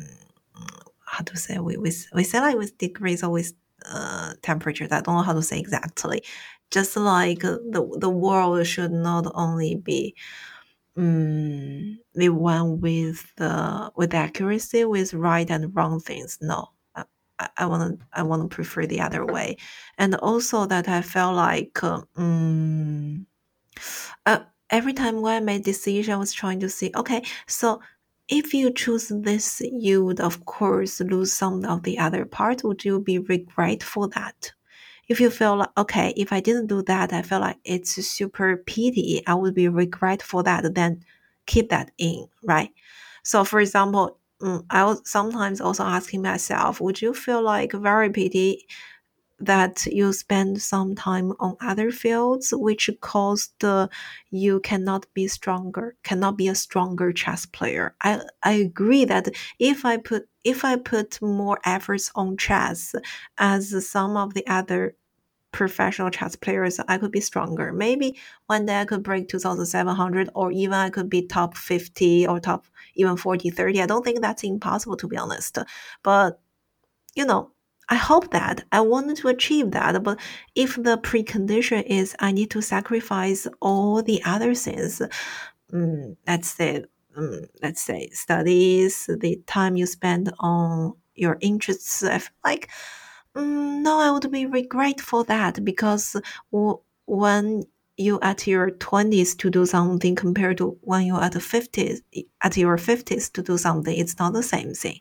how 1.07 1.25
to 1.25 1.37
say 1.37 1.59
we 1.59 1.77
with 1.77 2.07
we 2.15 2.25
say 2.25 2.41
like 2.41 2.57
with 2.57 2.77
degrees 2.79 3.23
or 3.23 3.31
with 3.31 3.53
uh 3.87 4.35
temperatures. 4.43 4.89
I 4.93 5.01
don't 5.01 5.17
know 5.17 5.23
how 5.23 5.33
to 5.35 5.43
say 5.43 5.59
exactly. 5.59 6.23
Just 6.71 6.97
like 6.97 7.41
the 7.41 7.97
the 7.99 8.11
world 8.11 8.67
should 8.67 8.93
not 8.93 9.31
only 9.35 9.77
be 9.77 10.15
um, 10.97 11.99
the 12.15 12.31
one 12.31 12.81
with 12.81 13.35
the 13.37 13.93
with 13.97 14.15
accuracy 14.15 14.85
with 14.85 15.15
right 15.15 15.51
and 15.51 15.75
wrong 15.77 16.01
things. 16.01 16.39
No, 16.43 16.71
I 17.57 17.67
want 17.67 18.01
to 18.01 18.07
I 18.13 18.23
want 18.23 18.43
to 18.43 18.55
prefer 18.55 18.87
the 18.87 19.01
other 19.01 19.25
way, 19.27 19.57
and 19.99 20.15
also 20.17 20.67
that 20.67 20.89
I 20.89 21.03
felt 21.03 21.37
like 21.37 21.83
um, 21.83 23.27
uh, 24.27 24.41
every 24.71 24.93
time 24.93 25.21
when 25.21 25.37
I 25.37 25.41
made 25.41 25.65
decision, 25.65 26.15
I 26.15 26.17
was 26.17 26.33
trying 26.33 26.61
to 26.61 26.69
see 26.69 26.91
okay, 26.97 27.23
so 27.47 27.81
if 28.29 28.55
you 28.55 28.73
choose 28.73 29.09
this, 29.09 29.61
you 29.61 30.05
would 30.05 30.21
of 30.21 30.45
course 30.47 31.01
lose 31.01 31.33
some 31.33 31.65
of 31.65 31.83
the 31.83 31.99
other 31.99 32.25
part. 32.25 32.65
Would 32.65 32.85
you 32.85 33.01
be 33.01 33.19
regretful 33.19 34.09
that? 34.09 34.53
If 35.09 35.21
you 35.21 35.31
feel 35.31 35.57
like 35.57 35.71
okay, 35.79 36.15
if 36.17 36.33
I 36.33 36.41
didn't 36.41 36.69
do 36.69 36.83
that, 36.85 37.13
I 37.13 37.23
feel 37.23 37.41
like 37.41 37.59
it's 37.65 37.93
super 38.07 38.57
pity. 38.59 39.23
I 39.27 39.35
would 39.35 39.55
be 39.55 39.69
regretful 39.69 40.43
that. 40.45 40.75
Then 40.75 41.05
keep 41.47 41.71
that 41.71 41.91
in, 41.99 42.27
right? 42.43 42.71
So, 43.23 43.45
for 43.45 43.61
example, 43.61 44.19
mm, 44.45 44.65
I 44.71 44.85
was 44.85 45.03
sometimes 45.05 45.61
also 45.61 45.85
asking 45.85 46.23
myself, 46.23 46.81
would 46.81 47.01
you 47.03 47.15
feel 47.15 47.43
like 47.43 47.73
very 47.73 48.11
pity 48.11 48.67
that 49.41 49.87
you 49.87 50.13
spend 50.13 50.63
some 50.63 50.95
time 50.95 51.33
on 51.41 51.57
other 51.61 51.91
fields 51.93 52.53
which 52.57 52.91
caused 53.01 53.65
uh, 53.65 53.89
you 54.31 54.61
cannot 54.61 55.07
be 55.15 55.29
stronger 55.29 55.97
cannot 56.05 56.39
be 56.39 56.49
a 56.49 56.55
stronger 56.55 57.13
chess 57.13 57.47
player? 57.47 57.97
I 58.03 58.23
i 58.45 58.53
agree 58.53 59.05
that 59.07 59.29
if 59.59 59.85
i 59.85 59.97
put 59.99 60.29
if 60.45 60.65
i 60.65 60.77
put 60.77 61.21
more 61.23 61.59
efforts 61.67 62.11
on 62.15 62.37
chess 62.37 62.95
as 63.39 63.89
some 63.91 64.17
of 64.17 64.35
the 64.35 64.47
other 64.47 64.97
professional 65.55 66.11
chess 66.11 66.35
players, 66.35 66.81
I 66.89 66.99
could 66.99 67.13
be 67.13 67.21
stronger. 67.21 67.73
Maybe 67.73 68.19
one 68.47 68.67
day 68.67 68.81
I 68.81 68.85
could 68.85 69.05
break 69.05 69.29
2,700 69.29 70.29
or 70.35 70.51
even 70.51 70.75
I 70.75 70.91
could 70.91 71.09
be 71.09 71.23
top 71.23 71.57
50 71.57 72.27
or 72.27 72.41
top 72.41 72.67
even 72.97 73.17
40, 73.17 73.51
30. 73.51 73.81
I 73.81 73.87
don't 73.87 74.05
think 74.05 74.21
that's 74.21 74.43
impossible 74.43 74.97
to 74.97 75.07
be 75.07 75.17
honest. 75.17 75.59
But, 76.03 76.41
you 77.15 77.25
know, 77.25 77.53
I 77.89 77.95
hope 77.95 78.33
that 78.33 78.65
I 78.73 78.81
wanted 78.81 79.17
to 79.19 79.29
achieve 79.29 79.71
that. 79.71 80.03
But 80.03 80.19
if 80.57 80.75
the 80.75 80.99
precondition 80.99 81.85
is 81.85 82.17
I 82.19 82.33
need 82.33 82.51
to 82.51 82.61
sacrifice 82.61 83.47
all 83.61 84.03
the 84.03 84.23
other 84.25 84.55
things, 84.57 85.01
um, 85.73 86.17
let's 86.27 86.51
say, 86.51 86.85
um, 87.17 87.43
let's 87.63 87.81
say 87.81 88.09
studies, 88.11 89.09
the 89.21 89.41
time 89.47 89.77
you 89.77 89.87
spend 89.87 90.33
on 90.41 90.95
your 91.15 91.39
interests, 91.41 92.03
I 92.03 92.19
feel 92.19 92.33
like, 92.45 92.71
Mm, 93.37 93.83
no, 93.83 93.99
I 94.01 94.11
would 94.11 94.31
be 94.31 94.47
regretful 94.47 95.25
that 95.25 95.65
because 95.65 96.17
when 97.07 97.65
you 97.97 98.19
at 98.23 98.47
your 98.47 98.71
20s 98.73 99.35
to 99.37 99.51
do 99.51 99.67
something 99.67 100.15
compared 100.17 100.59
to 100.59 100.77
when 100.83 101.03
you 101.07 101.17
at 101.17 101.33
the 101.33 101.39
50s 101.41 102.01
at 102.43 102.57
your 102.57 102.77
50s 102.77 103.31
to 103.31 103.43
do 103.43 103.57
something 103.57 103.97
it's 103.97 104.19
not 104.19 104.33
the 104.33 104.43
same 104.43 104.75
thing. 104.75 105.01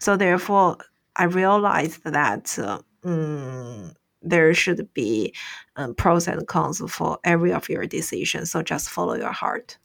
So 0.00 0.16
therefore 0.16 0.78
i 1.16 1.24
realized 1.24 2.04
that 2.04 2.58
uh, 2.58 2.80
mm, 3.04 3.94
there 4.22 4.54
should 4.54 4.92
be 4.94 5.34
um, 5.76 5.94
pros 5.94 6.28
and 6.28 6.46
cons 6.48 6.82
for 6.90 7.18
every 7.24 7.52
of 7.52 7.68
your 7.70 7.86
decisions 7.86 8.52
so 8.52 8.62
just 8.62 8.90
follow 8.90 9.14
your 9.14 9.32
heart 9.32 9.78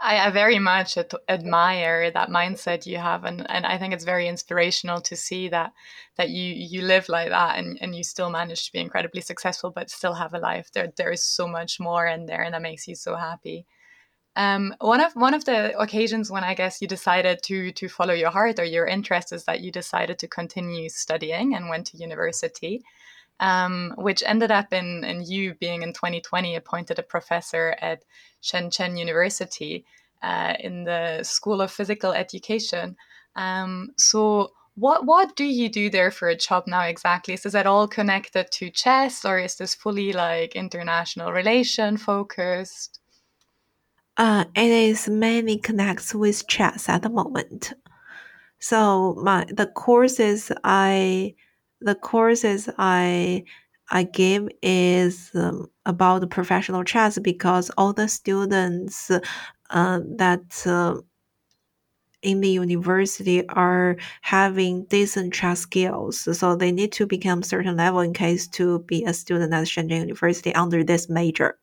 I, 0.00 0.26
I 0.26 0.30
very 0.30 0.58
much 0.58 0.96
ad- 0.96 1.12
admire 1.28 2.10
that 2.10 2.30
mindset 2.30 2.86
you 2.86 2.96
have, 2.98 3.24
and, 3.24 3.48
and 3.50 3.66
I 3.66 3.76
think 3.78 3.92
it's 3.92 4.04
very 4.04 4.28
inspirational 4.28 5.00
to 5.02 5.16
see 5.16 5.48
that 5.50 5.72
that 6.16 6.30
you 6.30 6.54
you 6.54 6.82
live 6.82 7.08
like 7.08 7.28
that, 7.28 7.58
and, 7.58 7.78
and 7.82 7.94
you 7.94 8.02
still 8.02 8.30
manage 8.30 8.66
to 8.66 8.72
be 8.72 8.78
incredibly 8.80 9.20
successful, 9.20 9.70
but 9.70 9.90
still 9.90 10.14
have 10.14 10.32
a 10.34 10.38
life. 10.38 10.70
There 10.72 10.92
there 10.96 11.12
is 11.12 11.24
so 11.24 11.46
much 11.46 11.78
more 11.80 12.06
in 12.06 12.26
there, 12.26 12.42
and 12.42 12.54
that 12.54 12.62
makes 12.62 12.88
you 12.88 12.94
so 12.94 13.16
happy. 13.16 13.66
Um, 14.36 14.74
one 14.80 15.00
of 15.00 15.12
one 15.14 15.34
of 15.34 15.44
the 15.44 15.78
occasions 15.78 16.30
when 16.30 16.44
I 16.44 16.54
guess 16.54 16.80
you 16.80 16.88
decided 16.88 17.42
to 17.44 17.72
to 17.72 17.88
follow 17.88 18.14
your 18.14 18.30
heart 18.30 18.58
or 18.58 18.64
your 18.64 18.86
interest 18.86 19.32
is 19.32 19.44
that 19.44 19.60
you 19.60 19.72
decided 19.72 20.18
to 20.20 20.28
continue 20.28 20.88
studying 20.88 21.54
and 21.54 21.68
went 21.68 21.86
to 21.88 21.98
university 21.98 22.82
um, 23.40 23.94
which 23.96 24.22
ended 24.24 24.50
up 24.50 24.72
in, 24.72 25.02
in 25.02 25.24
you 25.24 25.54
being 25.54 25.82
in 25.82 25.92
2020 25.92 26.54
appointed 26.54 26.98
a 26.98 27.02
professor 27.02 27.74
at 27.80 28.04
Shenzhen 28.42 28.98
University 28.98 29.84
uh, 30.22 30.54
in 30.60 30.84
the 30.84 31.22
School 31.22 31.62
of 31.62 31.72
Physical 31.72 32.12
Education. 32.12 32.96
Um, 33.34 33.90
so, 33.96 34.52
what 34.76 35.04
what 35.04 35.34
do 35.36 35.44
you 35.44 35.68
do 35.68 35.90
there 35.90 36.10
for 36.10 36.28
a 36.28 36.36
job 36.36 36.64
now 36.66 36.82
exactly? 36.82 37.34
Is 37.34 37.42
that 37.42 37.66
all 37.66 37.88
connected 37.88 38.50
to 38.52 38.70
chess, 38.70 39.24
or 39.24 39.38
is 39.38 39.56
this 39.56 39.74
fully 39.74 40.12
like 40.12 40.54
international 40.54 41.32
relation 41.32 41.96
focused? 41.96 43.00
Uh, 44.16 44.44
it 44.54 44.70
is 44.70 45.08
mainly 45.08 45.56
connects 45.56 46.14
with 46.14 46.46
chess 46.46 46.88
at 46.88 47.02
the 47.02 47.08
moment. 47.08 47.72
So 48.58 49.14
my 49.22 49.46
the 49.48 49.66
courses 49.66 50.52
I 50.62 51.34
the 51.80 51.94
courses 51.94 52.68
I 52.78 53.44
I 53.90 54.04
give 54.04 54.48
is 54.62 55.30
um, 55.34 55.68
about 55.84 56.28
professional 56.30 56.84
chess 56.84 57.18
because 57.18 57.70
all 57.76 57.92
the 57.92 58.08
students 58.08 59.10
uh, 59.10 60.00
that 60.16 60.64
uh, 60.66 61.00
in 62.22 62.40
the 62.40 62.50
university 62.50 63.48
are 63.48 63.96
having 64.22 64.84
decent 64.84 65.32
chess 65.32 65.60
skills, 65.60 66.38
so 66.38 66.54
they 66.54 66.70
need 66.70 66.92
to 66.92 67.06
become 67.06 67.42
certain 67.42 67.76
level 67.76 68.00
in 68.00 68.12
case 68.12 68.46
to 68.48 68.80
be 68.80 69.04
a 69.04 69.12
student 69.14 69.52
at 69.54 69.66
Shenzhen 69.66 70.00
University 70.00 70.54
under 70.54 70.84
this 70.84 71.08
major. 71.08 71.58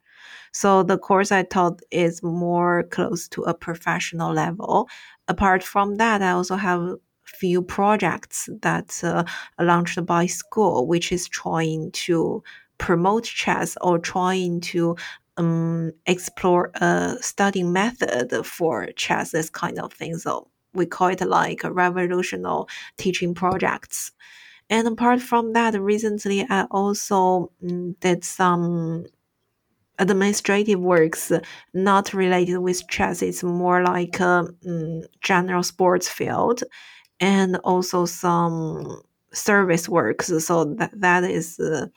So 0.51 0.84
the 0.84 0.97
course 0.97 1.32
I 1.32 1.43
taught 1.43 1.82
is 1.91 2.24
more 2.24 2.84
close 2.84 3.28
to 3.30 3.43
a 3.43 3.53
professional 3.53 4.34
level. 4.34 4.89
Apart 5.28 5.63
from 5.63 5.95
that, 5.95 6.22
I 6.22 6.32
also 6.32 6.55
have 6.55 6.95
few 7.28 7.61
projects 7.61 8.49
that 8.61 9.01
uh, 9.03 9.23
launched 9.59 10.05
by 10.05 10.25
school, 10.25 10.88
which 10.88 11.11
is 11.11 11.28
trying 11.28 11.91
to 11.91 12.43
promote 12.78 13.23
chess 13.23 13.78
or 13.82 13.99
trying 13.99 14.61
to 14.61 14.95
um, 15.38 15.91
explore 16.05 16.71
a 16.75 17.15
studying 17.21 17.71
method 17.71 18.45
for 18.45 18.88
chess, 18.95 19.32
this 19.32 19.49
kind 19.49 19.80
of 19.80 19.93
thing. 19.93 20.17
So 20.17 20.47
we 20.73 20.86
call 20.86 21.09
it 21.09 21.21
like 21.21 21.63
a 21.63 21.71
revolutionary 21.71 22.65
teaching 22.97 23.34
projects. 23.34 24.11
And 24.69 24.88
apart 24.88 25.21
from 25.21 25.53
that, 25.53 25.80
recently 25.80 26.45
I 26.49 26.63
also 26.71 27.51
um, 27.63 27.93
did 28.01 28.23
some 28.23 29.05
administrative 29.99 30.80
works 30.80 31.32
not 31.73 32.13
related 32.13 32.59
with 32.59 32.88
chess. 32.88 33.21
It's 33.21 33.43
more 33.43 33.84
like 33.84 34.19
a 34.19 34.47
um, 34.67 35.01
general 35.21 35.63
sports 35.63 36.07
field 36.07 36.63
and 37.20 37.57
also 37.63 38.05
some 38.05 39.01
service 39.34 39.89
works. 39.89 40.28
So 40.45 40.65
that, 40.76 40.91
that 40.99 41.24
is 41.24 41.59
uh, 41.59 41.88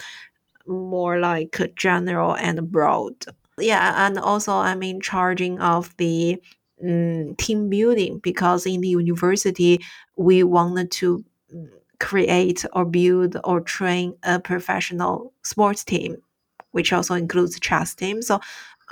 more 0.67 1.19
like 1.19 1.59
general 1.77 2.35
and 2.37 2.71
broad. 2.71 3.15
Yeah, 3.59 4.07
and 4.07 4.19
also 4.19 4.53
I'm 4.53 4.83
in 4.83 5.01
charging 5.01 5.61
of 5.61 5.95
the 5.99 6.41
um, 6.83 7.35
team 7.37 7.69
building 7.69 8.19
because 8.23 8.67
in 8.67 8.81
the 8.81 8.89
university 8.89 9.81
we 10.17 10.43
wanted 10.43 10.91
to 10.93 11.25
mm, 11.55 11.69
create 11.99 12.65
or 12.73 12.85
build 12.85 13.37
or 13.45 13.61
train 13.61 14.15
a 14.23 14.39
professional 14.41 15.33
sports 15.43 15.85
team, 15.85 16.17
which 16.73 16.93
also 16.93 17.15
includes 17.15 17.61
chess 17.61 17.95
team. 17.95 18.23
So 18.23 18.41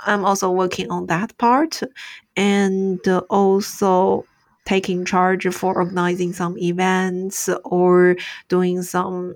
I'm 0.05 0.23
also 0.23 0.49
working 0.51 0.91
on 0.91 1.07
that 1.07 1.37
part, 1.37 1.81
and 2.37 3.05
also 3.29 4.25
taking 4.69 5.03
charge 5.03 5.47
for 5.51 5.73
organizing 5.73 6.31
some 6.31 6.55
events 6.59 7.49
or 7.65 8.15
doing 8.49 8.83
some 8.83 9.33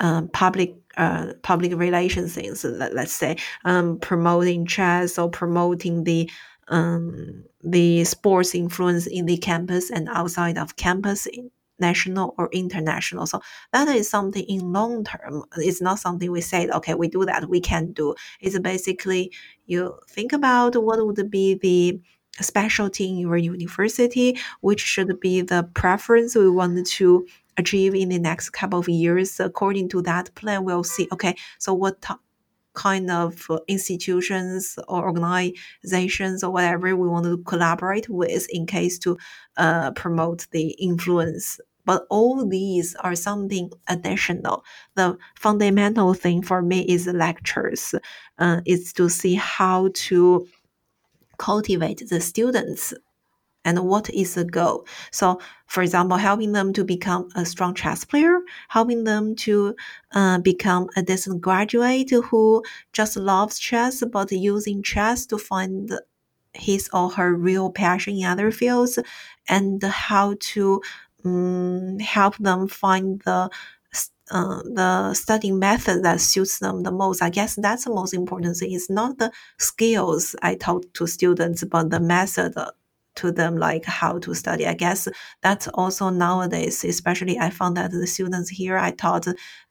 um, 0.00 0.28
public 0.28 0.74
uh, 0.96 1.34
public 1.42 1.76
relations 1.76 2.34
things. 2.34 2.64
Let, 2.64 2.96
us 2.96 3.12
say 3.12 3.36
um, 3.66 3.98
promoting 3.98 4.64
chess 4.64 5.18
or 5.18 5.28
promoting 5.28 6.04
the 6.04 6.30
um, 6.68 7.44
the 7.62 8.04
sports 8.04 8.54
influence 8.54 9.06
in 9.06 9.26
the 9.26 9.36
campus 9.36 9.90
and 9.90 10.08
outside 10.08 10.56
of 10.56 10.76
campus 10.76 11.28
national 11.78 12.34
or 12.38 12.48
international. 12.52 13.26
So 13.26 13.42
that 13.72 13.88
is 13.88 14.08
something 14.08 14.44
in 14.44 14.72
long 14.72 15.04
term. 15.04 15.44
It's 15.58 15.82
not 15.82 15.98
something 15.98 16.30
we 16.30 16.40
say, 16.40 16.68
okay, 16.68 16.94
we 16.94 17.08
do 17.08 17.26
that, 17.26 17.50
we 17.50 17.60
can 17.60 17.92
do. 17.92 18.14
It's 18.40 18.58
basically 18.58 19.32
you 19.66 19.98
think 20.08 20.32
about 20.32 20.76
what 20.76 21.04
would 21.04 21.30
be 21.30 21.54
the 21.54 22.00
specialty 22.40 23.08
in 23.08 23.18
your 23.18 23.36
university, 23.36 24.38
which 24.60 24.80
should 24.80 25.20
be 25.20 25.40
the 25.40 25.68
preference 25.74 26.34
we 26.34 26.50
want 26.50 26.86
to 26.86 27.26
achieve 27.56 27.94
in 27.94 28.08
the 28.08 28.18
next 28.18 28.50
couple 28.50 28.78
of 28.78 28.88
years. 28.88 29.40
According 29.40 29.88
to 29.90 30.02
that 30.02 30.34
plan, 30.34 30.64
we'll 30.64 30.84
see, 30.84 31.08
okay, 31.12 31.36
so 31.58 31.74
what 31.74 32.04
kind 32.74 33.10
of 33.10 33.48
institutions 33.66 34.78
or 34.88 35.04
organizations 35.04 36.44
or 36.44 36.50
whatever 36.50 36.94
we 36.96 37.08
want 37.08 37.24
to 37.24 37.38
collaborate 37.38 38.08
with 38.08 38.46
in 38.50 38.64
case 38.64 38.98
to 39.00 39.18
uh, 39.56 39.90
promote 39.92 40.46
the 40.52 40.70
influence 40.78 41.60
but 41.86 42.06
all 42.10 42.46
these 42.46 42.94
are 42.96 43.16
something 43.16 43.70
additional. 43.88 44.64
The 44.94 45.16
fundamental 45.34 46.14
thing 46.14 46.42
for 46.42 46.62
me 46.62 46.82
is 46.82 47.06
lectures, 47.06 47.94
uh, 48.38 48.60
is 48.64 48.92
to 48.92 49.08
see 49.08 49.34
how 49.34 49.90
to 49.94 50.46
cultivate 51.48 52.02
the 52.08 52.20
students 52.20 52.94
and 53.64 53.78
what 53.80 54.08
is 54.10 54.34
the 54.34 54.44
goal. 54.44 54.86
So, 55.10 55.40
for 55.66 55.82
example, 55.82 56.16
helping 56.16 56.52
them 56.52 56.72
to 56.72 56.84
become 56.84 57.28
a 57.34 57.44
strong 57.44 57.74
chess 57.74 58.04
player, 58.04 58.38
helping 58.68 59.04
them 59.04 59.34
to 59.46 59.74
uh, 60.12 60.38
become 60.38 60.88
a 60.96 61.02
decent 61.02 61.40
graduate 61.40 62.10
who 62.10 62.62
just 62.92 63.16
loves 63.16 63.58
chess 63.58 64.02
but 64.12 64.32
using 64.32 64.82
chess 64.82 65.26
to 65.26 65.38
find 65.38 65.92
his 66.54 66.88
or 66.92 67.10
her 67.10 67.34
real 67.34 67.70
passion 67.70 68.16
in 68.16 68.24
other 68.24 68.50
fields, 68.50 68.98
and 69.48 69.82
how 69.82 70.36
to 70.52 70.80
um, 71.24 71.98
help 71.98 72.36
them 72.38 72.66
find 72.66 73.20
the 73.26 73.50
uh, 74.30 74.62
the 74.64 75.14
studying 75.14 75.58
method 75.58 76.04
that 76.04 76.20
suits 76.20 76.58
them 76.58 76.82
the 76.82 76.92
most. 76.92 77.22
I 77.22 77.30
guess 77.30 77.56
that's 77.56 77.84
the 77.84 77.94
most 77.94 78.14
important 78.14 78.56
thing. 78.56 78.72
It's 78.72 78.90
not 78.90 79.18
the 79.18 79.32
skills 79.58 80.36
I 80.42 80.54
taught 80.54 80.92
to 80.94 81.06
students, 81.06 81.64
but 81.64 81.90
the 81.90 82.00
method 82.00 82.54
to 83.16 83.32
them, 83.32 83.56
like 83.56 83.84
how 83.84 84.18
to 84.20 84.34
study. 84.34 84.66
I 84.66 84.74
guess 84.74 85.08
that's 85.42 85.68
also 85.68 86.10
nowadays, 86.10 86.84
especially 86.84 87.38
I 87.38 87.50
found 87.50 87.76
that 87.76 87.90
the 87.90 88.06
students 88.06 88.50
here 88.50 88.78
I 88.78 88.92
taught 88.92 89.26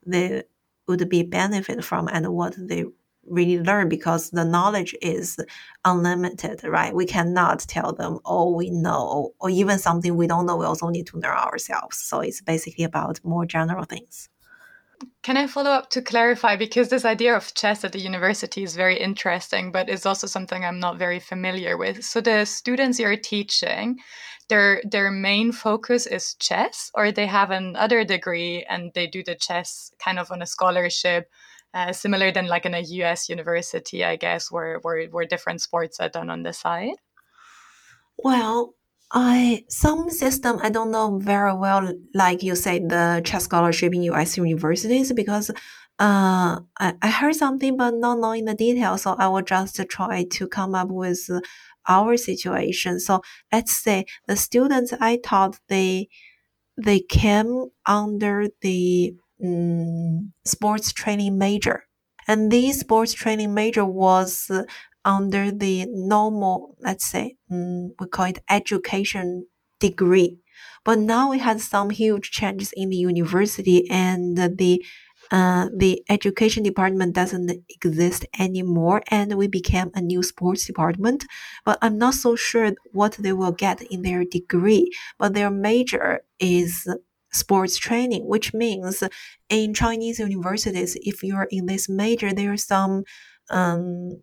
they 0.06 0.44
would 0.88 1.08
be 1.10 1.24
benefit 1.24 1.84
from 1.84 2.10
and 2.12 2.28
what 2.30 2.56
they 2.58 2.86
really 3.26 3.62
learn 3.64 3.88
because 3.90 4.32
the 4.32 4.44
knowledge 4.44 4.96
is 5.02 5.38
unlimited, 5.86 6.64
right? 6.64 6.94
We 6.96 7.06
cannot 7.06 7.60
tell 7.60 7.94
them 7.94 8.20
all 8.26 8.56
we 8.56 8.72
know 8.72 9.34
or 9.40 9.50
even 9.50 9.78
something 9.78 10.18
we 10.18 10.28
don't 10.28 10.46
know. 10.46 10.58
We 10.58 10.66
also 10.66 10.90
need 10.90 11.08
to 11.08 11.18
learn 11.18 11.38
ourselves. 11.38 11.98
So 11.98 12.22
it's 12.22 12.42
basically 12.42 12.84
about 12.84 13.20
more 13.24 13.46
general 13.46 13.86
things. 13.86 14.30
Can 15.24 15.38
I 15.38 15.48
follow 15.48 15.72
up 15.72 15.90
to 15.92 16.02
clarify? 16.02 16.56
Because 16.56 16.90
this 16.90 17.06
idea 17.06 17.36
of 17.36 17.54
chess 17.54 17.84
at 17.84 17.92
the 17.92 18.00
university 18.00 18.64
is 18.64 18.76
very 18.76 19.00
interesting, 19.00 19.72
but 19.72 19.90
it's 19.90 20.06
also 20.06 20.28
something 20.28 20.64
I'm 20.64 20.80
not 20.80 20.98
very 20.98 21.20
familiar 21.20 21.78
with. 21.78 22.04
So 22.04 22.22
the 22.22 22.46
students 22.46 23.00
you're 23.00 23.16
teaching, 23.18 24.00
their 24.50 24.82
their 24.84 25.12
main 25.12 25.52
focus 25.52 26.06
is 26.08 26.36
chess, 26.36 26.92
or 26.94 27.12
they 27.12 27.28
have 27.28 27.52
another 27.52 28.04
degree 28.04 28.66
and 28.70 28.92
they 28.94 29.08
do 29.08 29.24
the 29.24 29.36
chess 29.36 29.92
kind 30.00 30.20
of 30.20 30.32
on 30.32 30.42
a 30.42 30.48
scholarship, 30.48 31.30
uh, 31.74 31.94
similar 31.94 32.32
than 32.32 32.48
like 32.48 32.66
in 32.66 32.74
a 32.74 32.82
US 32.82 33.30
university, 33.30 34.04
I 34.04 34.16
guess, 34.16 34.52
where, 34.52 34.80
where 34.82 35.06
where 35.08 35.26
different 35.26 35.62
sports 35.62 36.00
are 36.00 36.10
done 36.10 36.30
on 36.30 36.44
the 36.44 36.54
side. 36.54 36.96
Well, 38.18 38.74
I 39.12 39.64
some 39.70 40.10
system 40.10 40.60
I 40.62 40.70
don't 40.70 40.92
know 40.92 41.18
very 41.18 41.54
well, 41.54 41.92
like 42.14 42.44
you 42.44 42.56
said, 42.56 42.90
the 42.90 43.22
chess 43.26 43.46
scholarship 43.46 43.94
in 43.94 44.04
U.S. 44.04 44.38
universities 44.38 45.12
because 45.14 45.50
uh, 46.00 46.60
I, 46.80 46.94
I 47.02 47.10
heard 47.10 47.36
something 47.36 47.76
but 47.76 47.96
not 47.96 48.20
knowing 48.20 48.46
the 48.46 48.54
details. 48.54 49.02
So 49.04 49.16
I 49.18 49.28
will 49.28 49.42
just 49.42 49.82
try 49.90 50.26
to 50.32 50.48
come 50.48 50.76
up 50.76 50.90
with 50.90 51.28
our 51.88 52.18
situation. 52.18 53.00
So 53.00 53.22
let's 53.52 53.74
say 53.76 54.06
the 54.28 54.36
students 54.36 54.94
I 55.00 55.18
taught 55.18 55.60
they 55.70 56.10
they 56.78 57.00
came 57.00 57.66
under 57.86 58.48
the 58.62 59.16
um, 59.44 60.34
sports 60.46 60.94
training 60.94 61.38
major, 61.38 61.86
and 62.28 62.52
this 62.52 62.82
sports 62.82 63.14
training 63.14 63.54
major 63.54 63.86
was 63.86 64.52
under 65.18 65.52
the 65.52 65.86
normal, 65.90 66.76
let's 66.82 67.06
say, 67.06 67.26
um, 67.52 67.94
we 68.00 68.08
call 68.08 68.26
it 68.26 68.40
education 68.50 69.48
degree. 69.80 70.32
But 70.86 71.00
now 71.00 71.30
we 71.32 71.40
had 71.40 71.62
some 71.62 71.90
huge 71.90 72.32
changes 72.32 72.72
in 72.76 72.90
the 72.90 72.98
university 72.98 73.90
and 73.90 74.38
the 74.38 74.84
uh, 75.32 75.68
the 75.76 76.02
education 76.10 76.64
department 76.64 77.14
doesn't 77.14 77.52
exist 77.70 78.26
anymore 78.40 79.02
and 79.10 79.38
we 79.38 79.48
became 79.48 79.92
a 79.94 80.02
new 80.02 80.24
sports 80.24 80.66
department 80.66 81.26
but 81.66 81.78
i'm 81.82 81.98
not 81.98 82.14
so 82.16 82.36
sure 82.36 82.72
what 82.94 83.14
they 83.20 83.34
will 83.34 83.52
get 83.52 83.82
in 83.92 84.02
their 84.02 84.24
degree 84.26 84.90
but 85.20 85.34
their 85.34 85.52
major 85.52 86.22
is 86.40 86.88
sports 87.32 87.78
training 87.78 88.28
which 88.28 88.54
means 88.54 89.04
in 89.50 89.74
chinese 89.74 90.18
universities 90.20 90.98
if 91.02 91.22
you're 91.24 91.48
in 91.52 91.66
this 91.68 91.88
major 91.88 92.34
there 92.34 92.52
are 92.54 92.58
some 92.58 93.04
um, 93.52 94.22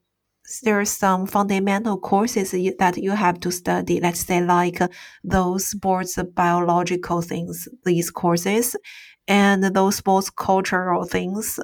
there 0.62 0.80
are 0.80 0.84
some 0.84 1.26
fundamental 1.26 1.98
courses 1.98 2.52
that 2.52 2.96
you 2.96 3.12
have 3.12 3.40
to 3.40 3.50
study. 3.50 4.00
Let's 4.00 4.20
say 4.20 4.42
like 4.42 4.80
those 5.24 5.66
sports 5.66 6.18
biological 6.34 7.22
things, 7.22 7.68
these 7.84 8.10
courses, 8.10 8.76
and 9.26 9.64
those 9.64 9.96
sports 9.96 10.30
cultural 10.30 11.04
things. 11.04 11.58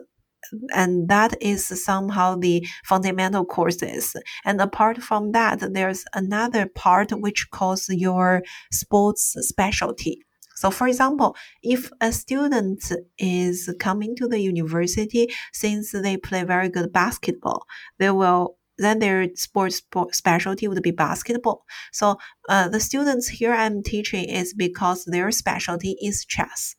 And 0.74 1.08
that 1.08 1.34
is 1.40 1.64
somehow 1.84 2.36
the 2.36 2.66
fundamental 2.84 3.44
courses. 3.44 4.16
And 4.44 4.60
apart 4.60 4.98
from 5.02 5.32
that, 5.32 5.60
there's 5.72 6.04
another 6.14 6.66
part 6.66 7.12
which 7.12 7.48
calls 7.50 7.88
your 7.88 8.42
sports 8.70 9.36
specialty. 9.38 10.18
So, 10.56 10.70
for 10.70 10.86
example, 10.86 11.34
if 11.62 11.90
a 12.00 12.12
student 12.12 12.92
is 13.18 13.72
coming 13.80 14.14
to 14.16 14.28
the 14.28 14.40
university 14.40 15.28
since 15.52 15.92
they 15.92 16.16
play 16.16 16.44
very 16.44 16.68
good 16.68 16.92
basketball, 16.92 17.66
they 17.98 18.10
will 18.10 18.58
then 18.78 18.98
their 18.98 19.28
sports 19.34 19.82
specialty 20.12 20.68
would 20.68 20.82
be 20.82 20.90
basketball. 20.90 21.64
So 21.92 22.16
uh, 22.48 22.68
the 22.68 22.80
students 22.80 23.28
here 23.28 23.52
I'm 23.52 23.82
teaching 23.82 24.24
is 24.24 24.54
because 24.54 25.04
their 25.04 25.30
specialty 25.30 25.96
is 26.02 26.24
chess. 26.24 26.74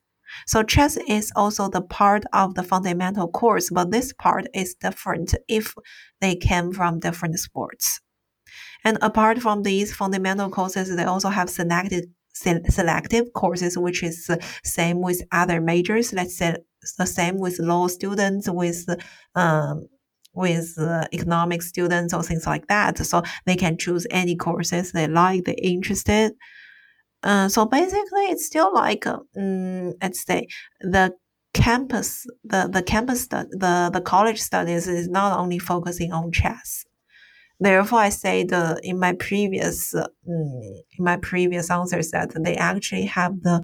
So 0.48 0.64
chess 0.64 0.98
is 1.08 1.32
also 1.36 1.70
the 1.70 1.82
part 1.82 2.24
of 2.34 2.56
the 2.56 2.64
fundamental 2.64 3.28
course, 3.28 3.70
but 3.70 3.92
this 3.92 4.14
part 4.14 4.48
is 4.54 4.74
different 4.74 5.36
if 5.48 5.76
they 6.22 6.36
came 6.36 6.72
from 6.72 7.00
different 7.00 7.38
sports. 7.40 8.02
And 8.84 8.98
apart 9.02 9.40
from 9.40 9.64
these 9.64 9.94
fundamental 9.94 10.50
courses, 10.50 10.96
they 10.96 11.04
also 11.04 11.30
have 11.30 11.50
selected 11.50 12.06
selective 12.34 13.32
courses, 13.34 13.78
which 13.78 14.04
is 14.04 14.26
the 14.26 14.44
same 14.64 15.02
with 15.02 15.22
other 15.32 15.62
majors. 15.62 16.14
Let's 16.14 16.38
say 16.38 16.58
the 16.98 17.06
same 17.06 17.38
with 17.38 17.60
law 17.60 17.88
students, 17.88 18.50
with 18.50 18.86
um, 19.36 19.88
with 20.34 20.76
uh, 20.80 21.06
economic 21.14 21.62
students 21.62 22.14
or 22.14 22.24
things 22.24 22.46
like 22.46 22.68
that. 22.68 22.98
So 23.06 23.24
they 23.46 23.56
can 23.56 23.78
choose 23.78 24.08
any 24.10 24.36
courses 24.36 24.92
they 24.92 25.08
like, 25.08 25.46
they're 25.46 25.56
interested. 25.58 26.34
Uh, 27.22 27.48
so 27.48 27.66
basically, 27.66 28.26
it's 28.26 28.46
still 28.46 28.74
like, 28.74 29.06
um, 29.08 29.94
let's 30.02 30.26
say, 30.26 30.48
the 30.82 31.14
campus, 31.54 32.26
the, 32.44 32.68
the 32.72 32.84
campus, 32.84 33.28
the, 33.28 33.90
the 33.94 34.02
college 34.02 34.42
studies 34.42 34.88
is 34.88 35.08
not 35.08 35.40
only 35.40 35.60
focusing 35.60 36.12
on 36.12 36.32
chess. 36.32 36.86
Therefore, 37.60 38.00
I 38.00 38.10
say 38.10 38.44
the 38.44 38.80
in 38.84 39.00
my 39.00 39.14
previous 39.14 39.96
um, 39.96 40.08
in 40.28 40.84
my 41.00 41.18
previous 41.18 41.70
answers 41.70 42.12
that 42.12 42.34
they 42.44 42.56
actually 42.56 43.06
have 43.06 43.42
the 43.42 43.64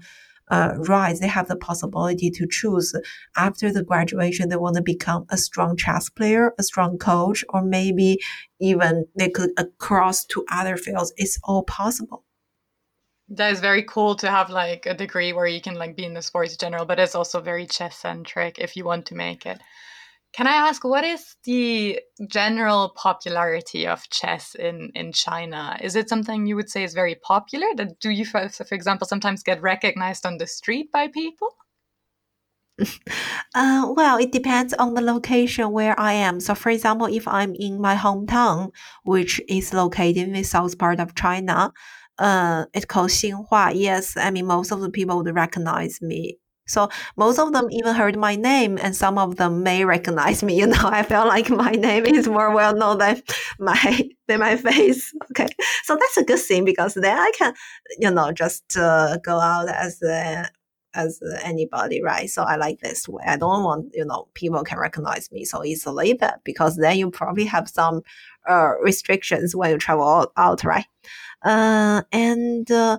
uh, 0.50 0.74
rise, 0.88 1.20
they 1.20 1.28
have 1.28 1.48
the 1.48 1.56
possibility 1.56 2.30
to 2.32 2.48
choose 2.50 2.94
after 3.36 3.72
the 3.72 3.84
graduation, 3.84 4.50
they 4.50 4.56
want 4.56 4.76
to 4.76 4.82
become 4.82 5.26
a 5.30 5.38
strong 5.38 5.76
chess 5.78 6.10
player, 6.10 6.54
a 6.58 6.64
strong 6.64 6.98
coach, 6.98 7.44
or 7.50 7.64
maybe 7.64 8.20
even 8.60 9.06
they 9.16 9.30
could 9.30 9.52
cross 9.78 10.26
to 10.26 10.46
other 10.52 10.78
fields. 10.78 11.14
It's 11.18 11.40
all 11.44 11.64
possible. 11.64 12.26
That 13.30 13.52
is 13.52 13.60
very 13.60 13.84
cool 13.84 14.16
to 14.16 14.30
have 14.30 14.50
like 14.50 14.88
a 14.88 14.96
degree 14.96 15.34
where 15.34 15.46
you 15.46 15.62
can 15.62 15.76
like 15.76 15.96
be 15.96 16.06
in 16.06 16.16
the 16.16 16.22
sports 16.22 16.58
general, 16.58 16.86
but 16.86 17.00
it's 17.00 17.16
also 17.16 17.40
very 17.40 17.68
chess 17.68 17.96
centric 17.98 18.58
if 18.58 18.76
you 18.76 18.86
want 18.86 19.06
to 19.08 19.16
make 19.16 19.46
it. 19.46 19.62
Can 20.32 20.46
I 20.48 20.54
ask 20.54 20.84
what 20.84 21.04
is 21.04 21.36
the 21.44 22.00
general 22.28 22.94
popularity 22.96 23.88
of 23.88 24.08
chess 24.10 24.56
in, 24.56 24.92
in 24.94 25.12
China? 25.12 25.78
Is 25.82 25.96
it 25.96 26.08
something 26.08 26.46
you 26.46 26.56
would 26.56 26.70
say 26.70 26.84
is 26.84 26.94
very 26.94 27.16
popular? 27.16 27.68
That 27.76 28.00
do 28.00 28.12
you, 28.12 28.26
for, 28.26 28.48
for 28.50 28.76
example, 28.76 29.08
sometimes 29.08 29.42
get 29.42 29.62
recognized 29.62 30.26
on 30.26 30.38
the 30.38 30.48
street 30.48 30.92
by 30.92 31.08
people? 31.08 31.56
Uh, 33.56 33.92
well, 33.96 34.20
it 34.20 34.32
depends 34.32 34.76
on 34.76 34.94
the 34.94 35.02
location 35.02 35.72
where 35.72 36.00
I 36.00 36.14
am. 36.14 36.40
So, 36.40 36.54
for 36.54 36.70
example, 36.70 37.08
if 37.08 37.28
I'm 37.28 37.56
in 37.56 37.82
my 37.82 37.96
hometown, 37.96 38.70
which 39.04 39.42
is 39.50 39.74
located 39.74 40.18
in 40.18 40.34
the 40.34 40.44
south 40.44 40.78
part 40.78 41.00
of 41.00 41.16
China, 41.16 41.74
uh, 42.20 42.66
it's 42.74 42.86
called 42.86 43.10
Xinghua. 43.10 43.72
Yes, 43.74 44.16
I 44.16 44.30
mean 44.30 44.46
most 44.46 44.72
of 44.72 44.82
the 44.82 44.92
people 44.92 45.18
would 45.18 45.34
recognize 45.34 46.00
me 46.00 46.38
so 46.70 46.90
most 47.18 47.40
of 47.40 47.52
them 47.52 47.68
even 47.72 47.96
heard 47.96 48.18
my 48.18 48.36
name, 48.36 48.78
and 48.82 48.96
some 48.96 49.18
of 49.18 49.36
them 49.38 49.64
may 49.64 49.84
recognize 49.86 50.44
me. 50.44 50.58
You 50.60 50.68
know, 50.68 50.78
I 50.84 51.04
felt 51.04 51.28
like 51.28 51.50
my 51.50 51.72
name 51.72 52.06
is 52.06 52.28
more 52.28 52.54
well 52.54 52.76
known 52.76 53.00
than 53.00 53.22
my 53.60 54.10
than 54.28 54.40
my 54.40 54.56
face. 54.56 55.14
Okay, 55.32 55.48
so 55.84 55.96
that's 55.96 56.18
a 56.18 56.24
good 56.24 56.40
thing 56.40 56.66
because 56.66 56.96
then 56.96 57.18
I 57.18 57.32
can, 57.38 57.54
you 58.00 58.10
know, 58.10 58.32
just 58.32 58.76
uh, 58.76 59.18
go 59.24 59.40
out 59.40 59.70
as 59.70 60.02
as 60.96 61.20
anybody, 61.44 62.02
right? 62.02 62.30
So 62.30 62.44
I 62.44 62.56
like 62.56 62.80
this 62.80 63.08
way. 63.08 63.24
I 63.26 63.38
don't 63.38 63.64
want 63.64 63.92
you 63.94 64.06
know 64.06 64.28
people 64.34 64.64
can 64.64 64.80
recognize 64.80 65.32
me 65.32 65.46
so 65.46 65.64
easily, 65.64 66.14
but 66.14 66.40
because 66.44 66.78
then 66.78 66.98
you 66.98 67.12
probably 67.12 67.46
have 67.46 67.70
some 67.70 68.02
uh, 68.50 68.72
restrictions 68.82 69.56
when 69.56 69.72
you 69.72 69.78
travel 69.78 70.08
out, 70.08 70.32
out 70.38 70.64
right? 70.64 70.86
Uh, 71.44 72.02
and 72.12 72.70
uh, 72.72 72.98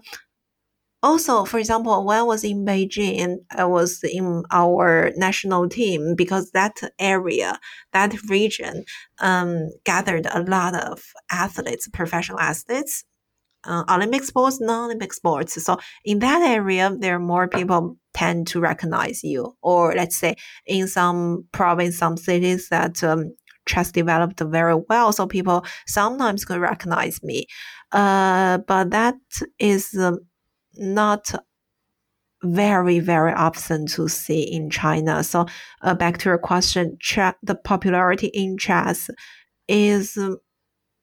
also, 1.02 1.44
for 1.44 1.58
example, 1.58 2.04
when 2.04 2.18
I 2.18 2.22
was 2.22 2.44
in 2.44 2.64
Beijing, 2.64 3.38
I 3.50 3.64
was 3.64 4.02
in 4.04 4.42
our 4.50 5.12
national 5.16 5.68
team 5.68 6.14
because 6.16 6.50
that 6.50 6.78
area, 6.98 7.58
that 7.92 8.14
region, 8.28 8.84
um, 9.20 9.70
gathered 9.84 10.26
a 10.26 10.42
lot 10.42 10.74
of 10.74 11.02
athletes, 11.30 11.88
professional 11.88 12.38
athletes, 12.38 13.04
uh, 13.64 13.84
Olympic 13.88 14.24
sports, 14.24 14.60
non-Olympic 14.60 15.12
sports. 15.12 15.62
So 15.62 15.78
in 16.04 16.18
that 16.20 16.42
area, 16.42 16.94
there 16.98 17.16
are 17.16 17.20
more 17.20 17.48
people 17.48 17.96
tend 18.14 18.46
to 18.48 18.60
recognize 18.60 19.22
you. 19.22 19.56
Or 19.62 19.94
let's 19.94 20.16
say 20.16 20.36
in 20.66 20.86
some 20.88 21.46
province, 21.52 21.98
some 21.98 22.16
cities 22.16 22.68
that 22.70 23.02
um, 23.04 23.34
chess 23.66 23.92
developed 23.92 24.40
very 24.40 24.76
well, 24.88 25.12
so 25.12 25.26
people 25.26 25.64
sometimes 25.86 26.44
could 26.44 26.60
recognize 26.60 27.22
me. 27.22 27.46
Uh, 27.92 28.58
but 28.66 28.90
that 28.90 29.16
is 29.58 29.94
um, 29.98 30.18
not 30.80 31.32
very 32.42 33.00
very 33.00 33.32
often 33.32 33.86
to 33.86 34.08
see 34.08 34.42
in 34.42 34.70
China. 34.70 35.22
So 35.22 35.46
uh, 35.82 35.94
back 35.94 36.18
to 36.18 36.30
your 36.30 36.38
question, 36.38 36.96
ch- 36.98 37.36
the 37.42 37.54
popularity 37.54 38.28
in 38.28 38.56
chess 38.56 39.10
is 39.68 40.18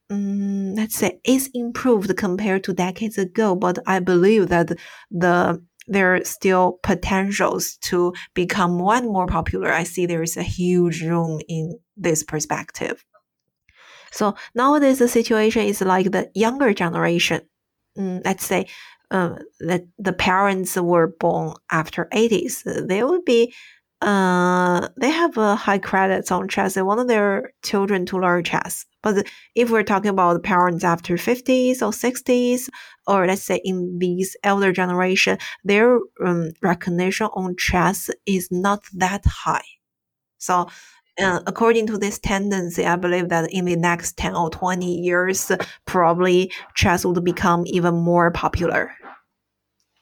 um, 0.10 0.76
let's 0.76 0.96
say 0.96 1.20
is 1.26 1.50
improved 1.54 2.16
compared 2.18 2.64
to 2.64 2.74
decades 2.74 3.18
ago, 3.18 3.56
but 3.56 3.80
I 3.86 4.00
believe 4.00 4.50
that 4.50 4.72
the 5.12 5.64
there 5.90 6.16
are 6.16 6.26
still 6.26 6.80
potentials 6.84 7.78
to 7.82 8.14
become 8.34 8.72
more 8.72 8.96
and 8.96 9.08
more 9.08 9.28
popular. 9.28 9.72
I 9.72 9.84
see 9.84 10.06
there 10.06 10.24
is 10.24 10.36
a 10.36 10.44
huge 10.44 11.02
room 11.02 11.40
in 11.48 11.80
this 11.96 12.24
perspective. 12.24 13.06
So 14.12 14.36
nowadays 14.54 15.00
the 15.00 15.08
situation 15.08 15.64
is 15.64 15.82
like 15.82 16.12
the 16.12 16.30
younger 16.36 16.74
generation. 16.74 17.42
Mm, 17.98 18.22
let's 18.26 18.46
say 18.46 18.68
uh, 19.12 19.36
that 19.60 19.86
the 19.98 20.14
parents 20.14 20.76
were 20.76 21.08
born 21.08 21.54
after 21.72 22.08
80s, 22.14 22.88
they 22.88 23.04
would 23.04 23.26
be 23.26 23.54
uh, 24.02 24.88
they 24.98 25.10
have 25.10 25.38
uh, 25.38 25.56
high 25.56 25.80
credits 25.80 26.32
on 26.32 26.48
chess. 26.48 26.76
They 26.76 26.84
want 26.84 27.08
their 27.08 27.52
children 27.64 28.06
to 28.08 28.20
learn 28.20 28.44
chess. 28.44 28.86
But 29.02 29.26
if 29.56 29.72
we're 29.72 29.84
talking 29.84 30.10
about 30.10 30.44
parents 30.44 30.84
after 30.84 31.16
50s 31.16 31.82
or 31.82 31.92
60s, 31.92 32.70
or 33.08 33.26
let's 33.26 33.42
say 33.42 33.60
in 33.64 33.98
these 33.98 34.36
elder 34.44 34.72
generation, 34.72 35.40
their 35.64 36.00
um, 36.24 36.52
recognition 36.62 37.28
on 37.34 37.56
chess 37.58 38.10
is 38.28 38.50
not 38.52 38.84
that 38.94 39.26
high. 39.26 39.66
So 40.38 40.68
uh, 41.20 41.40
according 41.48 41.88
to 41.88 41.98
this 41.98 42.20
tendency, 42.20 42.86
I 42.86 42.96
believe 42.96 43.30
that 43.30 43.52
in 43.52 43.66
the 43.66 43.76
next 43.76 44.18
10 44.18 44.36
or 44.36 44.50
20 44.50 44.86
years, 44.86 45.52
probably 45.86 46.52
chess 46.76 47.06
would 47.06 47.24
become 47.24 47.64
even 47.68 47.96
more 47.96 48.32
popular. 48.32 48.94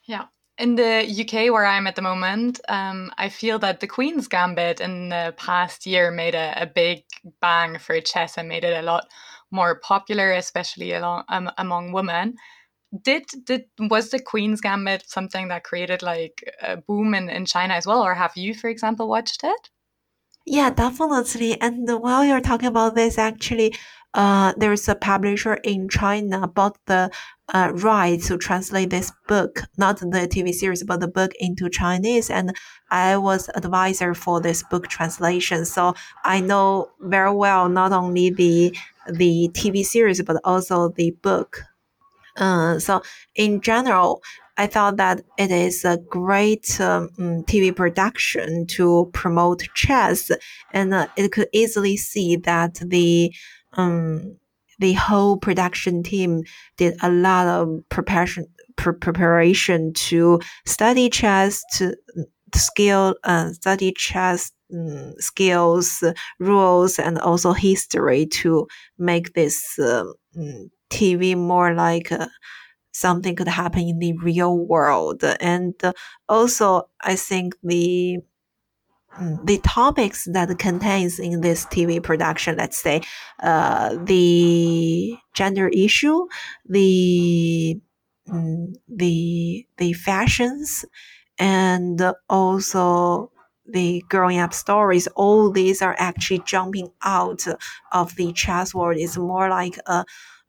Yeah. 0.04 0.24
In 0.58 0.76
the 0.76 1.04
UK, 1.06 1.52
where 1.52 1.66
I'm 1.66 1.86
at 1.86 1.96
the 1.96 2.02
moment, 2.02 2.60
um, 2.68 3.10
I 3.18 3.28
feel 3.28 3.58
that 3.58 3.80
the 3.80 3.86
Queen's 3.86 4.26
Gambit 4.26 4.80
in 4.80 5.10
the 5.10 5.34
past 5.36 5.86
year 5.86 6.10
made 6.10 6.34
a, 6.34 6.62
a 6.62 6.66
big 6.66 7.04
bang 7.40 7.78
for 7.78 8.00
chess 8.00 8.38
and 8.38 8.48
made 8.48 8.64
it 8.64 8.76
a 8.76 8.82
lot 8.82 9.06
more 9.50 9.78
popular, 9.80 10.32
especially 10.32 10.92
along, 10.92 11.24
um, 11.28 11.50
among 11.58 11.92
women. 11.92 12.36
Did 13.02 13.26
did 13.44 13.64
was 13.78 14.10
the 14.10 14.20
Queen's 14.20 14.60
Gambit 14.60 15.04
something 15.06 15.48
that 15.48 15.64
created 15.64 16.02
like 16.02 16.42
a 16.62 16.76
boom 16.76 17.14
in, 17.14 17.28
in 17.28 17.44
China 17.44 17.74
as 17.74 17.86
well, 17.86 18.02
or 18.02 18.14
have 18.14 18.32
you, 18.36 18.54
for 18.54 18.70
example, 18.70 19.08
watched 19.08 19.44
it? 19.44 19.70
Yeah, 20.46 20.70
definitely. 20.70 21.60
And 21.60 21.88
while 22.00 22.24
you're 22.24 22.40
talking 22.40 22.68
about 22.68 22.94
this, 22.94 23.18
actually, 23.18 23.74
uh, 24.14 24.54
there's 24.56 24.88
a 24.88 24.94
publisher 24.94 25.54
in 25.54 25.88
China 25.88 26.46
bought 26.46 26.78
the 26.86 27.10
uh, 27.52 27.72
rights 27.74 28.28
to 28.28 28.38
translate 28.38 28.90
this 28.90 29.12
book, 29.28 29.62
not 29.76 29.98
the 29.98 30.26
TV 30.28 30.52
series, 30.52 30.84
but 30.84 31.00
the 31.00 31.08
book 31.08 31.32
into 31.40 31.68
Chinese. 31.68 32.30
And 32.30 32.54
I 32.90 33.16
was 33.16 33.50
advisor 33.54 34.14
for 34.14 34.40
this 34.40 34.62
book 34.62 34.88
translation, 34.88 35.64
so 35.66 35.94
I 36.24 36.40
know 36.40 36.90
very 37.00 37.32
well 37.34 37.68
not 37.68 37.92
only 37.92 38.30
the 38.30 38.74
the 39.08 39.50
TV 39.52 39.84
series 39.84 40.22
but 40.22 40.40
also 40.44 40.88
the 40.88 41.10
book. 41.22 41.62
Uh, 42.36 42.78
so 42.78 43.02
in 43.34 43.60
general, 43.60 44.22
I 44.56 44.66
thought 44.66 44.96
that 44.96 45.22
it 45.36 45.50
is 45.50 45.84
a 45.84 45.98
great 45.98 46.80
um, 46.80 47.10
TV 47.18 47.74
production 47.74 48.66
to 48.68 49.10
promote 49.12 49.62
chess, 49.74 50.30
and 50.72 50.94
uh, 50.94 51.08
it 51.16 51.32
could 51.32 51.48
easily 51.52 51.96
see 51.96 52.36
that 52.36 52.74
the 52.84 53.32
um, 53.74 54.36
the 54.78 54.94
whole 54.94 55.36
production 55.36 56.02
team 56.02 56.42
did 56.76 56.96
a 57.02 57.10
lot 57.10 57.46
of 57.46 57.80
preparation 57.88 58.46
preparation 58.76 59.92
to 59.94 60.38
study 60.66 61.08
chess 61.08 61.62
to 61.72 61.96
skill 62.54 63.16
uh, 63.24 63.50
study 63.52 63.92
chess 63.92 64.52
um, 64.72 65.14
skills 65.18 66.02
rules 66.38 66.98
and 66.98 67.18
also 67.18 67.52
history 67.52 68.26
to 68.26 68.66
make 68.98 69.32
this 69.34 69.78
uh, 69.78 70.04
TV 70.90 71.36
more 71.36 71.74
like 71.74 72.10
something 72.96 73.36
could 73.36 73.48
happen 73.48 73.82
in 73.88 73.98
the 73.98 74.12
real 74.14 74.56
world. 74.56 75.22
And 75.40 75.74
also, 76.28 76.88
I 77.02 77.16
think 77.16 77.56
the 77.62 78.18
mm, 79.18 79.46
the 79.46 79.58
topics 79.58 80.26
that 80.32 80.58
contains 80.58 81.18
in 81.18 81.40
this 81.40 81.64
TV 81.66 82.00
production, 82.00 82.56
let's 82.56 82.78
say, 82.80 83.02
uh, 83.42 83.96
the 84.04 85.16
gender 85.34 85.68
issue, 85.68 86.26
the 86.66 87.80
mm, 88.28 88.74
the 88.88 89.66
the 89.78 89.92
fashions, 89.92 90.84
and 91.38 92.00
also 92.28 93.30
the 93.66 94.02
growing 94.08 94.38
up 94.38 94.54
stories. 94.54 95.08
All 95.16 95.50
these 95.50 95.82
are 95.82 95.96
actually 95.98 96.42
jumping 96.46 96.90
out 97.02 97.46
of 97.92 98.14
the 98.16 98.32
chess 98.32 98.74
world. 98.74 98.98
It's 98.98 99.16
more 99.16 99.48
like 99.50 99.78
a 99.86 100.04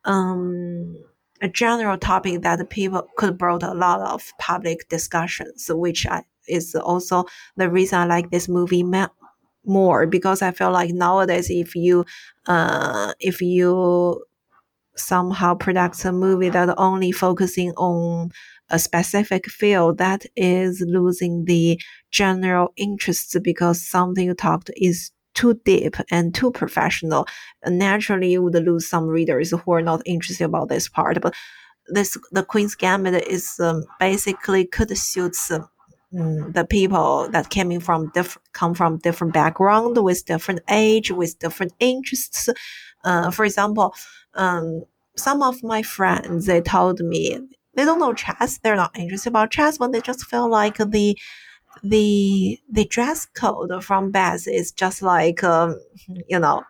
um 0.06 0.96
a 1.42 1.48
general 1.48 1.98
topic 1.98 2.42
that 2.42 2.70
people 2.70 3.08
could 3.18 3.38
brought 3.38 3.64
a 3.64 3.74
lot 3.74 4.02
of 4.02 4.32
public 4.40 4.88
discussions, 4.90 5.70
which 5.74 6.06
I, 6.08 6.24
is 6.48 6.76
also 6.76 7.26
the 7.56 7.70
reason 7.70 8.00
I 8.00 8.06
like 8.06 8.32
this 8.32 8.48
movie 8.48 8.84
more 9.66 10.08
because 10.08 10.42
I 10.42 10.52
feel 10.52 10.72
like 10.72 10.92
nowadays 10.94 11.50
if 11.50 11.76
you 11.76 12.06
uh 12.48 13.14
if 13.20 13.42
you 13.42 14.24
somehow 14.96 15.54
produce 15.56 16.06
a 16.06 16.12
movie 16.12 16.50
that 16.50 16.74
only 16.78 17.12
focusing 17.12 17.72
on 17.72 18.32
a 18.70 18.80
specific 18.80 19.46
field 19.48 19.98
that 19.98 20.26
is 20.36 20.84
losing 20.86 21.46
the 21.46 21.80
general 22.12 22.74
interest 22.76 23.36
because 23.44 23.86
something 23.86 24.26
you 24.26 24.34
talked 24.34 24.72
is 24.76 25.12
too 25.38 25.54
deep 25.64 25.96
and 26.10 26.34
too 26.34 26.52
professional, 26.52 27.28
naturally 27.66 28.32
you 28.32 28.42
would 28.42 28.56
lose 28.56 28.90
some 28.90 29.06
readers 29.06 29.52
who 29.52 29.72
are 29.72 29.84
not 29.92 30.02
interested 30.06 30.46
about 30.46 30.70
this 30.70 30.90
part. 30.90 31.22
But 31.22 31.34
this 31.88 32.18
the 32.32 32.44
Queen's 32.44 32.76
Gambit 32.76 33.28
is 33.28 33.60
um, 33.60 33.84
basically 34.00 34.66
could 34.66 34.98
suit 34.98 35.38
um, 35.52 36.52
the 36.58 36.66
people 36.78 37.30
that 37.32 37.50
came 37.50 37.80
from 37.80 38.12
different 38.14 38.46
come 38.54 38.74
from 38.74 38.98
different 38.98 39.34
background 39.34 39.96
with 40.08 40.26
different 40.26 40.62
age 40.70 41.12
with 41.12 41.38
different 41.40 41.74
interests. 41.80 42.50
Uh, 43.04 43.30
for 43.32 43.46
example, 43.46 43.94
um, 44.34 44.84
some 45.16 45.42
of 45.44 45.64
my 45.64 45.82
friends 45.84 46.46
they 46.46 46.62
told 46.62 47.00
me 47.00 47.40
they 47.76 47.86
don't 47.86 48.00
know 48.00 48.14
chess, 48.14 48.58
they're 48.58 48.84
not 48.84 48.98
interested 48.98 49.30
about 49.30 49.52
chess, 49.52 49.78
but 49.78 49.92
they 49.92 50.02
just 50.02 50.26
feel 50.26 50.50
like 50.50 50.78
the 50.78 51.16
the 51.84 52.60
the 52.72 52.86
dress 52.86 53.26
code 53.26 53.84
from 53.84 54.12
Beth 54.12 54.48
is 54.48 54.72
just 54.72 55.02
like 55.02 55.44
um, 55.44 55.80
you 56.28 56.40
know 56.40 56.64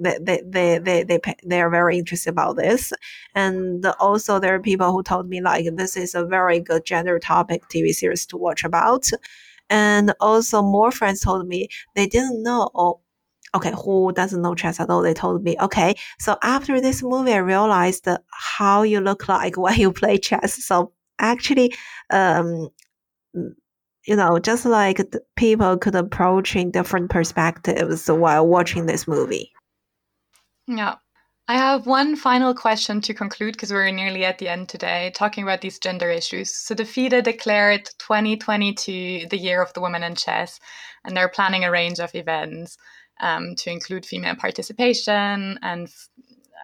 they 0.00 0.18
they 0.20 0.42
they 0.44 0.78
they 0.78 1.02
they 1.04 1.20
they 1.44 1.60
are 1.60 1.70
very 1.70 1.98
interested 1.98 2.30
about 2.30 2.56
this, 2.56 2.92
and 3.34 3.84
also 4.00 4.38
there 4.38 4.54
are 4.54 4.60
people 4.60 4.92
who 4.92 5.02
told 5.02 5.28
me 5.28 5.40
like 5.40 5.66
this 5.76 5.96
is 5.96 6.14
a 6.14 6.24
very 6.24 6.60
good 6.60 6.84
gender 6.84 7.18
topic 7.18 7.62
TV 7.68 7.92
series 7.92 8.26
to 8.26 8.36
watch 8.36 8.64
about, 8.64 9.08
and 9.70 10.14
also 10.20 10.62
more 10.62 10.90
friends 10.90 11.20
told 11.20 11.46
me 11.48 11.68
they 11.94 12.06
didn't 12.06 12.42
know. 12.42 12.70
Oh, 12.74 13.00
okay, 13.54 13.72
who 13.84 14.12
doesn't 14.12 14.42
know 14.42 14.54
chess 14.54 14.80
at 14.80 14.90
all? 14.90 15.02
They 15.02 15.14
told 15.14 15.42
me, 15.42 15.56
okay, 15.60 15.94
so 16.18 16.36
after 16.42 16.80
this 16.80 17.02
movie, 17.02 17.32
I 17.32 17.38
realized 17.38 18.06
how 18.30 18.82
you 18.82 19.00
look 19.00 19.28
like 19.28 19.56
when 19.58 19.78
you 19.78 19.92
play 19.92 20.18
chess. 20.18 20.64
So 20.64 20.92
actually, 21.18 21.74
um, 22.10 22.68
you 24.08 24.16
know, 24.16 24.38
just 24.38 24.64
like 24.64 25.00
people 25.36 25.76
could 25.76 25.94
approach 25.94 26.56
in 26.56 26.70
different 26.70 27.10
perspectives 27.10 28.08
while 28.08 28.46
watching 28.46 28.86
this 28.86 29.06
movie. 29.06 29.52
Yeah. 30.66 30.94
I 31.46 31.56
have 31.56 31.86
one 31.86 32.16
final 32.16 32.54
question 32.54 33.02
to 33.02 33.14
conclude 33.14 33.52
because 33.52 33.70
we're 33.70 33.90
nearly 33.90 34.24
at 34.24 34.38
the 34.38 34.48
end 34.48 34.70
today, 34.70 35.12
talking 35.14 35.42
about 35.42 35.60
these 35.60 35.78
gender 35.78 36.10
issues. 36.10 36.54
So, 36.54 36.74
the 36.74 36.84
FIDE 36.84 37.22
declared 37.22 37.88
2022 37.98 39.26
the 39.30 39.38
year 39.38 39.62
of 39.62 39.72
the 39.72 39.80
woman 39.80 40.02
in 40.02 40.14
chess, 40.14 40.58
and 41.04 41.16
they're 41.16 41.28
planning 41.28 41.64
a 41.64 41.70
range 41.70 42.00
of 42.00 42.14
events 42.14 42.76
um, 43.20 43.54
to 43.56 43.70
include 43.70 44.04
female 44.04 44.36
participation 44.36 45.58
and 45.62 45.88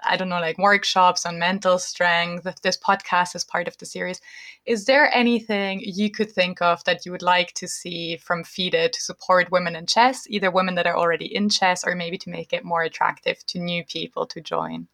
I 0.07 0.17
don't 0.17 0.29
know, 0.29 0.41
like 0.41 0.59
workshops 0.59 1.27
on 1.27 1.39
mental 1.39 1.79
strength. 1.79 2.47
This 2.63 2.79
podcast 2.79 3.35
is 3.35 3.45
part 3.45 3.69
of 3.69 3.77
the 3.79 3.87
series. 3.87 4.21
Is 4.67 4.85
there 4.85 5.15
anything 5.15 5.81
you 5.85 6.11
could 6.11 6.31
think 6.31 6.61
of 6.63 6.83
that 6.85 7.05
you 7.05 7.13
would 7.13 7.23
like 7.23 7.53
to 7.55 7.69
see 7.69 8.17
from 8.17 8.45
FIDE 8.45 8.93
to 8.93 9.01
support 9.01 9.51
women 9.51 9.77
in 9.77 9.87
chess, 9.87 10.27
either 10.29 10.51
women 10.51 10.75
that 10.75 10.87
are 10.87 10.97
already 10.97 11.35
in 11.35 11.49
chess 11.49 11.85
or 11.85 11.95
maybe 11.95 12.19
to 12.19 12.31
make 12.31 12.53
it 12.53 12.65
more 12.65 12.83
attractive 12.83 13.45
to 13.47 13.59
new 13.59 13.85
people 13.85 14.27
to 14.27 14.41
join? 14.41 14.89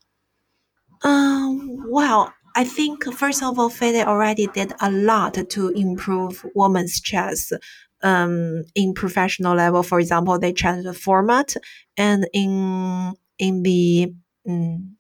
Um, 1.02 1.86
well, 1.88 2.32
I 2.56 2.64
think 2.64 3.04
first 3.12 3.42
of 3.42 3.58
all, 3.58 3.70
FIDE 3.70 4.06
already 4.06 4.46
did 4.48 4.72
a 4.80 4.90
lot 4.90 5.34
to 5.50 5.68
improve 5.68 6.44
women's 6.54 7.00
chess. 7.00 7.52
Um, 8.02 8.64
in 8.74 8.94
professional 8.94 9.56
level, 9.56 9.82
for 9.82 10.00
example, 10.00 10.38
they 10.38 10.54
changed 10.54 10.86
the 10.86 10.94
format, 10.94 11.54
and 11.98 12.26
in 12.32 13.12
in 13.38 13.62
the 13.62 14.14
um, 14.48 14.96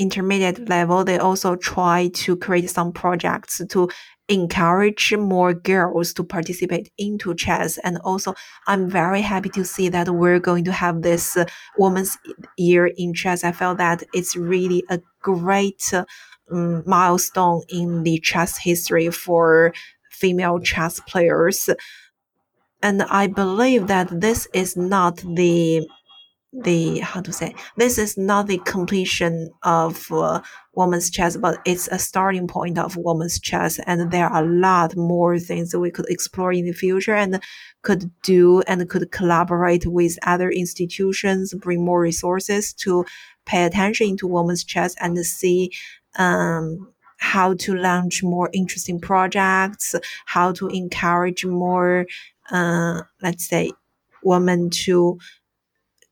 intermediate 0.00 0.68
level, 0.68 1.04
they 1.04 1.18
also 1.18 1.54
try 1.56 2.08
to 2.14 2.36
create 2.36 2.70
some 2.70 2.92
projects 2.92 3.60
to 3.68 3.88
encourage 4.28 5.12
more 5.16 5.52
girls 5.52 6.12
to 6.14 6.24
participate 6.24 6.90
into 6.96 7.34
chess. 7.34 7.78
And 7.78 7.98
also, 7.98 8.34
I'm 8.66 8.88
very 8.88 9.20
happy 9.20 9.50
to 9.50 9.64
see 9.64 9.88
that 9.90 10.08
we're 10.08 10.38
going 10.38 10.64
to 10.64 10.72
have 10.72 11.02
this 11.02 11.36
uh, 11.36 11.44
Women's 11.76 12.16
Year 12.56 12.86
in 12.96 13.12
Chess. 13.12 13.44
I 13.44 13.52
felt 13.52 13.78
that 13.78 14.04
it's 14.14 14.36
really 14.36 14.84
a 14.88 15.00
great 15.20 15.92
um, 15.92 16.82
milestone 16.86 17.62
in 17.68 18.04
the 18.04 18.18
chess 18.20 18.56
history 18.58 19.10
for 19.10 19.74
female 20.10 20.60
chess 20.60 21.00
players. 21.00 21.68
And 22.82 23.02
I 23.02 23.26
believe 23.26 23.88
that 23.88 24.08
this 24.20 24.48
is 24.54 24.76
not 24.76 25.16
the 25.16 25.86
the 26.52 26.98
how 26.98 27.20
to 27.20 27.32
say 27.32 27.54
this 27.76 27.96
is 27.96 28.18
not 28.18 28.48
the 28.48 28.58
completion 28.58 29.50
of 29.62 30.10
uh, 30.10 30.40
women's 30.74 31.08
chess 31.08 31.36
but 31.36 31.58
it's 31.64 31.86
a 31.88 31.98
starting 31.98 32.48
point 32.48 32.76
of 32.76 32.96
women's 32.96 33.38
chess 33.38 33.78
and 33.86 34.10
there 34.10 34.26
are 34.26 34.42
a 34.42 34.46
lot 34.46 34.96
more 34.96 35.38
things 35.38 35.70
that 35.70 35.78
we 35.78 35.92
could 35.92 36.08
explore 36.08 36.52
in 36.52 36.64
the 36.64 36.72
future 36.72 37.14
and 37.14 37.40
could 37.82 38.10
do 38.24 38.62
and 38.62 38.88
could 38.90 39.12
collaborate 39.12 39.86
with 39.86 40.18
other 40.26 40.50
institutions 40.50 41.54
bring 41.54 41.84
more 41.84 42.00
resources 42.00 42.72
to 42.72 43.04
pay 43.46 43.62
attention 43.62 44.16
to 44.16 44.26
women's 44.26 44.64
chess 44.64 44.96
and 44.98 45.16
see 45.24 45.70
um, 46.16 46.92
how 47.18 47.54
to 47.54 47.76
launch 47.76 48.24
more 48.24 48.50
interesting 48.52 49.00
projects 49.00 49.94
how 50.26 50.50
to 50.50 50.66
encourage 50.66 51.44
more 51.44 52.06
uh, 52.50 53.02
let's 53.22 53.46
say 53.46 53.70
women 54.24 54.68
to 54.68 55.18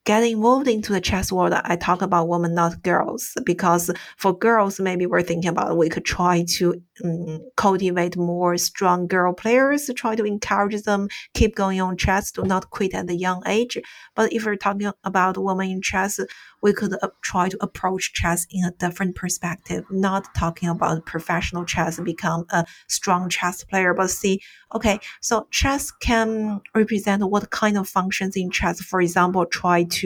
get 0.09 0.23
involved 0.23 0.67
into 0.67 0.91
the 0.95 1.03
chess 1.03 1.31
world, 1.31 1.53
I 1.53 1.77
talk 1.77 2.01
about 2.01 2.29
women, 2.29 2.55
not 2.55 2.83
girls, 2.83 3.37
because 3.45 3.91
for 4.17 4.33
girls, 4.33 4.81
maybe 4.81 5.05
we're 5.05 5.21
thinking 5.21 5.51
about 5.51 5.77
we 5.77 5.91
could 5.91 6.07
try 6.07 6.47
to 6.57 6.81
um, 7.05 7.41
cultivate 7.57 8.17
more 8.17 8.57
strong 8.57 9.07
girl 9.07 9.35
players, 9.35 9.91
try 9.95 10.17
to 10.17 10.25
encourage 10.25 10.81
them 10.89 11.09
keep 11.35 11.55
going 11.55 11.79
on 11.83 11.99
chess, 11.99 12.33
do 12.33 12.43
not 12.43 12.71
quit 12.71 12.95
at 12.95 13.11
a 13.11 13.15
young 13.15 13.43
age. 13.47 13.77
But 14.17 14.33
if 14.33 14.47
we're 14.47 14.57
talking 14.57 14.91
about 15.05 15.37
women 15.37 15.69
in 15.69 15.83
chess, 15.83 16.19
we 16.63 16.73
could 16.73 16.95
uh, 17.03 17.09
try 17.23 17.49
to 17.49 17.59
approach 17.61 18.13
chess 18.15 18.47
in 18.51 18.65
a 18.65 18.73
different 18.73 19.15
perspective, 19.15 19.85
not 19.91 20.35
talking 20.35 20.69
about 20.71 21.07
professional 21.07 21.65
chess, 21.65 22.01
become 22.01 22.47
a 22.51 22.65
strong 22.89 23.29
chess 23.29 23.63
player, 23.63 23.93
but 23.95 24.11
see, 24.11 24.41
okay, 24.75 24.99
so 25.21 25.47
chess 25.51 25.91
can 25.91 26.61
represent 26.75 27.23
what 27.33 27.51
kind 27.51 27.77
of 27.79 27.89
functions 27.89 28.37
in 28.37 28.51
chess. 28.51 28.81
For 28.81 29.01
example, 29.01 29.45
try 29.47 29.85
to, 29.85 29.98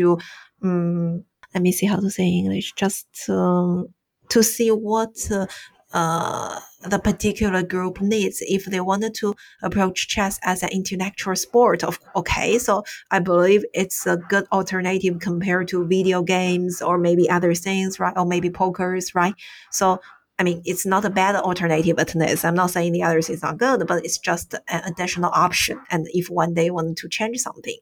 um, 0.62 1.24
let 1.54 1.62
me 1.62 1.72
see 1.72 1.86
how 1.86 1.96
to 1.96 2.10
say 2.10 2.24
English, 2.24 2.72
just 2.74 3.06
um, 3.28 3.88
to 4.30 4.42
see 4.42 4.70
what 4.70 5.14
uh, 5.30 5.46
uh, 5.92 6.58
the 6.84 6.98
particular 6.98 7.62
group 7.62 8.00
needs 8.00 8.38
if 8.40 8.64
they 8.64 8.80
wanted 8.80 9.14
to 9.14 9.34
approach 9.62 10.08
chess 10.08 10.40
as 10.42 10.62
an 10.62 10.70
intellectual 10.70 11.36
sport 11.36 11.84
of 11.84 11.98
okay 12.16 12.58
so 12.58 12.82
i 13.10 13.18
believe 13.18 13.62
it's 13.74 14.06
a 14.06 14.16
good 14.16 14.46
alternative 14.52 15.18
compared 15.20 15.68
to 15.68 15.86
video 15.86 16.22
games 16.22 16.80
or 16.80 16.96
maybe 16.96 17.28
other 17.28 17.54
things 17.54 18.00
right 18.00 18.14
or 18.16 18.24
maybe 18.24 18.48
pokers 18.48 19.14
right 19.14 19.34
so 19.70 20.00
I 20.38 20.44
mean, 20.44 20.62
it's 20.64 20.86
not 20.86 21.04
a 21.04 21.10
bad 21.10 21.36
alternative 21.36 21.98
at 21.98 22.08
this. 22.08 22.44
I'm 22.44 22.54
not 22.54 22.70
saying 22.70 22.92
the 22.92 23.04
others 23.04 23.28
is 23.30 23.42
not 23.42 23.58
good, 23.58 23.86
but 23.86 24.04
it's 24.04 24.18
just 24.18 24.54
an 24.66 24.82
additional 24.84 25.30
option. 25.32 25.78
And 25.90 26.08
if 26.14 26.28
one 26.28 26.54
day 26.54 26.70
want 26.70 26.98
to 26.98 27.08
change 27.08 27.38
something, 27.38 27.76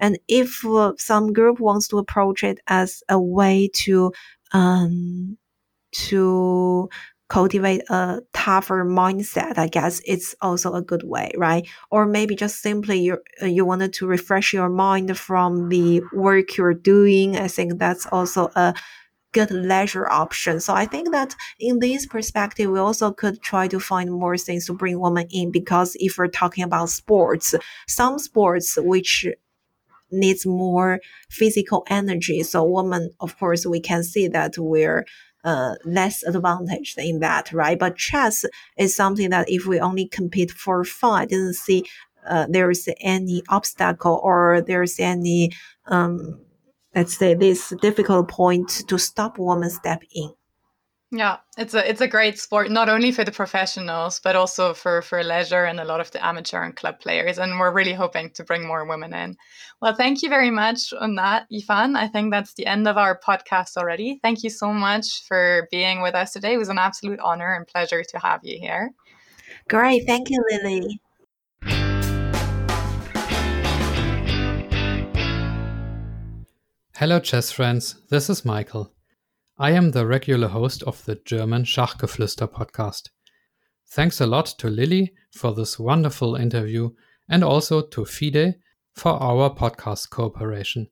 and 0.00 0.18
if 0.28 0.64
uh, 0.64 0.92
some 0.96 1.32
group 1.32 1.60
wants 1.60 1.88
to 1.88 1.98
approach 1.98 2.44
it 2.44 2.60
as 2.66 3.02
a 3.08 3.20
way 3.20 3.70
to 3.84 4.12
um, 4.52 5.36
to 5.92 6.88
cultivate 7.28 7.82
a 7.90 8.20
tougher 8.32 8.84
mindset, 8.84 9.58
I 9.58 9.68
guess 9.68 10.00
it's 10.06 10.34
also 10.40 10.72
a 10.72 10.82
good 10.82 11.02
way, 11.02 11.30
right? 11.36 11.68
Or 11.90 12.06
maybe 12.06 12.34
just 12.34 12.62
simply 12.62 13.00
you 13.00 13.18
you 13.42 13.64
wanted 13.64 13.92
to 13.94 14.06
refresh 14.06 14.52
your 14.52 14.70
mind 14.70 15.16
from 15.18 15.68
the 15.68 16.02
work 16.12 16.56
you're 16.56 16.74
doing. 16.74 17.36
I 17.36 17.48
think 17.48 17.78
that's 17.78 18.06
also 18.06 18.50
a 18.56 18.74
good 19.32 19.50
leisure 19.50 20.08
option. 20.08 20.58
So 20.60 20.74
I 20.74 20.86
think 20.86 21.12
that 21.12 21.36
in 21.60 21.80
this 21.80 22.06
perspective, 22.06 22.70
we 22.70 22.78
also 22.78 23.12
could 23.12 23.42
try 23.42 23.68
to 23.68 23.78
find 23.78 24.10
more 24.10 24.38
things 24.38 24.66
to 24.66 24.72
bring 24.72 24.98
women 24.98 25.26
in 25.30 25.50
because 25.52 25.96
if 26.00 26.16
we're 26.16 26.28
talking 26.28 26.64
about 26.64 26.88
sports, 26.88 27.54
some 27.86 28.18
sports 28.18 28.78
which 28.80 29.26
needs 30.10 30.46
more 30.46 31.00
physical 31.30 31.84
energy. 31.88 32.42
So 32.42 32.64
women, 32.64 33.10
of 33.20 33.38
course, 33.38 33.66
we 33.66 33.80
can 33.80 34.02
see 34.04 34.28
that 34.28 34.58
we're 34.58 35.04
uh, 35.44 35.74
less 35.84 36.22
advantaged 36.24 36.98
in 36.98 37.20
that, 37.20 37.52
right? 37.52 37.78
But 37.78 37.96
chess 37.96 38.44
is 38.76 38.94
something 38.94 39.30
that 39.30 39.48
if 39.48 39.66
we 39.66 39.80
only 39.80 40.06
compete 40.06 40.50
for 40.50 40.84
fun, 40.84 41.22
I 41.22 41.24
didn't 41.26 41.54
see 41.54 41.84
uh, 42.28 42.46
there's 42.48 42.88
any 43.00 43.42
obstacle 43.48 44.20
or 44.22 44.60
there's 44.60 44.98
any, 45.00 45.52
um, 45.86 46.40
let's 46.94 47.16
say, 47.16 47.34
this 47.34 47.72
difficult 47.80 48.28
point 48.28 48.68
to 48.88 48.98
stop 48.98 49.38
women 49.38 49.70
step 49.70 50.02
in. 50.14 50.30
Yeah, 51.10 51.38
it's 51.56 51.72
a 51.72 51.88
it's 51.88 52.02
a 52.02 52.06
great 52.06 52.38
sport 52.38 52.70
not 52.70 52.90
only 52.90 53.12
for 53.12 53.24
the 53.24 53.32
professionals 53.32 54.20
but 54.22 54.36
also 54.36 54.74
for 54.74 55.00
for 55.00 55.24
leisure 55.24 55.64
and 55.64 55.80
a 55.80 55.84
lot 55.84 56.00
of 56.00 56.10
the 56.10 56.22
amateur 56.22 56.62
and 56.62 56.76
club 56.76 57.00
players 57.00 57.38
and 57.38 57.58
we're 57.58 57.72
really 57.72 57.94
hoping 57.94 58.28
to 58.32 58.44
bring 58.44 58.66
more 58.66 58.84
women 58.84 59.14
in. 59.14 59.34
Well, 59.80 59.94
thank 59.94 60.22
you 60.22 60.28
very 60.28 60.50
much 60.50 60.92
on 60.92 61.14
that, 61.14 61.46
Yifan. 61.50 61.96
I 61.96 62.08
think 62.08 62.30
that's 62.30 62.52
the 62.54 62.66
end 62.66 62.86
of 62.86 62.98
our 62.98 63.18
podcast 63.18 63.78
already. 63.78 64.20
Thank 64.22 64.44
you 64.44 64.50
so 64.50 64.70
much 64.70 65.24
for 65.26 65.66
being 65.70 66.02
with 66.02 66.14
us 66.14 66.34
today. 66.34 66.52
It 66.52 66.58
was 66.58 66.68
an 66.68 66.78
absolute 66.78 67.20
honor 67.20 67.54
and 67.54 67.66
pleasure 67.66 68.04
to 68.04 68.18
have 68.18 68.40
you 68.44 68.58
here. 68.60 68.92
Great, 69.70 70.06
thank 70.06 70.28
you, 70.28 70.44
Lily. 70.50 71.00
Hello, 76.96 77.18
chess 77.18 77.50
friends. 77.50 77.94
This 78.10 78.28
is 78.28 78.44
Michael. 78.44 78.92
I 79.60 79.72
am 79.72 79.90
the 79.90 80.06
regular 80.06 80.46
host 80.46 80.84
of 80.84 81.04
the 81.04 81.16
German 81.24 81.64
Schachgeflüster 81.64 82.46
podcast. 82.46 83.08
Thanks 83.88 84.20
a 84.20 84.26
lot 84.26 84.46
to 84.58 84.68
Lily 84.70 85.14
for 85.32 85.52
this 85.52 85.80
wonderful 85.80 86.36
interview 86.36 86.90
and 87.28 87.42
also 87.42 87.82
to 87.82 88.04
FIDE 88.04 88.54
for 88.94 89.20
our 89.20 89.50
podcast 89.52 90.10
cooperation. 90.10 90.86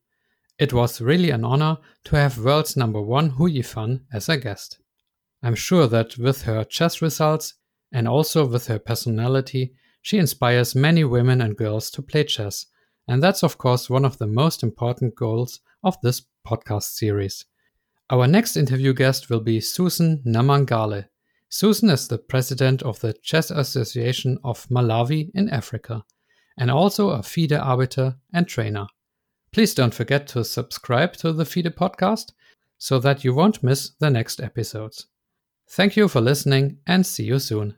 It 0.58 0.72
was 0.72 1.00
really 1.00 1.30
an 1.30 1.44
honor 1.44 1.78
to 2.06 2.16
have 2.16 2.38
world's 2.38 2.76
number 2.76 3.00
one 3.00 3.30
Hou 3.30 3.48
Yifan 3.48 4.00
as 4.12 4.28
a 4.28 4.36
guest. 4.36 4.80
I'm 5.44 5.54
sure 5.54 5.86
that 5.86 6.18
with 6.18 6.42
her 6.42 6.64
chess 6.64 7.00
results 7.00 7.54
and 7.92 8.08
also 8.08 8.44
with 8.44 8.66
her 8.66 8.80
personality, 8.80 9.74
she 10.02 10.18
inspires 10.18 10.74
many 10.74 11.04
women 11.04 11.40
and 11.40 11.56
girls 11.56 11.88
to 11.92 12.02
play 12.02 12.24
chess. 12.24 12.66
And 13.06 13.22
that's, 13.22 13.44
of 13.44 13.58
course, 13.58 13.88
one 13.88 14.04
of 14.04 14.18
the 14.18 14.26
most 14.26 14.64
important 14.64 15.14
goals 15.14 15.60
of 15.84 15.96
this 16.02 16.22
podcast 16.44 16.96
series. 16.96 17.44
Our 18.08 18.28
next 18.28 18.56
interview 18.56 18.94
guest 18.94 19.30
will 19.30 19.40
be 19.40 19.60
Susan 19.60 20.22
Namangale. 20.24 21.06
Susan 21.48 21.90
is 21.90 22.06
the 22.06 22.18
president 22.18 22.82
of 22.82 23.00
the 23.00 23.14
Chess 23.14 23.50
Association 23.50 24.38
of 24.44 24.66
Malawi 24.68 25.30
in 25.34 25.48
Africa 25.50 26.04
and 26.56 26.70
also 26.70 27.10
a 27.10 27.22
FIDE 27.22 27.54
arbiter 27.54 28.16
and 28.32 28.46
trainer. 28.46 28.86
Please 29.52 29.74
don't 29.74 29.94
forget 29.94 30.28
to 30.28 30.44
subscribe 30.44 31.14
to 31.14 31.32
the 31.32 31.44
FIDE 31.44 31.74
podcast 31.76 32.32
so 32.78 33.00
that 33.00 33.24
you 33.24 33.34
won't 33.34 33.62
miss 33.62 33.90
the 33.98 34.10
next 34.10 34.40
episodes. 34.40 35.06
Thank 35.68 35.96
you 35.96 36.06
for 36.06 36.20
listening 36.20 36.78
and 36.86 37.04
see 37.04 37.24
you 37.24 37.40
soon. 37.40 37.76